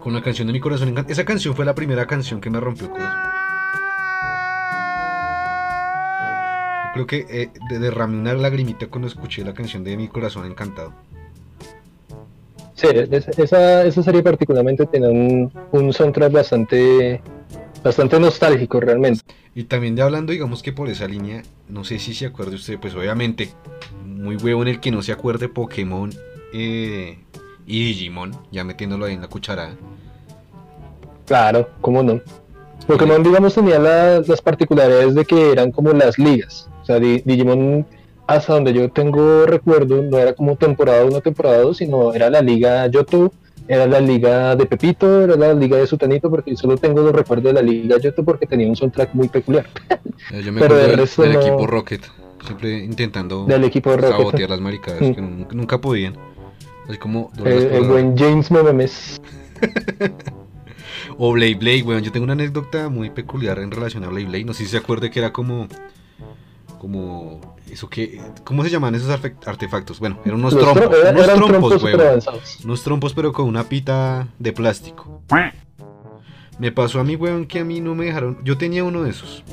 con 0.00 0.12
la 0.14 0.22
canción 0.22 0.46
de 0.46 0.52
mi 0.52 0.60
corazón 0.60 0.88
encanta. 0.88 1.12
Esa 1.12 1.24
canción 1.24 1.54
fue 1.54 1.64
la 1.64 1.74
primera 1.74 2.06
canción 2.06 2.40
que 2.40 2.50
me 2.50 2.60
rompió 2.60 2.86
el 2.86 2.92
corazón. 2.92 3.20
Creo 6.94 7.06
que 7.06 7.26
eh, 7.28 7.50
de- 7.68 7.78
derramé 7.78 8.18
una 8.18 8.34
lagrimita 8.34 8.86
cuando 8.88 9.06
escuché 9.08 9.44
la 9.44 9.54
canción 9.54 9.84
de 9.84 9.96
mi 9.96 10.08
corazón 10.08 10.46
encantado. 10.46 10.92
Sí, 12.74 12.88
es- 12.92 13.28
esa, 13.38 13.84
esa 13.84 14.02
serie 14.02 14.22
particularmente 14.22 14.86
tiene 14.86 15.08
un, 15.08 15.52
un 15.72 15.92
soundtrack 15.92 16.32
bastante, 16.32 17.20
bastante 17.84 18.18
nostálgico 18.18 18.80
realmente. 18.80 19.22
Y 19.54 19.64
también 19.64 19.94
de 19.94 20.02
hablando, 20.02 20.32
digamos 20.32 20.62
que 20.62 20.72
por 20.72 20.88
esa 20.88 21.06
línea, 21.06 21.42
no 21.68 21.84
sé 21.84 21.98
si 21.98 22.14
se 22.14 22.26
acuerde 22.26 22.54
usted, 22.56 22.78
pues 22.80 22.94
obviamente, 22.94 23.50
muy 24.04 24.36
huevo 24.36 24.62
en 24.62 24.68
el 24.68 24.80
que 24.80 24.90
no 24.90 25.02
se 25.02 25.12
acuerde 25.12 25.48
Pokémon 25.48 26.10
eh, 26.52 27.18
y 27.70 27.84
Digimon, 27.84 28.32
ya 28.50 28.64
metiéndolo 28.64 29.04
ahí 29.06 29.14
en 29.14 29.20
la 29.22 29.28
cucharada. 29.28 29.74
Claro, 31.26 31.68
cómo 31.80 32.02
no. 32.02 32.20
Pokémon, 32.86 33.22
digamos, 33.22 33.54
tenía 33.54 33.78
la- 33.78 34.20
las 34.20 34.40
particularidades 34.40 35.14
de 35.14 35.24
que 35.24 35.52
eran 35.52 35.70
como 35.70 35.92
las 35.92 36.18
ligas. 36.18 36.68
O 36.82 36.84
sea, 36.84 36.98
Di- 36.98 37.22
Digimon, 37.24 37.86
hasta 38.26 38.54
donde 38.54 38.72
yo 38.72 38.90
tengo 38.90 39.46
recuerdo, 39.46 40.02
no 40.02 40.18
era 40.18 40.32
como 40.32 40.56
temporada 40.56 41.04
1, 41.04 41.20
temporada 41.20 41.58
2, 41.62 41.76
sino 41.76 42.12
era 42.12 42.28
la 42.30 42.40
liga 42.40 42.86
Yoto, 42.88 43.32
era 43.68 43.86
la 43.86 44.00
liga 44.00 44.56
de 44.56 44.66
Pepito, 44.66 45.22
era 45.22 45.36
la 45.36 45.54
liga 45.54 45.76
de 45.76 45.86
Sutanito, 45.86 46.28
porque 46.30 46.56
solo 46.56 46.76
tengo 46.76 47.02
los 47.02 47.12
recuerdos 47.12 47.44
de 47.44 47.52
la 47.52 47.62
liga 47.62 47.98
Yoto 47.98 48.24
porque 48.24 48.46
tenía 48.46 48.66
un 48.68 48.74
soundtrack 48.74 49.14
muy 49.14 49.28
peculiar. 49.28 49.66
Eh, 50.32 50.42
Yo 50.44 50.52
me 50.52 50.60
Pero 50.60 50.74
del, 50.76 50.96
resto 50.96 51.22
del 51.22 51.34
no- 51.34 51.40
equipo 51.40 51.66
Rocket, 51.68 52.02
siempre 52.44 52.78
intentando 52.84 53.44
Del 53.44 53.62
equipo 53.64 53.90
de 53.90 53.98
Rocket. 53.98 54.16
sabotear 54.16 54.50
las 54.50 54.60
maricadas, 54.60 55.00
Mm. 55.00 55.12
que 55.14 55.20
nun- 55.20 55.46
nunca 55.52 55.78
podían. 55.80 56.14
Así 56.90 56.98
como 56.98 57.30
Dora 57.34 57.50
la 57.50 57.56
El, 57.56 57.84
buen 57.88 58.16
James 58.18 58.50
Mememes. 58.50 59.20
O 61.18 61.32
Blade 61.32 61.54
Blade, 61.54 61.82
weón. 61.82 62.02
Yo 62.02 62.12
tengo 62.12 62.24
una 62.24 62.32
anécdota 62.32 62.88
muy 62.88 63.10
peculiar 63.10 63.58
en 63.58 63.70
relación 63.70 64.04
a 64.04 64.08
Blade 64.08 64.26
Blade. 64.26 64.44
No 64.44 64.54
sé 64.54 64.64
si 64.64 64.70
se 64.70 64.76
acuerde 64.78 65.10
que 65.10 65.18
era 65.18 65.32
como. 65.32 65.68
Como. 66.78 67.56
Eso 67.70 67.88
que. 67.88 68.20
¿Cómo 68.44 68.64
se 68.64 68.70
llamaban 68.70 68.94
esos 68.94 69.10
artefactos? 69.10 70.00
Bueno, 70.00 70.18
eran 70.24 70.38
unos 70.40 70.54
Los 70.54 70.62
trompos. 70.62 70.84
tro- 70.84 71.00
eran- 71.00 71.14
unos 71.14 71.24
eran 71.24 71.36
trompos, 71.36 71.68
trompos 71.80 71.82
weón. 71.82 72.20
Unos 72.64 72.82
trompos, 72.82 73.14
pero 73.14 73.32
con 73.32 73.46
una 73.46 73.64
pita 73.64 74.28
de 74.38 74.52
plástico. 74.52 75.22
Me 76.58 76.72
pasó 76.72 77.00
a 77.00 77.04
mí, 77.04 77.16
weón, 77.16 77.46
que 77.46 77.60
a 77.60 77.64
mí 77.64 77.80
no 77.80 77.94
me 77.94 78.06
dejaron. 78.06 78.38
Yo 78.44 78.56
tenía 78.58 78.84
uno 78.84 79.02
de 79.02 79.10
esos. 79.10 79.44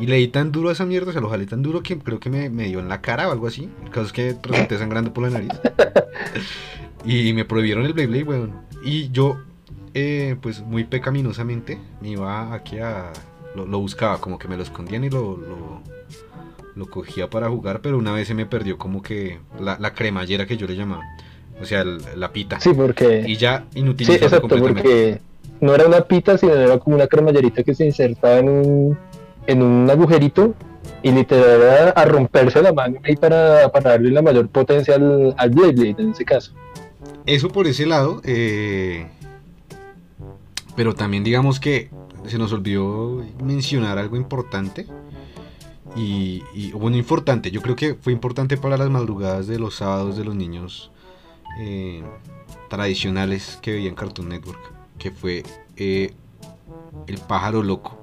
Y 0.00 0.06
le 0.06 0.16
di 0.16 0.28
tan 0.28 0.50
duro 0.52 0.70
a 0.70 0.72
esa 0.72 0.86
mierda, 0.86 1.12
se 1.12 1.20
lo 1.20 1.28
jalé 1.28 1.46
tan 1.46 1.62
duro 1.62 1.82
que 1.82 1.98
creo 1.98 2.18
que 2.20 2.30
me, 2.30 2.48
me 2.50 2.64
dio 2.64 2.78
en 2.80 2.88
la 2.88 3.00
cara 3.00 3.28
o 3.28 3.32
algo 3.32 3.46
así. 3.46 3.68
El 3.84 3.90
caso 3.90 4.06
es 4.06 4.12
que 4.12 4.36
resulté 4.42 4.78
sangrando 4.78 5.12
por 5.12 5.24
la 5.24 5.30
nariz. 5.30 5.50
y 7.04 7.32
me 7.32 7.44
prohibieron 7.44 7.84
el 7.86 7.92
Blade 7.92 8.08
Blade, 8.08 8.24
weón. 8.24 8.52
Y 8.84 9.10
yo, 9.10 9.36
eh, 9.94 10.36
pues 10.40 10.60
muy 10.62 10.84
pecaminosamente, 10.84 11.78
me 12.00 12.10
iba 12.10 12.54
aquí 12.54 12.78
a. 12.78 13.12
Lo, 13.54 13.66
lo 13.66 13.80
buscaba, 13.80 14.20
como 14.20 14.38
que 14.38 14.46
me 14.46 14.56
lo 14.56 14.62
escondían 14.62 15.02
y 15.02 15.10
lo, 15.10 15.36
lo, 15.36 15.82
lo 16.76 16.86
cogía 16.86 17.28
para 17.28 17.48
jugar, 17.48 17.80
pero 17.80 17.98
una 17.98 18.12
vez 18.12 18.28
se 18.28 18.34
me 18.34 18.46
perdió 18.46 18.78
como 18.78 19.02
que 19.02 19.40
la, 19.60 19.76
la 19.80 19.92
cremallera 19.92 20.46
que 20.46 20.56
yo 20.56 20.68
le 20.68 20.76
llamaba. 20.76 21.02
O 21.60 21.64
sea, 21.64 21.80
el- 21.82 22.00
la 22.14 22.32
pita. 22.32 22.60
Sí, 22.60 22.70
porque... 22.74 23.24
Y 23.26 23.36
ya 23.36 23.64
Sí, 23.72 23.80
inutilizable 23.80 24.24
exacto, 24.24 24.48
completamente. 24.48 24.82
porque 24.82 25.20
no 25.66 25.74
era 25.74 25.86
una 25.88 26.00
pita, 26.02 26.38
sino 26.38 26.54
era 26.54 26.78
como 26.78 26.94
una 26.94 27.08
cremallerita 27.08 27.64
que 27.64 27.74
se 27.74 27.86
insertaba 27.86 28.38
en 28.38 28.48
un, 28.48 28.98
en 29.46 29.62
un 29.62 29.88
agujerito 29.90 30.54
y 31.02 31.12
literal 31.12 31.60
era 31.62 31.90
a 31.90 32.04
romperse 32.04 32.62
la 32.62 32.72
mano 32.72 32.98
ahí 33.04 33.16
para, 33.16 33.70
para 33.72 33.90
darle 33.90 34.10
la 34.10 34.22
mayor 34.22 34.48
potencia 34.48 34.94
al, 34.96 35.34
al 35.36 35.50
Blade 35.50 35.94
en 35.98 36.10
ese 36.10 36.24
caso. 36.24 36.52
Eso 37.26 37.48
por 37.48 37.66
ese 37.66 37.86
lado. 37.86 38.20
eh, 38.24 39.06
pero 40.76 40.94
también 40.94 41.24
digamos 41.24 41.60
que 41.60 41.90
se 42.26 42.38
nos 42.38 42.52
olvidó 42.52 43.22
mencionar 43.42 43.98
algo 43.98 44.16
importante. 44.16 44.86
Y, 45.96 46.42
y- 46.54 46.70
bueno, 46.72 46.96
importante. 46.96 47.50
Yo 47.50 47.60
creo 47.62 47.74
que 47.76 47.94
fue 47.94 48.12
importante 48.12 48.56
para 48.56 48.76
las 48.76 48.88
madrugadas 48.90 49.46
de 49.48 49.58
los 49.58 49.74
sábados 49.76 50.16
de 50.16 50.24
los 50.24 50.34
niños 50.36 50.92
eh, 51.60 52.02
tradicionales 52.68 53.58
que 53.60 53.72
veían 53.72 53.94
Cartoon 53.94 54.28
Network. 54.28 54.60
Que 54.98 55.10
fue 55.10 55.42
eh, 55.76 56.12
El 57.08 57.18
pájaro 57.18 57.62
loco. 57.62 57.99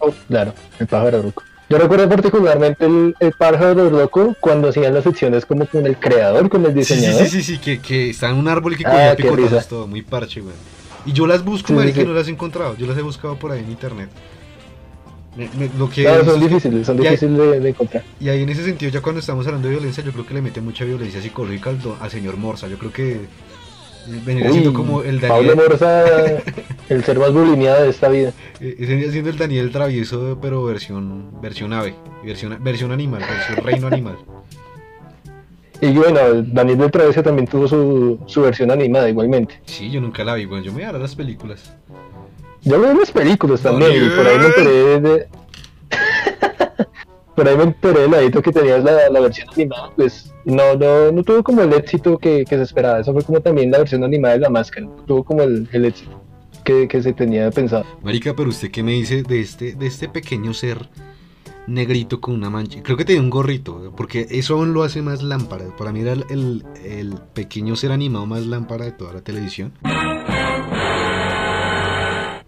Oh, 0.00 0.12
claro, 0.28 0.54
el 0.78 0.86
pájaro 0.86 1.22
loco. 1.22 1.42
Yo 1.70 1.76
recuerdo 1.76 2.08
particularmente 2.08 2.86
el, 2.86 3.14
el 3.20 3.32
pájaro 3.32 3.90
loco 3.90 4.34
cuando 4.40 4.68
hacían 4.68 4.94
las 4.94 5.04
secciones 5.04 5.44
como 5.44 5.66
con 5.66 5.84
el 5.86 5.98
creador, 5.98 6.48
con 6.48 6.64
el 6.64 6.72
Sí, 6.72 6.84
sí, 6.84 6.94
diseñador. 6.94 7.26
sí, 7.26 7.30
sí, 7.30 7.42
sí, 7.42 7.58
que, 7.58 7.78
que 7.80 8.10
está 8.10 8.30
en 8.30 8.36
un 8.36 8.48
árbol 8.48 8.72
y 8.72 8.76
que 8.76 8.86
Ah, 8.86 8.90
cogía 8.90 9.16
qué 9.16 9.22
picotazos 9.24 9.68
todo, 9.68 9.86
muy 9.86 10.00
parche, 10.02 10.40
güey. 10.40 10.54
Y 11.04 11.12
yo 11.12 11.26
las 11.26 11.44
busco, 11.44 11.68
Sí, 11.80 11.92
sí. 11.92 12.04
no 12.04 12.12
las 12.14 12.26
he 12.28 12.30
encontrado. 12.30 12.74
Yo 12.76 12.86
las 12.86 12.96
he 12.96 13.02
buscado 13.02 13.36
por 13.36 13.52
ahí 13.52 13.60
en 13.60 13.70
internet. 13.70 14.08
Me- 15.36 15.48
me- 15.58 15.70
lo 15.78 15.88
que 15.90 16.02
Claro, 16.02 16.24
son 16.24 16.40
difíciles, 16.40 16.86
son 16.86 16.96
difíciles 16.96 17.36
de, 17.38 17.60
de 17.60 17.68
encontrar. 17.68 18.02
Y 18.18 18.28
ahí 18.30 18.42
en 18.42 18.48
ese 18.48 18.64
sentido, 18.64 18.90
ya 18.90 19.00
cuando 19.02 19.20
estamos 19.20 19.46
hablando 19.46 19.68
de 19.68 19.74
violencia, 19.74 20.02
yo 20.02 20.12
creo 20.12 20.26
que 20.26 20.34
le 20.34 20.42
mete 20.42 20.60
mucha 20.60 20.84
violencia 20.84 21.20
psicológica 21.22 21.70
al, 21.70 21.80
do- 21.80 21.96
al 22.00 22.10
señor 22.10 22.36
Morsa. 22.38 22.66
Yo 22.66 22.78
creo 22.78 22.92
que 22.92 23.20
vendría 24.24 24.50
siendo 24.50 24.70
Uy, 24.70 24.76
como 24.76 25.02
el 25.02 25.20
Pablo 25.20 25.48
Daniel. 25.54 25.56
Morsa, 25.68 26.04
el 26.88 27.04
ser 27.04 27.18
más 27.18 27.32
bulineado 27.32 27.82
de 27.82 27.90
esta 27.90 28.08
vida. 28.08 28.32
eh, 28.60 28.76
vendría 28.78 29.10
siendo 29.10 29.30
el 29.30 29.38
Daniel 29.38 29.70
travieso, 29.70 30.38
pero 30.40 30.64
versión 30.64 31.40
versión 31.40 31.72
ave, 31.72 31.94
versión, 32.24 32.56
versión 32.62 32.92
animal, 32.92 33.20
versión 33.20 33.64
reino 33.64 33.86
animal. 33.86 34.16
Y 35.80 35.92
bueno, 35.92 36.18
Daniel 36.42 36.78
del 36.78 36.90
Travesio 36.90 37.22
también 37.22 37.46
tuvo 37.46 37.68
su, 37.68 38.18
su 38.26 38.42
versión 38.42 38.68
animada 38.72 39.08
igualmente. 39.08 39.60
Sí, 39.64 39.88
yo 39.92 40.00
nunca 40.00 40.24
la 40.24 40.34
vi, 40.34 40.44
bueno, 40.44 40.64
yo 40.64 40.72
me 40.72 40.78
voy 40.78 40.88
a 40.88 40.92
dar 40.92 41.00
las 41.00 41.14
películas. 41.14 41.72
Yo 42.62 42.80
veo 42.80 42.94
las 42.94 43.12
películas 43.12 43.60
también, 43.60 43.92
y 43.92 44.08
por 44.08 44.26
ahí 44.26 44.38
me 44.38 44.46
enteré 44.46 45.00
de... 45.00 45.28
por 47.36 47.46
ahí 47.46 47.56
me 47.56 47.62
enteré 47.62 48.00
del 48.00 48.10
ladito 48.10 48.42
que 48.42 48.50
tenías 48.50 48.82
la, 48.82 49.08
la 49.08 49.20
versión 49.20 49.46
animada, 49.54 49.92
pues 49.94 50.34
no, 50.44 50.74
no, 50.74 51.12
no 51.12 51.22
tuvo 51.22 51.44
como 51.44 51.62
el 51.62 51.72
éxito 51.72 52.18
que, 52.18 52.44
que 52.44 52.56
se 52.56 52.62
esperaba. 52.62 52.98
Eso 52.98 53.12
fue 53.12 53.22
como 53.22 53.40
también 53.40 53.70
la 53.70 53.78
versión 53.78 54.02
animada 54.02 54.34
de 54.34 54.40
la 54.40 54.50
máscara, 54.50 54.88
tuvo 55.06 55.22
como 55.22 55.42
el, 55.44 55.68
el 55.70 55.84
éxito 55.84 56.17
que, 56.68 56.86
que 56.86 57.02
se 57.02 57.12
tenía 57.14 57.50
pensado. 57.50 57.84
Marica, 58.02 58.34
pero 58.36 58.50
usted 58.50 58.70
qué 58.70 58.82
me 58.82 58.92
dice 58.92 59.22
de 59.22 59.40
este, 59.40 59.72
de 59.74 59.86
este 59.86 60.06
pequeño 60.08 60.52
ser 60.52 60.88
negrito 61.66 62.20
con 62.20 62.34
una 62.34 62.50
mancha. 62.50 62.82
Creo 62.82 62.96
que 62.98 63.04
tenía 63.06 63.22
un 63.22 63.30
gorrito, 63.30 63.92
porque 63.96 64.26
eso 64.30 64.54
aún 64.54 64.74
lo 64.74 64.82
hace 64.82 65.00
más 65.00 65.22
lámpara. 65.22 65.64
Para 65.78 65.92
mí 65.92 66.00
era 66.00 66.12
el, 66.12 66.24
el- 66.30 66.64
el 66.84 67.14
pequeño 67.34 67.74
ser 67.74 67.90
animado 67.92 68.26
más 68.26 68.44
lámpara 68.46 68.84
de 68.84 68.92
toda 68.92 69.14
la 69.14 69.20
televisión. 69.22 69.72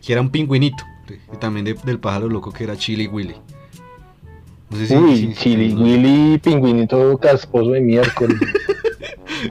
que 0.02 0.12
era 0.12 0.20
un 0.20 0.30
pingüinito. 0.30 0.84
Y 1.32 1.36
también 1.38 1.64
de- 1.64 1.74
del 1.74 1.98
pájaro 1.98 2.28
loco 2.28 2.52
que 2.52 2.64
era 2.64 2.76
Chili 2.76 3.06
Willy. 3.06 3.34
No 4.70 4.76
sé 4.76 4.86
si- 4.86 4.94
Uy, 4.96 5.16
si- 5.16 5.34
Chili, 5.34 5.74
no- 5.74 5.82
Willy, 5.82 6.38
pingüinito 6.38 7.18
casposo 7.18 7.70
de 7.72 7.80
miércoles. 7.80 8.38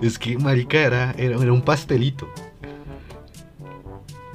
Es 0.04 0.20
que 0.20 0.38
marica 0.38 0.78
era, 0.78 1.16
era, 1.18 1.42
era 1.42 1.52
un 1.52 1.64
pastelito. 1.64 2.28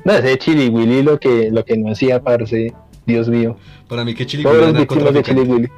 No, 0.05 0.13
ese 0.13 0.39
Chili 0.39 0.69
Willy 0.69 1.03
lo 1.03 1.19
que, 1.19 1.51
lo 1.51 1.65
que 1.65 1.77
no 1.77 1.91
hacía, 1.93 2.23
parce, 2.23 2.73
Dios 3.07 3.29
mío. 3.29 3.57
Para 3.89 4.05
mí 4.05 4.15
que 4.15 4.27
Chili 4.27 4.45
Willy 4.45 4.61
las 4.61 4.73
víctimas 4.81 5.15
de 5.15 5.23
Chili. 5.23 5.41
Willy. 5.41 5.69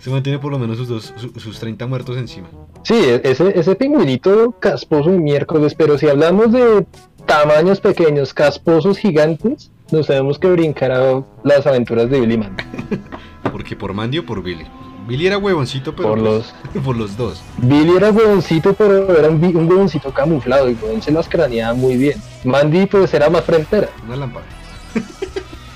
Se 0.00 0.10
mantiene 0.10 0.38
por 0.38 0.52
lo 0.52 0.58
menos 0.58 0.76
sus, 0.76 0.88
dos, 0.88 1.14
su- 1.16 1.40
sus 1.40 1.58
30 1.58 1.86
muertos 1.86 2.16
encima. 2.18 2.48
Sí, 2.82 2.94
e- 2.94 3.22
ese, 3.24 3.58
ese 3.58 3.74
pingüinito 3.74 4.52
casposo 4.60 5.10
de 5.10 5.18
miércoles, 5.18 5.74
pero 5.74 5.96
si 5.96 6.06
hablamos 6.08 6.52
de 6.52 6.86
tamaños 7.26 7.80
pequeños, 7.80 8.34
casposos 8.34 8.98
gigantes, 8.98 9.70
nos 9.90 10.06
tenemos 10.06 10.38
que 10.38 10.48
brincar 10.50 10.92
a 10.92 11.22
las 11.42 11.66
aventuras 11.66 12.10
de 12.10 12.20
Billy 12.20 12.36
Mandy. 12.36 12.62
Porque 13.52 13.76
por 13.76 13.94
Mandy 13.94 14.18
o 14.18 14.26
por 14.26 14.42
Billy. 14.42 14.66
Billy 15.06 15.26
era 15.26 15.38
huevoncito, 15.38 15.94
pero 15.94 16.10
Por 16.10 16.18
pues, 16.20 16.54
los, 16.74 16.82
por 16.84 16.96
los 16.96 17.16
dos. 17.16 17.42
Billy 17.58 17.96
era 17.96 18.10
huevoncito, 18.10 18.72
pero 18.74 19.16
era 19.18 19.28
un, 19.28 19.42
un 19.44 19.68
huevoncito 19.70 20.12
camuflado 20.12 20.68
y 20.70 20.74
huevón 20.74 21.02
se 21.02 21.10
las 21.12 21.28
craneaba 21.28 21.74
muy 21.74 21.96
bien. 21.96 22.20
Mandy 22.44 22.86
pues 22.86 23.12
era 23.14 23.28
más 23.30 23.44
frontera. 23.44 23.88
Una 24.06 24.16
lámpara. 24.16 24.46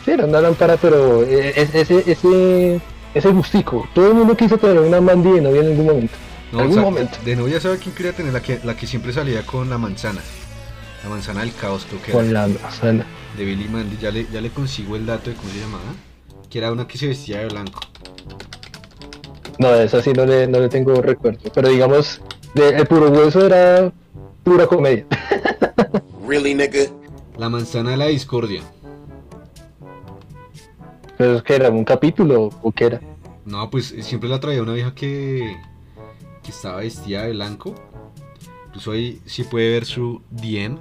Sí, 0.05 0.13
era 0.13 0.25
una 0.25 0.41
lámpara, 0.41 0.79
pero 0.79 1.23
eh, 1.23 1.53
es- 1.55 1.75
ese, 1.75 2.11
ese, 2.11 2.81
ese 3.13 3.29
gustico. 3.29 3.87
Todo 3.95 4.09
el 4.09 4.15
mundo 4.15 4.35
quiso 4.35 4.57
tener 4.57 4.79
una 4.79 5.03
Mandy 5.03 5.33
de 5.33 5.41
novia 5.43 5.61
en 5.61 5.67
algún 5.67 5.85
momento. 5.87 6.15
No, 6.51 6.61
algún 6.61 6.79
o 6.79 6.81
sea, 6.81 6.91
momento. 6.91 7.19
De 7.27 7.37
novia 7.37 7.61
sabe 7.61 7.77
quién 7.77 7.95
quería 7.95 8.13
tener 8.15 8.33
la 8.33 8.41
que, 8.41 8.59
la 8.65 8.75
que 8.75 8.87
siempre 8.87 9.13
salía 9.13 9.45
con 9.45 9.69
la 9.69 9.77
manzana. 9.77 10.23
La 11.05 11.11
manzana 11.11 11.41
del 11.41 11.53
caos, 11.53 11.85
creo 11.87 12.01
que 12.01 12.13
Con 12.13 12.25
era. 12.31 12.47
la 12.49 12.55
manzana. 12.63 13.05
De 13.37 13.45
Billy 13.45 13.69
Mandy. 13.69 13.99
Ya 14.01 14.11
le, 14.11 14.27
ya 14.33 14.41
le 14.41 14.49
consigo 14.49 14.97
el 14.97 15.05
dato 15.05 15.29
de 15.29 15.37
cómo 15.37 15.51
se 15.51 15.61
llamaba. 15.61 15.85
Que 16.49 16.57
era 16.59 16.73
una 16.73 16.89
que 16.89 16.97
se 16.97 17.07
vestía 17.09 17.41
de 17.41 17.49
blanco. 17.49 17.81
No, 19.59 19.71
de 19.73 19.85
esa 19.85 20.01
sí 20.03 20.13
no 20.13 20.25
le, 20.25 20.47
no 20.47 20.61
le 20.61 20.69
tengo 20.69 20.95
recuerdo. 21.03 21.51
Pero 21.55 21.69
digamos, 21.69 22.21
de- 22.55 22.71
el 22.77 22.87
puro 22.87 23.11
hueso 23.11 23.45
era 23.47 23.93
pura 24.45 24.67
comedia. 24.67 25.05
Really, 26.29 26.55
nigga? 26.55 26.81
La 27.39 27.49
manzana 27.49 27.93
de 27.93 27.97
la 27.97 28.07
discordia. 28.07 28.61
Pero 31.17 31.37
es 31.37 31.43
que 31.43 31.55
era 31.57 31.71
un 31.71 31.85
capítulo 31.85 32.51
o 32.63 32.71
qué 32.71 32.85
era. 32.85 33.01
No, 33.47 33.71
pues 33.71 33.93
eh, 33.93 34.03
siempre 34.03 34.29
la 34.29 34.39
traía 34.39 34.63
una 34.63 34.75
vieja 34.75 34.95
que, 34.95 35.57
que 36.43 36.51
estaba 36.51 36.77
vestida 36.81 37.23
de 37.23 37.33
blanco. 37.33 37.75
Incluso 38.67 38.93
ahí 38.93 39.21
sí 39.25 39.43
puede 39.45 39.71
ver 39.71 39.87
su 39.87 40.21
DM. 40.31 40.77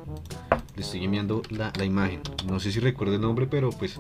Le 0.75 0.82
estoy 0.82 1.03
enviando 1.05 1.41
la, 1.49 1.71
la 1.78 1.86
imagen. 1.86 2.19
No 2.45 2.59
sé 2.59 2.71
si 2.73 2.80
recuerdo 2.82 3.15
el 3.15 3.21
nombre, 3.21 3.47
pero 3.47 3.69
pues 3.69 3.99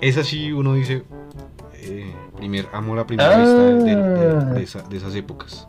esa 0.00 0.24
sí 0.24 0.50
uno 0.50 0.72
dice 0.74 1.02
eh, 1.88 2.12
primer 2.36 2.66
amo 2.72 2.92
a 2.94 2.96
la 2.96 3.06
primera 3.06 3.34
Ah. 3.34 3.38
vista 3.38 3.54
de, 3.84 3.94
de- 3.96 4.54
de 4.54 4.62
esa- 4.62 4.82
de 4.82 4.96
esas 4.96 5.14
épocas. 5.14 5.66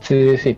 Sí, 0.00 0.36
sí. 0.38 0.56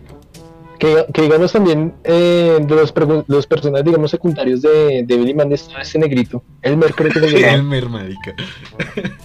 Que, 0.79 1.05
que 1.13 1.21
digamos 1.21 1.53
también 1.53 1.93
eh, 2.03 2.57
de 2.61 2.75
los, 2.75 2.93
los 3.27 3.47
personajes, 3.47 3.85
digamos, 3.85 4.11
secundarios 4.11 4.61
de, 4.61 5.03
de 5.05 5.17
Billy 5.17 5.33
Mandy 5.33 5.55
estaba 5.55 5.81
este 5.81 5.97
negrito. 5.99 6.43
Elmer 6.61 6.93
creo 6.93 7.11
que 7.11 7.19
se 7.21 7.29
llamaba. 7.31 7.53
Elmer, 7.53 7.89
marica. 7.89 8.33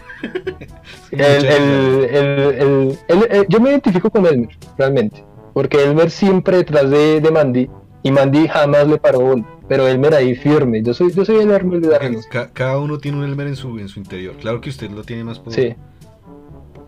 El- 1.10 1.46
el- 1.46 2.98
el- 3.08 3.46
yo 3.48 3.60
me 3.60 3.70
identifico 3.70 4.10
con 4.10 4.26
Elmer, 4.26 4.56
realmente. 4.78 5.24
Porque 5.52 5.82
Elmer 5.82 6.10
siempre 6.10 6.58
detrás 6.58 6.88
de, 6.90 7.20
de 7.20 7.30
Mandy 7.30 7.68
y 8.02 8.10
Mandy 8.10 8.48
jamás 8.48 8.86
le 8.88 8.98
paró 8.98 9.20
bola. 9.20 9.44
Pero 9.68 9.86
Elmer 9.86 10.14
ahí 10.14 10.34
firme. 10.34 10.82
Yo 10.82 10.92
soy, 10.94 11.12
yo 11.12 11.24
soy 11.24 11.36
el 11.36 11.50
Elmer 11.50 11.80
de 11.80 11.88
la 11.88 11.98
Ca- 11.98 12.10
ca- 12.30 12.50
cada 12.52 12.78
uno 12.78 12.98
tiene 12.98 13.18
un 13.18 13.24
Elmer 13.24 13.46
en 13.46 13.56
su, 13.56 13.78
en 13.78 13.88
su 13.88 14.00
interior. 14.00 14.34
Claro 14.36 14.60
que 14.60 14.68
usted 14.70 14.90
lo 14.90 15.04
tiene 15.04 15.22
más 15.22 15.38
por, 15.38 15.52
Sí, 15.52 15.74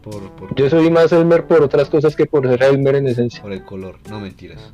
por, 0.02 0.30
por, 0.32 0.54
yo 0.56 0.68
soy 0.68 0.90
más 0.90 1.12
Elmer 1.12 1.46
por 1.46 1.62
otras 1.62 1.88
cosas 1.88 2.16
que 2.16 2.26
por 2.26 2.48
ser 2.48 2.62
Elmer 2.64 2.96
en 2.96 3.06
esencia. 3.06 3.40
por 3.42 3.52
el 3.52 3.62
color. 3.64 3.96
No 4.10 4.18
mentiras. 4.18 4.72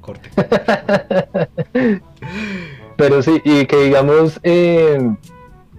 Corte. 0.00 0.30
Pero 2.96 3.22
sí, 3.22 3.40
y 3.44 3.66
que 3.66 3.76
digamos, 3.84 4.38
eh, 4.42 4.98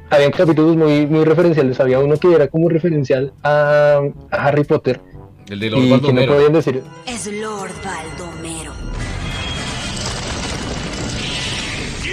habían 0.10 0.32
capítulos 0.32 0.76
muy, 0.76 1.06
muy 1.08 1.26
referenciales. 1.26 1.80
Había 1.80 2.00
uno 2.00 2.16
que 2.18 2.34
era 2.34 2.48
como 2.48 2.70
referencial 2.70 3.34
a, 3.44 4.00
a 4.32 4.36
Harry 4.48 4.64
Potter 4.64 5.00
El 5.50 5.60
de 5.60 5.70
Lord 5.70 5.80
y 5.82 5.84
que 5.84 5.90
no 5.90 5.96
Baldomero. 5.98 6.34
podían 6.36 6.54
decir. 6.54 6.84
Es 7.06 7.28
Lord 7.32 7.72
Baldomero. 7.84 8.72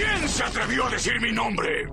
¿Quién 0.00 0.28
se 0.28 0.42
atrevió 0.42 0.86
a 0.86 0.90
decir 0.90 1.20
mi 1.20 1.32
nombre? 1.32 1.86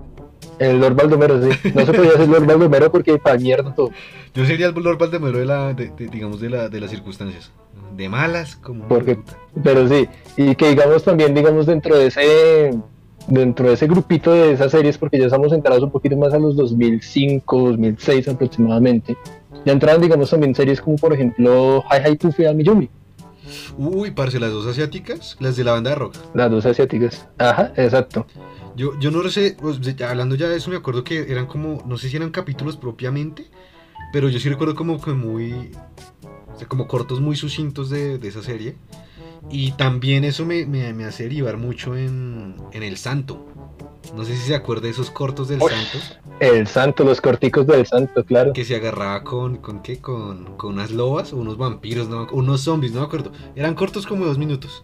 El 0.58 0.80
Lord 0.80 0.94
Baldomero, 0.96 1.42
sí. 1.42 1.50
No 1.74 1.84
se 1.86 1.92
podía 1.92 2.12
decir 2.12 2.28
Lord 2.28 2.46
Baldomero 2.46 2.90
porque 2.90 3.18
para 3.18 3.36
mierda 3.38 3.74
todo. 3.74 3.90
Yo 4.34 4.44
sería 4.44 4.66
el 4.68 4.74
Lord 4.74 4.98
Baldomero 4.98 5.38
de 5.38 5.44
la, 5.44 5.74
de, 5.74 5.90
de- 5.90 6.08
digamos, 6.08 6.40
de, 6.40 6.50
la, 6.50 6.68
de 6.68 6.80
las 6.80 6.90
circunstancias. 6.90 7.52
De 7.96 8.08
malas, 8.08 8.56
como... 8.56 8.86
Porque-. 8.88 9.18
Pero 9.62 9.86
sí, 9.88 10.08
y 10.36 10.54
que 10.54 10.70
digamos 10.70 11.04
también, 11.04 11.34
digamos, 11.34 11.66
dentro 11.66 11.96
de 11.98 12.06
ese 12.06 12.78
dentro 13.26 13.68
de 13.68 13.74
ese 13.74 13.86
grupito 13.86 14.32
de 14.32 14.52
esas 14.52 14.70
series, 14.72 14.96
porque 14.96 15.18
ya 15.18 15.26
estamos 15.26 15.52
entrados 15.52 15.82
un 15.82 15.90
poquito 15.90 16.16
más 16.16 16.32
a 16.32 16.38
los 16.38 16.56
2005, 16.56 17.58
2006 17.72 18.26
aproximadamente, 18.28 19.18
ya 19.66 19.72
entraban, 19.72 20.00
digamos, 20.00 20.30
también 20.30 20.54
series 20.54 20.80
como, 20.80 20.96
por 20.96 21.12
ejemplo, 21.12 21.84
Hi 21.90 22.08
Hi 22.10 22.16
Tufi 22.16 22.44
Miyumi, 22.54 22.88
Uy, 23.76 24.10
parce, 24.10 24.38
las 24.38 24.52
dos 24.52 24.66
asiáticas, 24.66 25.36
las 25.40 25.56
de 25.56 25.64
la 25.64 25.72
banda 25.72 25.90
de 25.90 25.96
rock. 25.96 26.16
las 26.34 26.50
dos 26.50 26.66
asiáticas. 26.66 27.28
Ajá, 27.38 27.72
exacto. 27.76 28.26
Yo, 28.76 28.98
yo 29.00 29.10
no 29.10 29.28
sé, 29.28 29.56
pues, 29.60 29.80
hablando 30.02 30.34
ya 30.36 30.48
de 30.48 30.56
eso, 30.56 30.70
me 30.70 30.76
acuerdo 30.76 31.02
que 31.02 31.30
eran 31.30 31.46
como, 31.46 31.82
no 31.86 31.96
sé 31.98 32.08
si 32.08 32.16
eran 32.16 32.30
capítulos 32.30 32.76
propiamente, 32.76 33.46
pero 34.12 34.28
yo 34.28 34.38
sí 34.38 34.48
recuerdo 34.48 34.74
como 34.74 35.00
que 35.00 35.12
muy, 35.12 35.72
o 36.54 36.58
sea, 36.58 36.68
como 36.68 36.86
cortos 36.86 37.20
muy 37.20 37.36
sucintos 37.36 37.90
de, 37.90 38.18
de 38.18 38.28
esa 38.28 38.42
serie. 38.42 38.76
Y 39.50 39.72
también 39.72 40.24
eso 40.24 40.44
me, 40.44 40.66
me, 40.66 40.92
me 40.92 41.04
hace 41.04 41.24
derivar 41.24 41.56
mucho 41.56 41.96
en, 41.96 42.56
en 42.72 42.82
El 42.82 42.96
Santo. 42.96 43.46
No 44.14 44.24
sé 44.24 44.34
si 44.34 44.42
se 44.48 44.54
acuerda 44.54 44.82
de 44.84 44.90
esos 44.90 45.10
cortos 45.10 45.48
del 45.48 45.60
Uy. 45.62 45.70
Santo, 45.70 45.98
El 46.40 46.66
santo, 46.66 47.04
los 47.04 47.20
corticos 47.20 47.66
del 47.66 47.86
santo, 47.86 48.24
claro. 48.24 48.52
que 48.52 48.64
se 48.64 48.76
agarraba 48.76 49.22
con, 49.22 49.56
¿con 49.58 49.80
qué? 49.82 49.98
Con, 50.00 50.56
con 50.56 50.74
unas 50.74 50.90
lobas 50.90 51.32
o 51.32 51.36
unos 51.36 51.58
vampiros, 51.58 52.08
no, 52.08 52.26
unos 52.32 52.62
zombies, 52.62 52.92
no 52.92 53.00
me 53.00 53.06
acuerdo. 53.06 53.32
Eran 53.54 53.74
cortos 53.74 54.06
como 54.06 54.24
dos 54.24 54.38
minutos. 54.38 54.82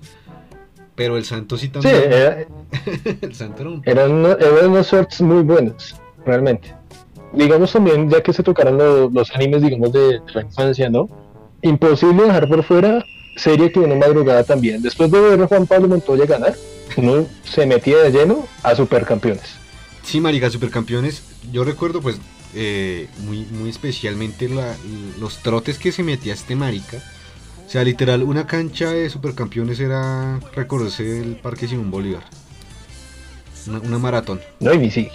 Pero 0.95 1.17
El 1.17 1.25
Santo 1.25 1.57
sí 1.57 1.67
Sí, 1.67 1.73
también. 1.73 2.03
era- 2.13 2.47
el 3.23 3.35
Santo 3.35 3.63
era 3.63 3.71
un... 3.71 3.83
eran, 3.85 4.13
uno- 4.13 4.37
eran 4.39 4.71
unos 4.71 4.91
shorts 4.93 5.21
muy 5.23 5.43
buenos, 5.43 5.97
realmente. 6.27 6.75
Digamos 7.33 7.73
también, 7.73 8.09
ya 8.11 8.23
que 8.23 8.33
se 8.33 8.43
tocaron 8.43 8.77
lo- 8.79 9.11
los 9.11 9.35
animes, 9.35 9.63
digamos, 9.63 9.93
de, 9.93 10.01
de 10.01 10.23
la 10.35 10.43
infancia, 10.43 10.89
¿no? 10.91 11.09
Imposible 11.63 12.25
dejar 12.25 12.47
por 12.49 12.63
fuera 12.63 13.03
serie 13.37 13.71
que 13.73 13.81
uno 13.81 13.97
madrugada 13.97 14.45
también. 14.45 14.83
Después 14.83 15.11
de 15.11 15.21
ver 15.21 15.43
a 15.43 15.47
Juan 15.47 15.67
Pablo 15.67 15.89
Montoya 15.89 16.27
ganar, 16.27 16.55
uno 16.97 17.27
se 17.45 17.67
metía 17.67 17.99
de 17.99 18.11
lleno 18.11 18.47
a 18.63 18.75
supercampeones. 18.75 19.43
Sí, 20.03 20.21
marica, 20.21 20.51
supercampeones. 20.51 21.23
Yo 21.53 21.65
recuerdo, 21.65 22.01
pues, 22.01 22.19
eh, 22.55 23.09
muy, 23.27 23.45
muy 23.47 23.71
especialmente 23.71 24.49
la- 24.49 24.77
los 25.19 25.39
trotes 25.39 25.79
que 25.79 25.93
se 25.93 26.03
metía 26.03 26.35
este 26.35 26.55
marica. 26.57 26.99
O 27.67 27.71
sea, 27.71 27.83
literal, 27.83 28.23
una 28.23 28.47
cancha 28.47 28.91
de 28.93 29.09
supercampeones 29.11 29.81
era 29.81 30.39
recorrerse 30.55 31.21
el 31.21 31.37
Parque 31.37 31.67
Simón 31.67 31.91
Bolívar. 31.91 32.23
Una, 33.67 33.81
una 33.81 33.99
maratón. 33.99 34.41
No, 34.61 34.73
y 34.75 34.79
ni, 34.79 34.91
si- 34.91 35.09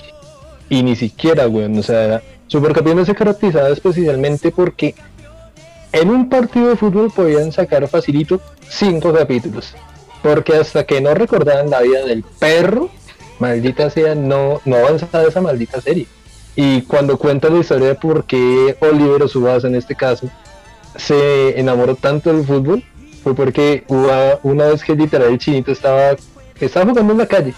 y 0.69 0.83
ni 0.83 0.95
siquiera, 0.95 1.47
weón. 1.47 1.77
O 1.77 1.83
sea, 1.83 2.21
Supercampeones 2.47 3.05
se 3.05 3.13
caracterizaba 3.13 3.69
especialmente 3.69 4.49
porque 4.49 4.95
en 5.91 6.09
un 6.09 6.29
partido 6.29 6.69
de 6.69 6.75
fútbol 6.75 7.11
podían 7.11 7.51
sacar 7.51 7.87
facilito 7.87 8.39
cinco 8.67 9.13
capítulos. 9.13 9.75
Porque 10.21 10.55
hasta 10.55 10.83
que 10.83 11.01
no 11.01 11.13
recordaban 11.13 11.69
la 11.69 11.81
vida 11.81 12.05
del 12.05 12.23
perro, 12.23 12.89
maldita 13.39 13.89
sea, 13.89 14.15
no, 14.15 14.61
no 14.65 14.75
avanzaba 14.75 15.23
esa 15.23 15.41
maldita 15.41 15.79
serie. 15.81 16.07
Y 16.55 16.81
cuando 16.83 17.17
cuenta 17.17 17.49
la 17.49 17.59
historia 17.59 17.87
de 17.87 17.95
por 17.95 18.25
qué 18.25 18.75
Oliver 18.81 19.27
Subasa 19.29 19.67
en 19.67 19.75
este 19.75 19.95
caso 19.95 20.29
se 20.97 21.57
enamoró 21.59 21.95
tanto 21.95 22.33
del 22.33 22.45
fútbol, 22.45 22.83
fue 23.23 23.33
porque 23.33 23.85
una 23.87 24.65
vez 24.65 24.83
que 24.83 24.95
literal 24.95 25.29
el 25.29 25.39
chinito 25.39 25.71
estaba, 25.71 26.15
estaba 26.59 26.89
jugando 26.89 27.13
en 27.13 27.19
la 27.19 27.27
calle 27.27 27.53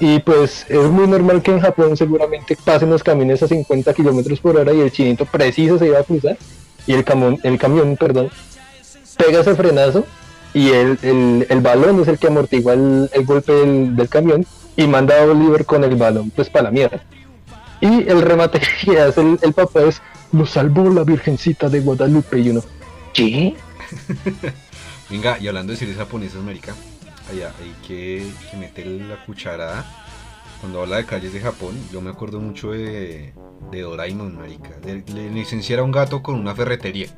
y 0.00 0.18
pues 0.18 0.66
es 0.68 0.90
muy 0.90 1.06
normal 1.06 1.42
que 1.42 1.52
en 1.52 1.60
Japón 1.60 1.96
seguramente 1.96 2.56
pasen 2.64 2.90
los 2.90 3.04
camiones 3.04 3.42
a 3.42 3.48
50 3.48 3.94
kilómetros 3.94 4.40
por 4.40 4.56
hora 4.56 4.72
y 4.72 4.80
el 4.80 4.90
chinito 4.90 5.24
preciso 5.26 5.78
se 5.78 5.86
iba 5.86 6.00
a 6.00 6.02
cruzar 6.02 6.36
y 6.86 6.92
el, 6.92 7.04
camión, 7.04 7.38
el 7.42 7.58
camión 7.58 7.96
perdón, 7.96 8.30
pega 9.16 9.40
ese 9.40 9.54
frenazo 9.54 10.06
y 10.54 10.70
el, 10.70 10.98
el, 11.02 11.46
el 11.48 11.60
balón 11.60 12.00
es 12.02 12.08
el 12.08 12.18
que 12.18 12.26
amortigua 12.26 12.74
el, 12.74 13.10
el 13.12 13.24
golpe 13.24 13.52
del, 13.52 13.96
del 13.96 14.08
camión 14.08 14.46
y 14.76 14.86
manda 14.86 15.20
a 15.20 15.24
Oliver 15.24 15.64
con 15.64 15.84
el 15.84 15.96
balón 15.96 16.30
pues 16.30 16.50
para 16.50 16.64
la 16.64 16.70
mierda. 16.70 17.02
Y 17.80 18.08
el 18.08 18.22
remate 18.22 18.60
que 18.84 19.00
hace 19.00 19.20
el, 19.20 19.38
el 19.42 19.52
papá 19.52 19.82
es, 19.82 20.00
lo 20.32 20.46
salvó 20.46 20.88
la 20.90 21.04
Virgencita 21.04 21.68
de 21.68 21.80
Guadalupe 21.80 22.38
y 22.38 22.50
uno, 22.50 22.62
¿qué? 23.12 23.54
Venga, 25.10 25.38
y 25.38 25.48
hablando 25.48 25.72
de 25.72 25.78
series 25.78 25.98
japonesas, 25.98 26.42
marica, 26.42 26.74
hay, 27.30 27.42
hay 27.42 27.74
que, 27.86 28.26
que 28.50 28.56
meterle 28.56 29.06
la 29.06 29.22
cucharada. 29.26 30.01
Cuando 30.62 30.80
habla 30.82 30.96
de 30.98 31.04
calles 31.04 31.32
de 31.34 31.40
Japón, 31.40 31.74
yo 31.92 32.00
me 32.00 32.10
acuerdo 32.10 32.40
mucho 32.40 32.70
de, 32.70 33.34
de 33.70 33.80
Doraemon, 33.82 34.36
marica. 34.38 34.70
Le, 34.84 35.02
le 35.12 35.30
licenciar 35.30 35.80
a 35.80 35.82
un 35.82 35.90
gato 35.92 36.22
con 36.22 36.36
una 36.36 36.54
ferretería. 36.54 37.08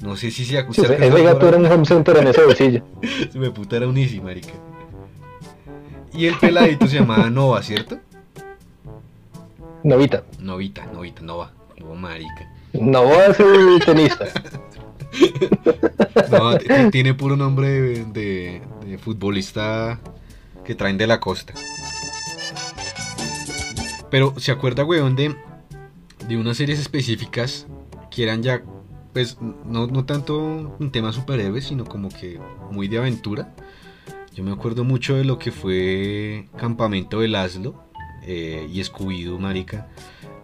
No 0.00 0.16
sé 0.16 0.30
si 0.30 0.44
se 0.44 0.60
Sí, 0.60 0.66
usted 0.68 1.02
ese 1.02 1.22
gato 1.22 1.48
era 1.48 1.56
un 1.56 1.66
home 1.66 1.84
center 1.86 2.16
en 2.18 2.26
ese 2.28 2.42
bolsillo. 2.44 2.82
Se 3.32 3.38
me 3.38 3.50
puta 3.50 3.76
era 3.76 3.86
un 3.88 3.96
Easy, 3.96 4.20
marica. 4.20 4.52
Y 6.12 6.26
el 6.26 6.36
peladito 6.36 6.88
se 6.88 6.98
llamaba 6.98 7.30
Nova, 7.30 7.62
¿cierto? 7.62 7.98
Novita. 9.84 10.24
Novita, 10.40 10.86
Novita, 10.92 11.22
Nova. 11.22 11.52
Nova, 11.78 11.94
marica. 11.94 12.52
No 12.72 13.02
voy 13.04 13.16
a 13.18 13.34
ser 13.34 13.46
tenista. 13.84 14.26
No, 16.30 16.56
tiene 16.90 17.14
puro 17.14 17.36
nombre 17.36 17.68
de, 17.68 18.04
de- 18.04 18.62
de 18.86 18.98
futbolista 18.98 19.98
que 20.70 20.76
traen 20.76 20.98
de 20.98 21.08
la 21.08 21.18
costa. 21.18 21.52
Pero, 24.08 24.34
¿se 24.38 24.52
acuerda, 24.52 24.84
weón, 24.84 25.16
de, 25.16 25.34
de 26.28 26.36
unas 26.36 26.58
series 26.58 26.78
específicas 26.78 27.66
que 28.08 28.22
eran 28.22 28.40
ya, 28.44 28.62
pues, 29.12 29.36
no, 29.66 29.88
no 29.88 30.04
tanto 30.04 30.76
un 30.78 30.92
tema 30.92 31.12
superhéroes, 31.12 31.64
sino 31.64 31.84
como 31.84 32.08
que 32.08 32.38
muy 32.70 32.86
de 32.86 32.98
aventura? 32.98 33.52
Yo 34.32 34.44
me 34.44 34.52
acuerdo 34.52 34.84
mucho 34.84 35.16
de 35.16 35.24
lo 35.24 35.40
que 35.40 35.50
fue 35.50 36.46
Campamento 36.56 37.18
de 37.18 37.26
Laszlo 37.26 37.74
eh, 38.22 38.68
y 38.72 38.80
Scooby-Doo, 38.80 39.40
marica. 39.40 39.88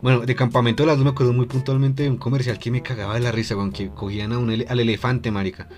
Bueno, 0.02 0.26
de 0.26 0.34
Campamento 0.34 0.82
de 0.82 0.88
Laszlo 0.88 1.04
me 1.04 1.10
acuerdo 1.10 1.32
muy 1.34 1.46
puntualmente 1.46 2.02
de 2.02 2.10
un 2.10 2.16
comercial 2.16 2.58
que 2.58 2.72
me 2.72 2.82
cagaba 2.82 3.14
de 3.14 3.20
la 3.20 3.30
risa, 3.30 3.54
weón, 3.54 3.70
que 3.70 3.90
cogían 3.90 4.32
a 4.32 4.38
un 4.38 4.50
ele- 4.50 4.66
al 4.68 4.80
elefante, 4.80 5.30
marica. 5.30 5.68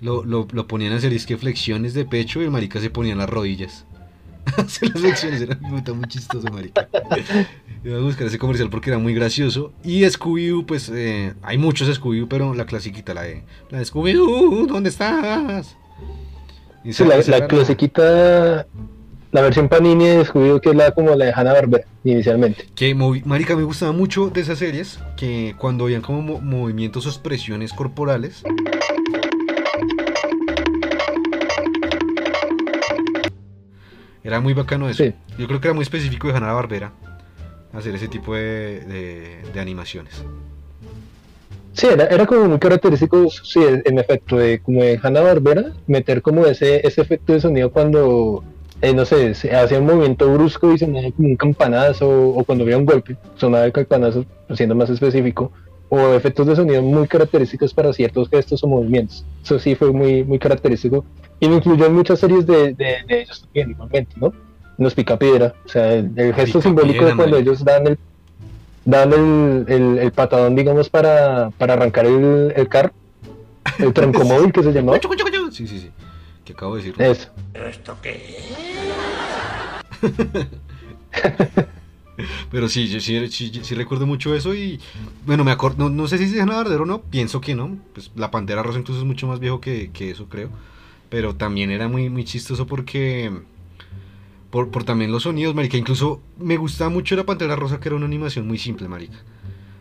Lo, 0.00 0.24
lo, 0.24 0.48
lo 0.52 0.66
ponían 0.66 0.94
a 0.94 0.96
hacer 0.96 1.12
es 1.12 1.26
que 1.26 1.36
flexiones 1.36 1.92
de 1.92 2.06
pecho 2.06 2.40
y 2.40 2.44
el 2.44 2.50
marica 2.50 2.80
se 2.80 2.88
ponía 2.88 3.12
en 3.12 3.18
las 3.18 3.28
rodillas. 3.28 3.84
hacer 4.56 4.90
las 4.90 5.00
flexiones 5.00 5.40
era 5.42 5.56
muy, 5.60 5.82
muy 5.94 6.08
chistoso, 6.08 6.46
marica. 6.52 6.88
Iba 7.84 7.98
a 7.98 8.00
buscar 8.00 8.26
ese 8.26 8.38
comercial 8.38 8.68
porque 8.70 8.90
era 8.90 8.98
muy 8.98 9.14
gracioso. 9.14 9.72
Y 9.84 10.02
Scooby-Doo, 10.04 10.66
pues 10.66 10.90
eh, 10.92 11.34
hay 11.42 11.58
muchos 11.58 11.88
Scooby-Doo, 12.00 12.28
pero 12.28 12.54
la 12.54 12.66
clasiquita, 12.66 13.14
la 13.14 13.22
de, 13.22 13.44
la 13.70 13.78
de 13.78 13.84
Scooby-Doo, 13.84 14.66
¿dónde 14.66 14.90
estás? 14.90 15.76
Y 16.84 16.92
Sí, 16.92 17.04
la, 17.04 17.18
la 17.18 17.46
clasiquita, 17.46 18.66
la 19.32 19.40
versión 19.42 19.68
Panini 19.68 20.06
de 20.06 20.24
Scooby-Doo, 20.24 20.60
que 20.60 20.70
es 20.70 20.76
la 20.76 20.90
como 20.92 21.14
la 21.14 21.26
de 21.26 21.32
Hanna 21.34 21.52
Barbera 21.52 21.84
inicialmente. 22.04 22.66
Que, 22.74 22.94
marica, 22.94 23.54
me 23.56 23.62
gustaba 23.62 23.92
mucho 23.92 24.30
de 24.30 24.40
esas 24.40 24.58
series 24.58 24.98
que 25.16 25.54
cuando 25.58 25.84
habían 25.84 26.00
como 26.02 26.22
mo- 26.22 26.40
movimientos 26.40 27.06
o 27.06 27.08
expresiones 27.10 27.72
corporales. 27.72 28.42
Era 34.22 34.40
muy 34.40 34.52
bacano 34.54 34.88
eso. 34.88 35.04
Sí. 35.04 35.14
Yo 35.38 35.46
creo 35.46 35.60
que 35.60 35.68
era 35.68 35.74
muy 35.74 35.82
específico 35.82 36.28
de 36.28 36.34
Hanna 36.34 36.52
Barbera 36.52 36.92
hacer 37.72 37.94
ese 37.94 38.08
tipo 38.08 38.34
de, 38.34 38.80
de- 38.80 39.38
de 39.52 39.60
animaciones. 39.60 40.22
Sí, 41.72 41.86
era, 41.86 42.04
era 42.06 42.26
como 42.26 42.46
muy 42.48 42.58
característico, 42.58 43.28
sí, 43.30 43.60
en 43.62 43.98
efecto, 43.98 44.36
de 44.36 44.60
como 44.60 44.82
de 44.82 44.98
Hanna 45.02 45.20
Barbera, 45.20 45.72
meter 45.86 46.20
como 46.20 46.44
ese, 46.46 46.86
ese 46.86 47.00
efecto 47.00 47.32
de 47.32 47.40
sonido 47.40 47.70
cuando, 47.70 48.42
eh, 48.82 48.92
no 48.92 49.04
sé, 49.04 49.34
se 49.34 49.54
hacía 49.54 49.78
un 49.78 49.86
movimiento 49.86 50.30
brusco 50.32 50.72
y 50.72 50.78
sonaba 50.78 51.10
como 51.12 51.28
un 51.28 51.36
campanazo, 51.36 52.08
o 52.10 52.44
cuando 52.44 52.64
había 52.64 52.76
un 52.76 52.84
golpe, 52.84 53.16
sonaba 53.36 53.64
el 53.66 53.72
campanazo, 53.72 54.26
siendo 54.52 54.74
más 54.74 54.90
específico, 54.90 55.52
o 55.90 56.14
efectos 56.14 56.46
de 56.46 56.56
sonido 56.56 56.80
muy 56.82 57.06
característicos 57.06 57.74
para 57.74 57.92
ciertos 57.92 58.28
gestos 58.30 58.64
o 58.64 58.68
movimientos. 58.68 59.24
Eso 59.44 59.58
sí 59.58 59.74
fue 59.74 59.92
muy, 59.92 60.24
muy 60.24 60.38
característico. 60.38 61.04
Y 61.40 61.48
lo 61.48 61.56
incluyó 61.56 61.86
en 61.86 61.94
muchas 61.94 62.20
series 62.20 62.46
de, 62.46 62.72
de, 62.74 62.96
de 63.06 63.20
ellos 63.22 63.42
también, 63.42 63.70
igualmente, 63.72 64.14
¿no? 64.16 64.32
Los 64.78 64.94
Picapiedra, 64.94 65.54
o 65.66 65.68
sea, 65.68 65.92
el, 65.92 66.12
el 66.16 66.32
gesto 66.34 66.60
Picapiedra, 66.60 66.62
simbólico 66.62 67.04
de 67.04 67.14
cuando 67.16 67.36
marica. 67.36 67.50
ellos 67.50 67.64
dan 67.64 67.86
el 67.88 67.98
dan 68.84 69.12
el, 69.12 69.64
el, 69.68 69.98
el 69.98 70.12
patadón, 70.12 70.56
digamos, 70.56 70.88
para, 70.88 71.50
para 71.58 71.74
arrancar 71.74 72.06
el, 72.06 72.52
el 72.56 72.68
carro, 72.68 72.92
el 73.78 73.92
troncomóvil 73.92 74.52
que 74.54 74.62
se 74.62 74.72
llamaba. 74.72 74.98
Sí, 75.50 75.66
sí, 75.66 75.80
sí. 75.80 75.90
Que 76.44 76.52
acabo 76.54 76.76
de 76.76 76.82
decir. 76.82 77.02
Eso. 77.02 77.28
Pero 77.52 77.68
sí, 82.68 82.88
yo 82.88 83.00
sí, 83.00 83.74
recuerdo 83.74 84.06
mucho 84.06 84.34
eso 84.34 84.54
y 84.54 84.80
bueno, 85.26 85.44
me 85.44 85.50
acuerdo, 85.50 85.84
no, 85.84 85.90
no 85.90 86.08
sé 86.08 86.18
si 86.18 86.24
es 86.24 86.40
Hanna 86.40 86.56
Barbera 86.56 86.82
o 86.82 86.86
no, 86.86 87.02
pienso 87.02 87.40
que 87.40 87.54
no, 87.54 87.78
pues 87.94 88.10
la 88.16 88.30
Pantera 88.30 88.62
Rosa 88.62 88.78
incluso 88.78 89.00
es 89.00 89.06
mucho 89.06 89.26
más 89.26 89.40
viejo 89.40 89.60
que, 89.60 89.90
que 89.92 90.10
eso 90.10 90.26
creo, 90.28 90.50
pero 91.08 91.34
también 91.34 91.70
era 91.70 91.88
muy, 91.88 92.10
muy 92.10 92.24
chistoso 92.24 92.66
porque 92.66 93.30
por, 94.50 94.70
por 94.70 94.84
también 94.84 95.12
los 95.12 95.24
sonidos, 95.24 95.54
marica, 95.54 95.76
incluso 95.76 96.20
me 96.38 96.56
gustaba 96.56 96.90
mucho 96.90 97.16
la 97.16 97.24
Pantera 97.24 97.56
Rosa 97.56 97.80
que 97.80 97.88
era 97.88 97.96
una 97.96 98.06
animación 98.06 98.46
muy 98.46 98.58
simple, 98.58 98.88
marica, 98.88 99.18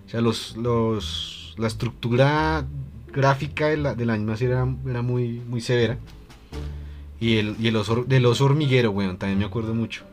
o 0.05 0.09
sea, 0.09 0.21
los, 0.21 0.55
los, 0.57 1.55
la 1.57 1.67
estructura 1.67 2.65
gráfica 3.11 3.67
de 3.67 3.77
la, 3.77 3.95
de 3.95 4.05
la 4.05 4.13
animación 4.13 4.51
era, 4.51 4.91
era 4.91 5.01
muy, 5.01 5.41
muy 5.47 5.61
severa. 5.61 5.97
Y 7.19 7.37
el, 7.37 7.55
y 7.59 7.67
el 7.67 7.75
oso, 7.75 8.05
del 8.07 8.25
oso 8.25 8.45
hormiguero, 8.45 8.91
weón, 8.91 9.17
también 9.17 9.39
me 9.39 9.45
acuerdo 9.45 9.73
mucho. 9.73 10.05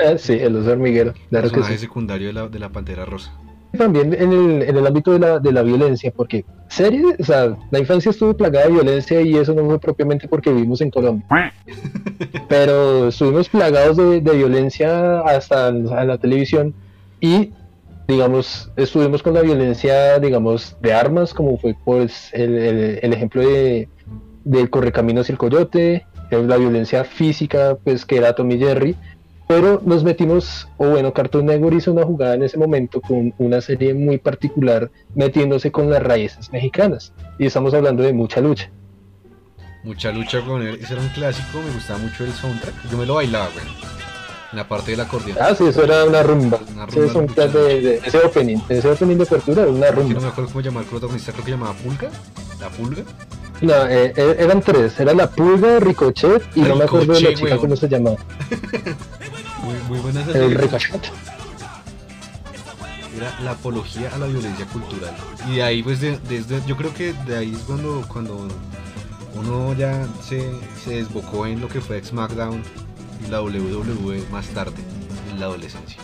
Ah, 0.00 0.16
sí, 0.18 0.34
el 0.34 0.56
oso 0.56 0.72
hormiguero, 0.72 1.12
claro 1.30 1.48
que 1.48 1.50
personaje 1.54 1.74
sí. 1.74 1.78
secundario 1.80 2.26
de 2.28 2.32
la, 2.32 2.48
de 2.48 2.58
la 2.58 2.68
Pantera 2.70 3.04
Rosa. 3.04 3.32
También 3.76 4.12
en 4.14 4.32
el, 4.32 4.62
en 4.62 4.76
el 4.76 4.86
ámbito 4.86 5.12
de 5.12 5.18
la, 5.18 5.38
de 5.38 5.50
la 5.52 5.62
violencia, 5.62 6.12
porque 6.14 6.44
serie, 6.68 7.16
o 7.18 7.24
sea, 7.24 7.56
la 7.70 7.78
infancia 7.78 8.10
estuvo 8.10 8.34
plagada 8.36 8.66
de 8.66 8.72
violencia 8.72 9.20
y 9.22 9.34
eso 9.36 9.54
no 9.54 9.64
fue 9.66 9.78
propiamente 9.78 10.28
porque 10.28 10.52
vivimos 10.52 10.80
en 10.82 10.90
Colombia. 10.90 11.26
Pero 12.48 13.08
estuvimos 13.08 13.48
plagados 13.48 13.96
de, 13.96 14.20
de 14.20 14.32
violencia 14.36 15.20
hasta 15.20 15.68
en- 15.68 15.88
a 15.92 16.04
la 16.04 16.18
televisión 16.18 16.74
y, 17.20 17.52
digamos, 18.08 18.70
estuvimos 18.76 19.22
con 19.22 19.34
la 19.34 19.42
violencia, 19.42 20.18
digamos, 20.18 20.76
de 20.80 20.92
armas, 20.92 21.32
como 21.32 21.56
fue 21.58 21.74
pues 21.84 22.28
el, 22.32 22.56
el- 22.56 22.98
el 23.02 23.12
ejemplo 23.12 23.42
de, 23.42 23.88
del 24.44 24.68
Correcaminos 24.70 25.28
y 25.28 25.32
el 25.32 25.38
Coyote, 25.38 26.06
la 26.30 26.56
violencia 26.56 27.04
física, 27.04 27.76
pues 27.84 28.04
que 28.06 28.16
era 28.16 28.34
Tommy 28.34 28.58
Jerry, 28.58 28.96
pero 29.54 29.82
nos 29.84 30.02
metimos, 30.04 30.68
o 30.78 30.88
bueno, 30.88 31.12
Cartoon 31.12 31.46
Network 31.46 31.76
hizo 31.76 31.92
una 31.92 32.04
jugada 32.04 32.34
en 32.34 32.42
ese 32.42 32.56
momento 32.58 33.00
con 33.00 33.34
una 33.38 33.60
serie 33.60 33.92
muy 33.94 34.18
particular, 34.18 34.90
metiéndose 35.14 35.70
con 35.70 35.90
las 35.90 36.02
raíces 36.02 36.50
mexicanas. 36.52 37.12
Y 37.38 37.46
estamos 37.46 37.74
hablando 37.74 38.02
de 38.02 38.12
mucha 38.12 38.40
lucha. 38.40 38.70
Mucha 39.84 40.12
lucha 40.12 40.40
con 40.42 40.62
él. 40.62 40.78
Ese 40.80 40.92
era 40.94 41.02
un 41.02 41.08
clásico. 41.08 41.60
Me 41.60 41.72
gustaba 41.74 41.98
mucho 41.98 42.24
el 42.24 42.32
soundtrack. 42.32 42.74
Yo 42.90 42.96
me 42.98 43.04
lo 43.06 43.14
bailaba, 43.16 43.48
güey. 43.52 43.64
En 44.52 44.58
la 44.58 44.68
parte 44.68 44.90
del 44.92 45.00
acordeón. 45.00 45.36
Ah, 45.40 45.54
sí, 45.54 45.64
eso 45.66 45.82
era 45.82 46.04
una 46.04 46.22
rumba. 46.22 46.60
Una 46.74 46.84
Ese, 46.84 47.00
rumba 47.00 47.20
mucha 47.22 47.48
de, 47.48 47.80
de- 47.80 47.96
ese 48.04 48.18
opening, 48.18 48.58
ese 48.68 48.88
opening 48.90 49.16
de 49.16 49.22
apertura 49.24 49.62
era 49.62 49.70
una 49.70 49.86
Que 49.86 49.92
no 49.96 50.02
me 50.04 50.12
rumba. 50.14 50.28
acuerdo 50.28 50.50
cómo 50.52 50.60
llamaba 50.60 50.82
el 50.84 50.88
protagonista. 50.90 51.32
Creo 51.32 51.44
que 51.44 51.50
llamaba 51.52 51.72
Pulga. 51.74 52.10
La 52.60 52.68
Pulga. 52.68 53.02
No, 53.62 53.86
eh, 53.86 54.12
eh, 54.16 54.36
eran 54.40 54.60
tres, 54.60 54.98
era 54.98 55.14
la 55.14 55.30
pulga, 55.30 55.78
Ricochet 55.80 56.42
y 56.56 56.60
no 56.62 56.76
me 56.76 56.84
acuerdo 56.84 57.14
de 57.14 57.20
la 57.20 57.28
chica 57.34 57.44
weón. 57.50 57.58
cómo 57.60 57.76
se 57.76 57.88
llamaba. 57.88 58.16
Muy, 59.62 59.74
muy 59.88 59.98
buena 60.00 60.20
esa 60.22 60.36
El. 60.38 60.54
Ricochet. 60.56 61.00
Era 63.16 63.38
la 63.40 63.52
apología 63.52 64.10
a 64.14 64.18
la 64.18 64.26
violencia 64.26 64.66
cultural. 64.66 65.14
Y 65.48 65.56
de 65.56 65.62
ahí, 65.62 65.82
pues, 65.82 66.00
de- 66.00 66.18
desde, 66.28 66.60
yo 66.66 66.76
creo 66.76 66.92
que 66.94 67.12
de 67.26 67.36
ahí 67.36 67.52
es 67.52 67.60
cuando, 67.60 68.04
cuando 68.08 68.48
uno 69.34 69.74
ya 69.74 70.06
se, 70.26 70.50
se 70.82 70.96
desbocó 70.96 71.46
en 71.46 71.60
lo 71.60 71.68
que 71.68 71.80
fue 71.80 72.02
SmackDown 72.02 72.62
y 73.26 73.30
la 73.30 73.40
WWE 73.42 74.24
más 74.32 74.46
tarde, 74.48 74.82
en 75.30 75.38
la 75.38 75.46
adolescencia. 75.46 75.98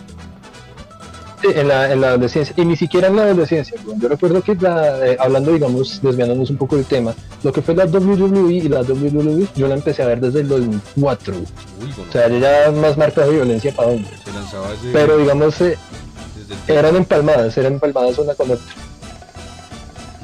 Sí, 1.41 1.47
en 1.55 1.67
la, 1.69 1.91
en 1.93 2.01
la 2.01 2.07
adolescencia, 2.09 2.53
y 2.57 2.65
ni 2.65 2.75
siquiera 2.75 3.07
en 3.07 3.15
la 3.15 3.23
adolescencia. 3.23 3.77
Yo 3.97 4.09
recuerdo 4.09 4.41
que 4.41 4.55
la, 4.55 5.07
eh, 5.07 5.17
hablando, 5.19 5.53
digamos, 5.53 6.01
desviándonos 6.01 6.49
un 6.49 6.57
poco 6.57 6.75
del 6.75 6.83
tema, 6.85 7.13
lo 7.43 7.53
que 7.53 7.61
fue 7.61 7.75
la 7.75 7.85
WWE 7.85 8.51
y 8.55 8.67
la 8.67 8.81
WWE, 8.81 9.47
yo 9.55 9.67
la 9.69 9.75
empecé 9.75 10.03
a 10.03 10.07
ver 10.07 10.19
desde 10.19 10.41
el 10.41 10.49
2004. 10.49 11.33
weón. 11.33 11.45
Uy, 11.81 11.87
bueno, 11.95 12.09
O 12.09 12.11
sea, 12.11 12.27
ya 12.27 12.71
más 12.71 12.97
marca 12.97 13.25
de 13.25 13.31
violencia 13.31 13.73
para 13.73 13.91
dónde. 13.91 14.09
se 14.23 14.33
lanzaba 14.33 14.67
Pero 14.91 15.17
digamos, 15.17 15.61
eh, 15.61 15.77
eran 16.67 16.95
empalmadas, 16.97 17.57
eran 17.57 17.73
empalmadas 17.73 18.17
una 18.17 18.33
con 18.35 18.51
otra. 18.51 18.65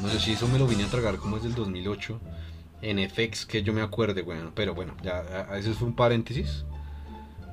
No 0.02 0.08
sé 0.10 0.20
si 0.20 0.32
eso 0.32 0.46
me 0.48 0.58
lo 0.58 0.66
vine 0.66 0.84
a 0.84 0.88
tragar 0.88 1.16
como 1.16 1.38
es 1.38 1.42
del 1.42 1.54
2008 1.54 2.20
en 2.82 2.98
FX, 2.98 3.46
que 3.46 3.62
yo 3.62 3.72
me 3.72 3.80
acuerde, 3.80 4.20
bueno, 4.22 4.52
pero 4.54 4.74
bueno, 4.74 4.94
ya 5.02 5.18
a- 5.48 5.54
a- 5.54 5.58
ese 5.58 5.72
fue 5.72 5.88
un 5.88 5.96
paréntesis. 5.96 6.64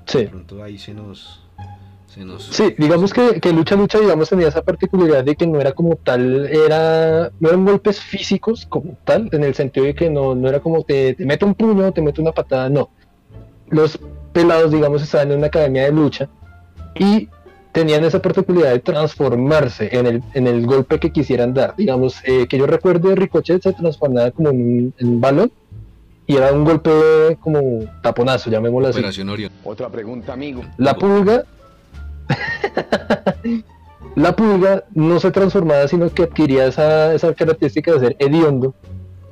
Sí. 0.05 0.20
De 0.20 0.28
pronto 0.28 0.61
ahí 0.61 0.78
se 0.78 0.93
nos. 0.93 1.39
Se 2.14 2.24
nos 2.24 2.43
Sí, 2.43 2.76
digamos 2.78 3.11
que, 3.11 3.39
que 3.39 3.51
lucha 3.51 3.76
lucha 3.76 3.99
digamos 3.99 4.30
tenía 4.30 4.47
esa 4.47 4.61
particularidad 4.61 5.24
de 5.24 5.36
que 5.36 5.47
no 5.47 5.59
era 5.59 5.72
como 5.72 5.95
tal, 5.95 6.45
era 6.45 7.32
no 7.39 7.49
eran 7.49 7.66
golpes 7.66 7.99
físicos 7.99 8.68
como 8.68 8.97
tal, 9.03 9.30
en 9.32 9.43
el 9.43 9.55
sentido 9.55 9.88
de 9.88 9.95
que 9.95 10.11
no, 10.11 10.36
no 10.36 10.47
era 10.47 10.59
como 10.59 10.84
te, 10.84 11.16
te 11.16 11.26
meto 11.26 11.47
un 11.47 11.55
puño, 11.55 11.91
te 11.91 12.01
meto 12.03 12.22
una 12.22 12.32
patada, 12.32 12.70
no. 12.70 12.89
Los 13.70 13.99
pelados, 14.32 14.72
digamos, 14.72 15.01
estaban 15.01 15.32
en 15.32 15.39
una 15.39 15.47
academia 15.47 15.86
de 15.86 15.91
lucha 15.91 16.30
y 16.93 17.30
tenían 17.72 18.03
esa 18.03 18.22
particularidad 18.22 18.74
de 18.74 18.80
transformarse 18.80 19.89
en 19.91 20.05
el, 20.05 20.24
en 20.36 20.45
el 20.45 20.66
golpe 20.68 20.99
que 20.99 21.11
quisieran 21.11 21.55
dar. 21.55 21.76
Digamos, 21.76 22.18
eh, 22.26 22.47
que 22.47 22.59
yo 22.59 22.68
recuerdo 22.68 23.09
de 23.09 23.16
Ricochet 23.16 23.64
se 23.64 23.74
transformaba 23.74 24.30
como 24.30 24.49
en 24.49 24.55
un, 24.55 24.93
en 24.99 25.07
un 25.07 25.20
balón 25.20 25.51
y 26.28 26.36
era 26.36 26.53
un 26.53 26.64
golpe 26.64 26.91
como 27.41 27.86
taponazo, 28.01 28.51
llamémoslo 28.51 28.89
así. 28.89 28.99
Operación 28.99 29.30
Orión. 29.30 29.51
Otra 29.64 29.89
pregunta, 29.89 30.34
amigo. 30.34 30.64
La 30.78 30.95
pulga. 30.95 31.45
la 34.15 34.36
pulga 34.36 34.86
no 34.93 35.19
se 35.19 35.32
transformaba, 35.32 35.88
sino 35.88 36.09
que 36.13 36.24
adquiría 36.24 36.65
esa, 36.65 37.13
esa 37.13 37.34
característica 37.34 37.93
de 37.93 37.99
ser 37.99 38.15
hediondo 38.19 38.74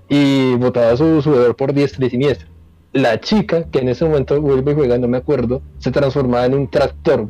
y 0.10 0.56
botaba 0.56 0.96
su 0.98 1.22
sudor 1.22 1.56
por 1.56 1.74
diestra 1.74 2.06
y 2.06 2.10
siniestra. 2.10 2.48
La 2.94 3.22
chica, 3.22 3.64
que 3.72 3.80
en 3.80 3.88
ese 3.90 4.04
momento 4.04 4.40
vuelve 4.42 4.74
y 4.74 4.76
juega, 4.76 4.98
no 4.98 5.08
me 5.08 5.18
acuerdo, 5.18 5.62
se 5.80 5.92
transformaba 5.92 6.46
en 6.46 6.54
un 6.54 6.68
tractor. 6.70 7.30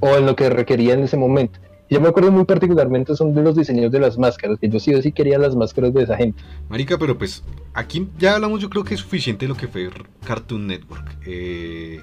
O 0.00 0.16
en 0.16 0.26
lo 0.26 0.34
que 0.34 0.50
requería 0.50 0.94
en 0.94 1.04
ese 1.04 1.16
momento. 1.16 1.60
Yo 1.88 2.00
me 2.00 2.08
acuerdo 2.08 2.32
muy 2.32 2.44
particularmente 2.44 3.14
son 3.14 3.34
de 3.34 3.42
los 3.42 3.54
diseños 3.54 3.92
de 3.92 4.00
las 4.00 4.16
máscaras, 4.16 4.58
que 4.58 4.68
yo 4.68 4.80
sí 4.80 4.94
o 4.94 5.02
sí 5.02 5.12
quería 5.12 5.38
las 5.38 5.54
máscaras 5.54 5.92
de 5.92 6.02
esa 6.02 6.16
gente. 6.16 6.42
Marica, 6.70 6.98
pero 6.98 7.18
pues 7.18 7.44
aquí 7.74 8.08
ya 8.18 8.34
hablamos, 8.34 8.60
yo 8.60 8.70
creo 8.70 8.82
que 8.82 8.94
es 8.94 9.00
suficiente 9.00 9.44
de 9.44 9.50
lo 9.50 9.56
que 9.56 9.68
fue 9.68 9.90
Cartoon 10.24 10.66
Network. 10.66 11.18
Eh, 11.26 12.00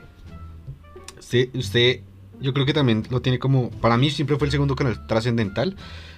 usted, 1.29 1.55
usted, 1.55 1.99
yo 2.41 2.53
creo 2.53 2.65
que 2.65 2.73
también 2.73 3.03
lo 3.11 3.21
tiene 3.21 3.37
como, 3.37 3.69
para 3.69 3.97
mí 3.97 4.09
siempre 4.09 4.37
fue 4.37 4.47
el 4.47 4.51
segundo 4.51 4.75
canal 4.75 5.05
trascendental. 5.05 5.75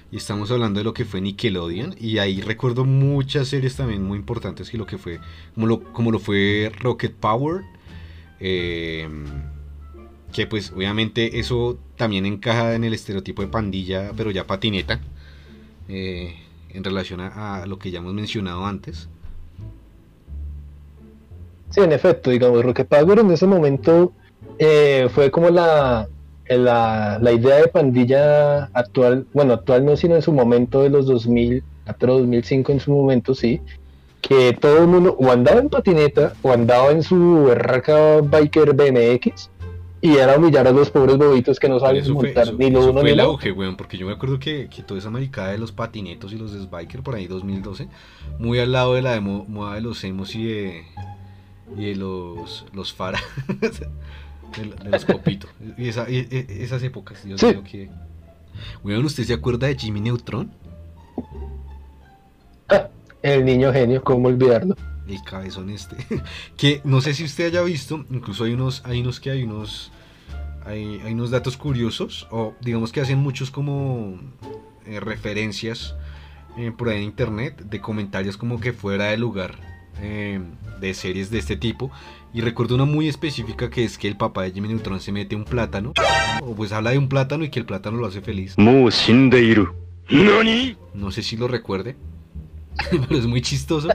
Y 0.10 0.18
estamos 0.18 0.52
hablando 0.52 0.80
de 0.80 0.84
lo 0.84 0.94
que 0.94 1.06
fue 1.06 1.22
Nickelodeon. 1.22 1.96
Y 2.00 2.18
ahí 2.18 2.42
recuerdo 2.42 2.84
muchas 2.86 3.48
series 3.48 3.76
también 3.78 4.04
muy 4.04 4.18
importantes. 4.18 4.70
Que 4.70 4.78
lo 4.78 4.86
que 4.86 4.98
fue. 4.98 5.20
Como 5.56 5.68
lo, 5.68 5.84
como 5.94 6.12
lo 6.12 6.20
fue 6.20 6.70
Rocket 6.80 7.14
Power. 7.14 7.62
Eh, 8.42 9.08
que 10.34 10.48
pues 10.48 10.72
obviamente 10.76 11.40
eso 11.40 11.78
también 11.96 12.26
encaja 12.26 12.76
en 12.76 12.84
el 12.84 12.94
estereotipo 12.94 13.42
de 13.42 13.48
pandilla. 13.48 14.12
Pero 14.18 14.32
ya 14.32 14.46
patineta. 14.48 15.00
eh, 15.88 16.36
en 16.70 16.84
relación 16.84 17.22
a 17.22 17.66
lo 17.66 17.80
que 17.80 17.92
ya 17.92 18.00
hemos 18.00 18.14
mencionado 18.14 18.66
antes. 18.66 19.08
Sí, 21.70 21.80
en 21.82 21.92
efecto, 21.94 22.32
digamos, 22.32 22.64
Rocket 22.64 22.88
Power 22.88 23.20
en 23.20 23.32
ese 23.32 23.48
momento 23.48 24.14
eh, 24.64 25.10
fue 25.12 25.32
como 25.32 25.50
la, 25.50 26.08
la, 26.48 27.18
la 27.20 27.32
idea 27.32 27.56
de 27.56 27.68
pandilla 27.68 28.66
actual, 28.74 29.26
bueno, 29.34 29.54
actual 29.54 29.84
no, 29.84 29.98
sino 29.98 30.16
en 30.16 30.22
su 30.22 30.32
momento 30.32 30.84
de 30.84 30.90
los 30.92 31.08
2000, 31.08 31.64
2005 32.00 32.72
en 32.72 32.80
su 32.80 32.92
momento, 32.92 33.34
sí, 33.34 33.60
que 34.22 34.54
todo 34.54 34.78
el 34.84 34.88
mundo 34.88 35.18
o 35.20 35.32
andaba 35.32 35.60
en 35.62 35.70
patineta 35.70 36.34
o 36.44 36.52
andaba 36.52 36.92
en 36.92 37.02
su 37.02 37.46
berraca 37.46 38.22
biker 38.22 38.74
BMX 38.76 39.50
y 40.00 40.18
era 40.18 40.36
humillar 40.38 40.68
a 40.68 40.72
los 40.72 40.92
pobres 40.92 41.18
bobitos 41.18 41.60
que 41.60 41.68
no 41.68 41.80
saben 41.80 41.98
Eso 42.04 42.14
fue, 42.14 42.26
montar 42.26 42.44
eso- 42.44 42.56
ni 42.58 42.70
lo 42.70 42.80
eso 42.82 42.90
uno 42.92 43.00
fue 43.02 43.04
ni 43.06 43.12
el 43.12 43.18
lo 43.18 43.24
auge, 43.24 43.52
weón, 43.52 43.76
porque 43.78 43.98
yo 43.98 44.06
me 44.06 44.14
acuerdo 44.14 44.38
que, 44.38 44.68
que 44.70 44.84
toda 44.84 45.00
esa 45.00 45.10
maricada 45.10 45.52
de 45.52 45.58
los 45.58 45.72
patinetos 45.72 46.34
y 46.34 46.38
los 46.38 46.54
de 46.54 46.62
Spiker 46.62 47.02
por 47.02 47.16
ahí 47.16 47.26
2012, 47.26 47.88
muy 48.38 48.60
al 48.60 48.72
lado 48.72 48.94
de 48.94 49.02
la 49.02 49.20
moda 49.22 49.74
de 49.76 49.82
los 49.82 50.04
emos 50.04 50.36
y 50.36 50.44
de, 50.46 50.84
y 51.78 51.86
de 51.90 51.96
los, 51.96 52.66
los 52.74 52.94
Fara, 52.94 53.20
de, 54.58 54.84
de 54.84 54.90
los 54.90 55.06
Copito, 55.06 55.48
y, 55.78 55.88
esa- 55.90 56.10
y- 56.10 56.28
y- 56.32 56.64
esas 56.64 56.82
épocas, 56.84 57.24
Dios 57.24 57.40
Sí. 57.42 57.48
mío, 57.48 57.64
que... 57.64 57.90
Weón, 58.84 59.06
¿usted 59.06 59.24
se 59.24 59.34
acuerda 59.34 59.68
de 59.68 59.76
Jimmy 59.78 60.02
Neutron? 60.02 60.52
Ah, 62.70 62.90
el 63.22 63.46
niño 63.46 63.72
genio, 63.74 64.04
cómo 64.04 64.28
olvidarlo. 64.28 64.76
El 65.08 65.22
cabezón 65.24 65.70
este. 65.70 65.96
que 66.58 66.82
no 66.84 67.02
sé 67.02 67.14
si 67.14 67.24
usted 67.24 67.48
haya 67.48 67.62
visto, 67.64 68.06
incluso 68.10 68.44
hay 68.46 68.54
unos, 68.54 68.82
hay 68.86 69.02
unos 69.02 69.20
que 69.20 69.32
hay 69.32 69.44
unos. 69.44 69.92
Hay, 70.66 71.02
hay 71.04 71.14
unos 71.14 71.32
datos 71.32 71.58
curiosos. 71.58 72.28
O 72.32 72.54
digamos 72.62 72.92
que 72.92 73.02
hacen 73.02 73.18
muchos 73.20 73.50
como 73.52 74.20
eh, 74.86 75.00
referencias 75.00 75.96
eh, 76.58 76.72
por 76.78 76.90
ahí 76.90 76.98
en 76.98 77.04
internet. 77.04 77.58
De 77.64 77.82
comentarios 77.82 78.38
como 78.38 78.60
que 78.60 78.74
fuera 78.74 79.06
de 79.06 79.18
lugar. 79.18 79.56
eh, 80.02 80.40
de 80.80 80.94
series 80.94 81.30
de 81.30 81.40
este 81.40 81.58
tipo. 81.58 81.92
Y 82.34 82.42
recuerdo 82.42 82.76
una 82.76 82.86
muy 82.86 83.08
específica 83.08 83.70
que 83.70 83.84
es 83.84 83.98
que 83.98 84.08
el 84.08 84.16
papá 84.16 84.44
de 84.44 84.52
Jimmy 84.52 84.70
Neutron 84.70 85.00
se 85.02 85.12
mete 85.12 85.36
un 85.36 85.44
plátano. 85.44 85.94
O 86.42 86.56
pues 86.56 86.72
habla 86.72 86.92
de 86.92 86.98
un 86.98 87.10
plátano 87.10 87.44
y 87.44 87.50
que 87.50 87.60
el 87.60 87.66
plátano 87.66 87.98
lo 87.98 88.08
hace 88.08 88.22
feliz. 88.22 88.58
No 90.94 91.12
sé 91.12 91.24
si 91.24 91.38
lo 91.38 91.48
recuerde. 91.48 91.96
Pero 92.90 93.20
es 93.20 93.28
muy 93.28 93.42
chistoso. 93.42 93.90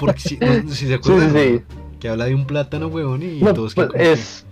Porque 0.00 0.20
si, 0.20 0.36
se 0.36 0.94
acuerda 0.94 1.30
Sí, 1.30 1.58
sí. 1.58 1.62
Que 2.00 2.08
habla 2.08 2.26
de 2.26 2.34
un 2.34 2.46
plátano, 2.46 2.88
weón, 2.88 3.22
y 3.22 3.40
todos 3.40 3.74
pues 3.74 3.88
que. 3.92 4.46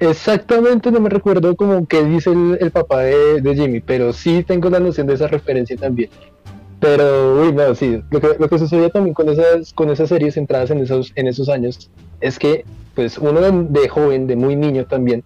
Exactamente, 0.00 0.90
no 0.90 1.00
me 1.00 1.08
recuerdo 1.08 1.54
como 1.56 1.86
que 1.86 2.02
dice 2.04 2.30
el, 2.30 2.70
papá 2.70 3.00
de, 3.00 3.54
Jimmy, 3.54 3.80
pero 3.80 4.12
sí 4.12 4.44
tengo 4.46 4.68
la 4.68 4.80
noción 4.80 5.06
de 5.06 5.14
esa 5.14 5.28
referencia 5.28 5.76
también. 5.76 6.10
Pero, 6.84 7.40
uy, 7.40 7.50
no, 7.50 7.74
sí, 7.74 8.02
lo 8.10 8.20
que, 8.20 8.36
lo 8.38 8.46
que 8.46 8.58
sucedía 8.58 8.90
también 8.90 9.14
con 9.14 9.30
esas, 9.30 9.72
con 9.72 9.88
esas 9.88 10.06
series 10.06 10.34
centradas 10.34 10.70
en 10.70 10.80
esos, 10.80 11.12
en 11.14 11.28
esos 11.28 11.48
años 11.48 11.90
es 12.20 12.38
que, 12.38 12.66
pues, 12.94 13.16
uno 13.16 13.40
de, 13.40 13.80
de 13.80 13.88
joven, 13.88 14.26
de 14.26 14.36
muy 14.36 14.54
niño 14.54 14.84
también, 14.84 15.24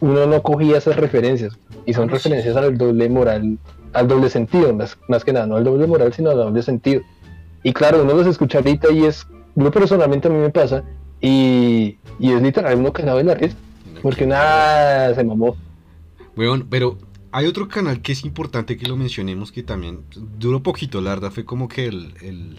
uno 0.00 0.26
no 0.26 0.42
cogía 0.42 0.78
esas 0.78 0.96
referencias, 0.96 1.56
y 1.84 1.94
son 1.94 2.08
sí. 2.08 2.14
referencias 2.14 2.56
al 2.56 2.76
doble 2.76 3.08
moral, 3.08 3.56
al 3.92 4.08
doble 4.08 4.28
sentido, 4.30 4.74
más, 4.74 4.98
más 5.06 5.24
que 5.24 5.32
nada, 5.32 5.46
no 5.46 5.54
al 5.54 5.62
doble 5.62 5.86
moral, 5.86 6.12
sino 6.12 6.30
al 6.30 6.38
doble 6.38 6.60
sentido. 6.62 7.02
Y 7.62 7.72
claro, 7.72 8.02
uno 8.02 8.14
los 8.14 8.26
escucha 8.26 8.58
ahorita 8.58 8.90
y 8.90 9.04
es, 9.04 9.28
yo 9.54 9.70
personalmente 9.70 10.26
a 10.26 10.32
mí 10.32 10.38
me 10.38 10.50
pasa, 10.50 10.82
y, 11.20 11.98
y 12.18 12.32
es 12.32 12.42
literal 12.42 12.80
uno 12.80 12.92
cagado 12.92 13.20
en 13.20 13.28
la 13.28 13.34
risa, 13.36 13.56
porque 14.02 14.26
nada 14.26 15.14
se 15.14 15.22
mamó. 15.22 15.54
Weón, 16.36 16.66
pero 16.68 16.98
hay 17.36 17.46
otro 17.46 17.68
canal 17.68 18.00
que 18.00 18.12
es 18.12 18.24
importante 18.24 18.76
que 18.76 18.86
lo 18.88 18.96
mencionemos 18.96 19.52
que 19.52 19.62
también 19.62 20.00
duró 20.38 20.62
poquito, 20.62 21.00
la 21.00 21.10
verdad, 21.10 21.30
fue 21.30 21.44
como 21.44 21.68
que 21.68 21.86
el, 21.86 22.14
el- 22.22 22.56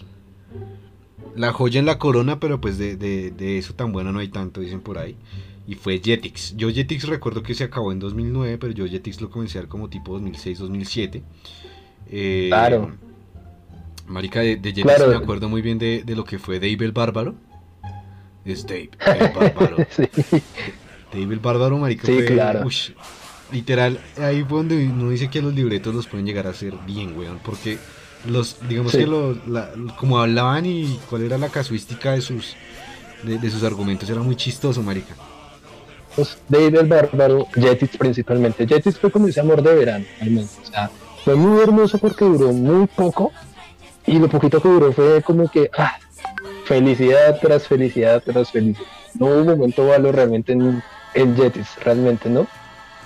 la 1.36 1.52
joya 1.54 1.80
en 1.80 1.86
la 1.86 1.98
corona, 2.00 2.40
pero 2.40 2.60
pues 2.62 2.78
de, 2.78 2.96
de- 2.96 3.32
de 3.32 3.58
eso 3.58 3.74
tan 3.74 3.92
bueno 3.92 4.12
no 4.12 4.20
hay 4.20 4.28
tanto, 4.30 4.62
dicen 4.62 4.82
por 4.82 4.98
ahí. 4.98 5.16
Y 5.68 5.76
fue 5.76 6.00
Jetix. 6.00 6.56
Yo 6.56 6.70
Jetix 6.72 7.08
recuerdo 7.08 7.44
que 7.44 7.54
se 7.54 7.64
acabó 7.66 7.92
en 7.92 8.00
2009, 8.00 8.58
pero 8.58 8.74
yo 8.74 8.88
Jetix 8.88 9.20
lo 9.20 9.30
comencé 9.30 9.58
a 9.58 9.62
ver 9.62 9.68
como 9.68 9.90
tipo 9.90 10.14
2006, 10.14 10.60
2007. 10.60 11.24
Eh, 12.10 12.46
Claro. 12.50 12.96
Marica, 14.08 14.40
de, 14.40 14.56
de 14.56 14.70
Jetix 14.70 14.84
Claro. 14.96 15.10
me 15.10 15.16
acuerdo 15.18 15.50
muy 15.50 15.62
bien 15.62 15.78
de, 15.78 16.04
de 16.06 16.16
lo 16.16 16.24
que 16.24 16.40
fue 16.40 16.60
Dave 16.60 16.86
el 16.86 16.92
Bárbaro. 16.94 17.36
Es 18.46 18.66
Dave 18.66 18.90
el 19.06 19.34
Bárbaro. 19.34 19.78
Sí. 19.90 20.04
Dave 21.12 21.34
el 21.34 21.40
Bárbaro, 21.40 21.78
marica, 21.78 22.06
Sí, 22.08 22.14
fue, 22.14 22.26
claro. 22.26 22.68
Literal, 23.52 24.00
ahí 24.22 24.44
fue 24.44 24.60
donde 24.60 24.88
uno 24.88 25.10
dice 25.10 25.30
que 25.30 25.42
los 25.42 25.54
libretos 25.54 25.94
los 25.96 26.08
pueden 26.08 26.26
llegar 26.26 26.48
a 26.48 26.52
hacer 26.52 26.74
bien, 26.86 27.18
weón, 27.18 27.40
porque 27.44 27.78
los, 28.28 28.58
digamos 28.68 28.92
Sí. 28.92 29.00
que 29.00 29.08
los, 29.08 29.46
la- 29.48 29.72
como 30.00 30.20
hablaban 30.20 30.66
y 30.66 31.00
cuál 31.10 31.24
era 31.24 31.38
la 31.38 31.50
casuística 31.50 32.12
de 32.12 32.22
sus, 32.22 32.56
de, 33.24 33.38
de 33.38 33.50
sus 33.50 33.64
argumentos, 33.64 34.10
era 34.10 34.22
muy 34.22 34.36
chistoso, 34.36 34.82
marica. 34.84 35.16
Pues, 36.16 36.38
David 36.50 36.76
el 36.80 36.88
Bárbaro, 36.88 37.46
Jetix 37.54 37.96
principalmente. 37.98 38.66
Jetix 38.68 38.98
fue 38.98 39.12
como 39.12 39.28
ese 39.28 39.40
amor 39.40 39.62
de 39.62 39.76
verano, 39.76 40.06
al 40.20 40.32
menos. 40.32 40.52
O 40.64 40.66
sea, 40.72 40.90
fue 41.24 41.36
muy 41.36 41.62
hermoso 41.62 42.00
porque 42.00 42.26
duró 42.26 42.52
muy 42.52 42.88
poco 42.88 43.32
y 44.06 44.18
lo 44.18 44.28
poquito 44.28 44.60
que 44.62 44.68
duró 44.68 44.92
fue 44.94 45.22
como 45.22 45.48
que 45.52 45.70
ah, 45.78 45.98
felicidad 46.66 47.38
tras 47.40 47.68
felicidad 47.68 48.24
tras 48.26 48.50
felicidad. 48.52 48.88
No 49.14 49.28
hubo 49.28 49.36
un 49.42 49.48
momento 49.48 49.88
malo 49.88 50.12
realmente 50.12 50.54
en, 50.54 50.82
en 51.14 51.36
Jetix, 51.38 51.68
realmente, 51.84 52.30
¿no? 52.30 52.48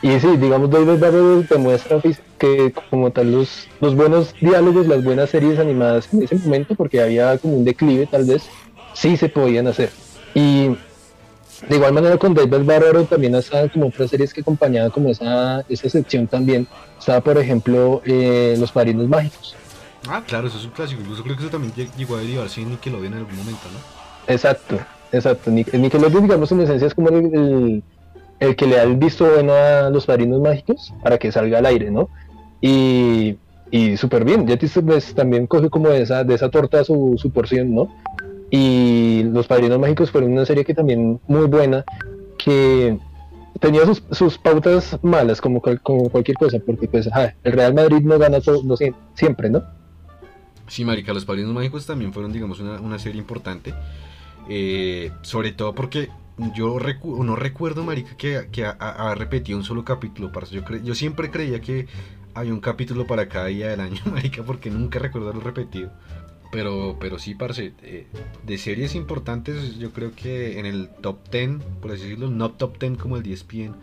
Y 0.02 0.20
sí, 0.20 0.36
digamos, 0.38 0.70
David 0.72 1.00
Bárbaro 1.00 1.44
demuestra 1.44 2.00
fis- 2.02 2.20
que 2.40 2.74
como 2.90 3.12
tal 3.12 3.32
los, 3.32 3.68
los 3.82 3.96
buenos 3.96 4.34
diálogos, 4.42 4.88
las 4.88 5.04
buenas 5.04 5.30
series 5.30 5.60
animadas 5.60 6.12
en 6.12 6.24
ese 6.24 6.36
momento, 6.38 6.74
porque 6.76 7.00
había 7.02 7.38
como 7.38 7.58
un 7.58 7.66
declive 7.66 8.08
tal 8.08 8.26
vez, 8.26 8.44
sí 8.94 9.16
se 9.16 9.30
podían 9.30 9.68
hacer. 9.68 9.92
Y 10.34 10.70
de 11.70 11.76
igual 11.76 11.94
manera 11.94 12.18
con 12.18 12.34
David 12.34 12.66
Bárbaro 12.66 13.04
también 13.06 13.36
estaba 13.36 13.70
como 13.70 13.88
otras 13.88 14.10
series 14.10 14.34
que 14.34 14.42
acompañaban 14.42 14.90
como 14.90 15.10
esa, 15.10 15.64
esa 15.70 15.88
sección 15.90 16.26
también. 16.26 16.68
Estaba 16.98 17.22
por 17.22 17.38
ejemplo 17.38 18.02
eh, 18.06 18.56
Los 18.60 18.72
Padrinos 18.72 19.08
Mágicos. 19.08 19.56
Ah, 20.10 20.24
claro, 20.26 20.48
eso 20.48 20.58
es 20.58 20.66
un 20.66 20.72
clásico, 20.72 21.00
incluso 21.02 21.22
creo 21.22 21.36
que 21.36 21.44
eso 21.44 21.52
también 21.52 21.74
lleg- 21.76 21.96
llegó 21.96 22.16
a 22.16 22.22
derivarse 22.22 22.60
en 22.62 22.72
Nickelodeon 22.72 23.14
en 23.14 23.20
algún 23.20 23.36
momento, 23.38 23.62
¿no? 23.72 24.34
Exacto, 24.34 24.80
exacto. 25.12 25.52
Nic- 25.52 25.72
el 25.72 25.82
Nickelodeon 25.84 26.24
digamos 26.24 26.52
en 26.52 26.62
esencia 26.62 26.88
es 26.88 26.96
como 26.96 27.10
el, 27.10 27.16
el- 27.36 27.84
el 28.42 28.56
que 28.58 28.66
le 28.68 28.76
da 28.76 28.84
el 28.84 28.98
visto 28.98 29.26
bueno 29.26 29.54
a 29.54 29.90
Los 29.90 30.06
Padrinos 30.06 30.42
Mágicos 30.42 30.94
para 31.02 31.18
que 31.18 31.32
salga 31.32 31.60
al 31.60 31.66
aire, 31.68 31.90
¿no? 31.92 32.10
Y, 32.60 33.38
y 33.72 33.96
súper 33.96 34.26
bien, 34.26 34.46
Jetix 34.48 34.80
pues, 34.86 35.16
también 35.16 35.48
coge 35.48 35.70
como 35.70 35.88
de 35.90 36.02
esa, 36.02 36.24
de 36.26 36.36
esa 36.36 36.50
torta 36.50 36.84
su, 36.84 37.16
su 37.18 37.32
porción, 37.32 37.74
¿no? 37.74 37.88
Y 38.50 39.24
Los 39.32 39.48
Padrinos 39.48 39.80
Mágicos 39.80 40.12
fueron 40.12 40.34
una 40.34 40.46
serie 40.46 40.66
que 40.66 40.74
también 40.74 41.20
muy 41.28 41.46
buena, 41.48 41.86
que 42.38 42.98
tenía 43.60 43.86
sus, 43.86 44.04
sus 44.12 44.38
pautas 44.38 44.98
malas 45.04 45.40
como, 45.40 45.62
como 45.84 46.10
cualquier 46.10 46.36
cosa, 46.38 46.58
porque 46.66 46.88
pues 46.88 47.08
el 47.44 47.52
Real 47.54 47.74
Madrid 47.74 48.02
no 48.02 48.18
gana 48.20 48.42
todo, 48.42 48.64
no 48.64 48.76
siem- 48.76 48.96
siempre, 49.14 49.50
¿no? 49.50 49.64
Sí, 50.68 50.84
marica, 50.84 51.14
Los 51.14 51.26
Padrinos 51.26 51.54
Mágicos 51.54 51.86
también 51.86 52.12
fueron, 52.12 52.34
digamos, 52.34 52.60
una, 52.60 52.80
una 52.82 52.98
serie 52.98 53.20
importante. 53.22 53.74
Eh, 54.50 55.12
sobre 55.22 55.52
todo 55.52 55.76
porque 55.76 56.10
yo 56.56 56.78
recu- 56.80 57.24
no 57.24 57.36
recuerdo, 57.36 57.84
marica, 57.84 58.16
que, 58.16 58.66
ha, 58.66 59.16
repetido 59.16 59.58
un 59.58 59.64
solo 59.64 59.84
capítulo. 59.86 60.32
parce. 60.32 60.56
Yo, 60.56 60.64
yo 60.84 60.96
siempre 60.96 61.30
creía 61.30 61.62
que 61.62 61.88
había 62.34 62.54
un 62.54 62.62
capítulo 62.62 63.06
para 63.08 63.28
cada 63.28 63.48
día 63.48 63.70
del 63.70 63.80
año, 63.82 64.02
marica, 64.12 64.44
porque 64.44 64.70
nunca 64.70 65.00
recuerdo 65.00 65.30
haberlo 65.30 65.46
repetido. 65.46 65.92
Pero, 66.52 66.98
pero 67.00 67.18
sí, 67.18 67.34
parce, 67.34 67.74
eh, 67.82 68.08
de 68.46 68.58
series 68.58 68.96
importantes, 68.96 69.78
yo 69.78 69.92
creo 69.92 70.12
que 70.14 70.60
en 70.60 70.66
el 70.66 70.90
top 70.90 71.30
10, 71.32 71.64
por 71.82 71.92
así 71.92 72.04
decirlo, 72.04 72.30
no 72.30 72.52
top 72.52 72.78
10 72.78 72.98
como 72.98 73.16
el 73.16 73.24
10 73.24 73.44
pm 73.46 73.76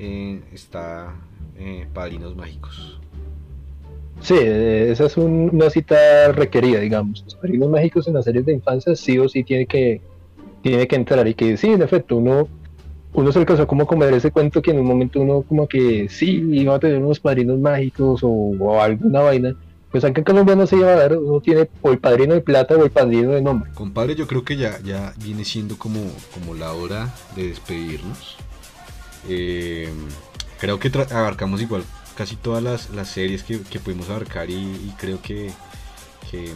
eh, 0.00 0.40
está 0.52 1.14
eh, 1.56 1.86
Padrinos 1.94 2.34
Mágicos. 2.34 2.98
Sí, 4.20 4.34
eh, 4.36 4.90
esa 4.90 5.06
es 5.06 5.16
un- 5.16 5.50
una 5.52 5.70
cita 5.70 6.32
requerida, 6.32 6.80
digamos. 6.80 7.22
Los 7.24 7.36
padrinos 7.36 7.70
mágicos 7.70 8.08
en 8.08 8.14
las 8.14 8.24
series 8.24 8.44
de 8.46 8.52
infancia 8.52 8.96
sí 8.96 9.16
o 9.18 9.28
sí 9.28 9.44
tiene 9.44 9.66
que, 9.66 10.00
tiene 10.62 10.86
que 10.86 10.96
entrar 10.96 11.26
y 11.26 11.34
que 11.34 11.56
sí, 11.56 11.68
en 11.68 11.82
efecto, 11.82 12.16
uno, 12.16 12.48
uno 13.12 13.32
se 13.32 13.38
alcanzó 13.38 13.66
como 13.66 13.84
a 13.84 13.86
comer 13.86 14.12
ese 14.14 14.30
cuento 14.30 14.62
que 14.62 14.70
en 14.70 14.80
un 14.80 14.86
momento 14.86 15.20
uno 15.20 15.42
como 15.42 15.66
que 15.66 16.08
sí 16.08 16.44
iba 16.52 16.74
a 16.74 16.78
tener 16.78 16.98
unos 16.98 17.20
padrinos 17.20 17.58
mágicos 17.58 18.20
o, 18.22 18.80
alguna 18.80 19.20
vaina. 19.20 19.56
Pues 19.90 20.04
acá 20.04 20.20
en 20.20 20.24
Colombia 20.24 20.54
no 20.54 20.66
se 20.66 20.76
iba 20.76 20.92
a 20.92 20.96
dar, 20.96 21.16
uno 21.16 21.40
tiene 21.40 21.68
o 21.80 21.90
el 21.90 21.98
padrino 21.98 22.34
de 22.34 22.42
plata 22.42 22.76
o 22.76 22.84
el 22.84 22.90
padrino 22.90 23.30
de 23.30 23.40
nombre. 23.40 23.70
Compadre, 23.72 24.14
yo 24.14 24.26
creo 24.26 24.44
que 24.44 24.56
ya, 24.56 24.78
ya 24.84 25.14
viene 25.24 25.46
siendo 25.46 25.78
como, 25.78 26.00
como 26.34 26.54
la 26.54 26.74
hora 26.74 27.14
de 27.34 27.48
despedirnos. 27.48 28.36
Eh, 29.30 29.88
creo 30.60 30.78
que 30.78 30.90
abarcamos 31.10 31.62
igual 31.62 31.84
casi 32.18 32.36
todas 32.36 32.62
las, 32.62 32.90
las 32.90 33.08
series 33.08 33.44
que, 33.44 33.60
que 33.62 33.78
pudimos 33.78 34.10
abarcar 34.10 34.50
y, 34.50 34.54
y 34.54 34.92
creo 34.98 35.22
que, 35.22 35.52
que, 36.30 36.52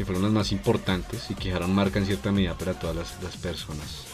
que 0.00 0.06
fueron 0.06 0.22
las 0.22 0.32
más 0.32 0.50
importantes 0.50 1.30
y 1.30 1.34
que 1.34 1.48
dejaron 1.48 1.74
marca 1.74 1.98
en 1.98 2.06
cierta 2.06 2.32
medida 2.32 2.54
para 2.54 2.72
todas 2.72 2.96
las, 2.96 3.22
las 3.22 3.36
personas 3.36 4.06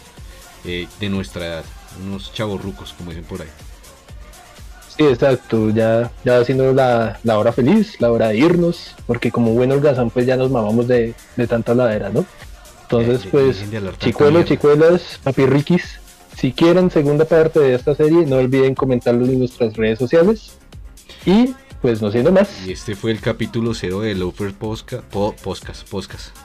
eh, 0.65 0.89
de 0.99 1.09
nuestra 1.09 1.47
edad. 1.47 1.65
Unos 2.05 2.33
chavorrucos, 2.33 2.93
como 2.93 3.11
dicen 3.11 3.25
por 3.25 3.41
ahí. 3.43 3.49
Sí, 4.97 5.05
exacto, 5.05 5.71
ya, 5.71 6.11
ya 6.25 6.41
haciendo 6.41 6.73
la, 6.73 7.21
la 7.23 7.39
hora 7.39 7.53
feliz, 7.53 8.01
la 8.01 8.11
hora 8.11 8.31
de 8.31 8.39
irnos, 8.39 8.97
porque 9.07 9.31
como 9.31 9.53
buen 9.53 9.71
holgazán 9.71 10.11
pues 10.11 10.27
ya 10.27 10.37
nos 10.37 10.51
mamamos 10.51 10.89
de, 10.89 11.15
de 11.37 11.47
tanta 11.47 11.73
ladera, 11.73 12.09
¿no? 12.09 12.27
Entonces 12.83 13.25
Eh, 13.25 13.29
pues, 13.31 13.71
de 13.71 13.93
chicuelos, 13.99 14.45
chicuelas, 14.47 15.21
papirriquis, 15.23 16.01
si 16.37 16.51
quieren 16.51 16.91
segunda 16.91 17.27
parte 17.27 17.61
de 17.61 17.77
esta 17.77 17.95
serie, 17.95 18.27
no 18.27 18.39
olviden 18.39 18.75
comentarlo 18.75 19.25
en 19.25 19.39
nuestras 19.39 19.77
redes 19.77 20.01
sociales. 20.01 20.59
Y 21.25 21.55
pues 21.87 22.03
no 22.03 22.11
siendo 22.11 22.33
más, 22.33 22.49
Y 22.67 22.73
este 22.73 22.97
fue 22.97 23.13
el 23.13 23.21
capítulo 23.21 23.73
cero 23.73 24.01
de 24.01 24.13
Loafer 24.17 24.53
Posca, 24.53 25.03
po- 25.03 25.37
Podcast. 25.41 25.89
Podcast. 25.89 26.37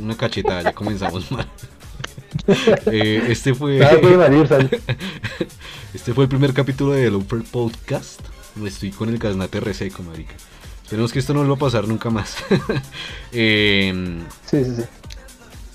Una 0.00 0.16
cachetada, 0.16 0.62
ya 0.62 0.72
comenzamos 0.72 1.30
mal. 1.30 1.46
Eh, 2.86 3.22
este 3.28 3.54
fue 3.54 3.78
sal. 4.48 4.70
este 5.94 6.14
fue 6.14 6.24
el 6.24 6.28
primer 6.30 6.54
capítulo 6.54 6.92
de 6.92 7.10
Loafer 7.10 7.42
Podcast. 7.42 8.20
Estoy 8.64 8.90
con 8.90 9.10
el 9.10 9.18
gaznate 9.18 9.60
reseco, 9.60 10.02
marica. 10.02 10.32
Esperemos 10.82 11.12
que 11.12 11.18
esto 11.18 11.34
no 11.34 11.42
lo 11.44 11.50
va 11.50 11.56
a 11.56 11.58
pasar 11.58 11.86
nunca 11.86 12.08
más. 12.08 12.36
Em, 13.32 14.20
Sí, 14.50 14.64
sí, 14.64 14.76
sí. 14.76 14.82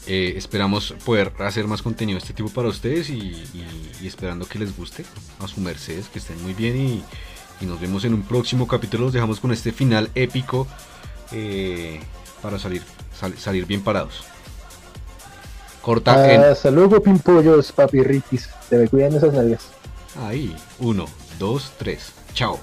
eh, 0.08 0.34
esperamos 0.36 0.96
poder 1.06 1.32
hacer 1.40 1.66
más 1.68 1.82
contenido 1.84 2.18
de 2.18 2.24
este 2.24 2.34
tipo 2.34 2.50
para 2.50 2.70
ustedes 2.70 3.10
y, 3.12 3.20
y- 3.20 3.92
y 4.02 4.08
esperando 4.08 4.46
que 4.48 4.58
les 4.60 4.76
guste 4.76 5.06
a 5.40 5.48
su 5.48 5.62
mercedes, 5.62 6.08
que 6.10 6.18
estén 6.20 6.42
muy 6.42 6.54
bien 6.54 6.76
y, 6.78 7.04
y 7.62 7.66
nos 7.66 7.80
vemos 7.80 8.04
en 8.06 8.14
un 8.14 8.22
próximo 8.24 8.68
capítulo. 8.68 9.06
Los 9.06 9.14
dejamos 9.14 9.40
con 9.40 9.52
este 9.52 9.72
final 9.72 10.10
épico 10.16 10.68
eh, 11.32 12.00
para 12.42 12.58
salir, 12.60 12.84
sal- 13.20 13.38
salir 13.38 13.66
bien 13.66 13.84
parados. 13.84 14.24
Corta 15.82 16.32
en 16.34 16.44
Hasta 16.44 16.72
luego, 16.72 17.02
pimpollos, 17.02 17.72
papirriquis. 17.72 18.50
Se 18.70 18.78
me 18.78 18.88
cuidan 18.88 19.16
esas 19.16 19.34
nalgas. 19.34 19.68
ahí. 20.22 20.56
Uno, 20.80 21.06
dos, 21.40 21.72
tres. 21.78 22.12
Chao. 22.34 22.60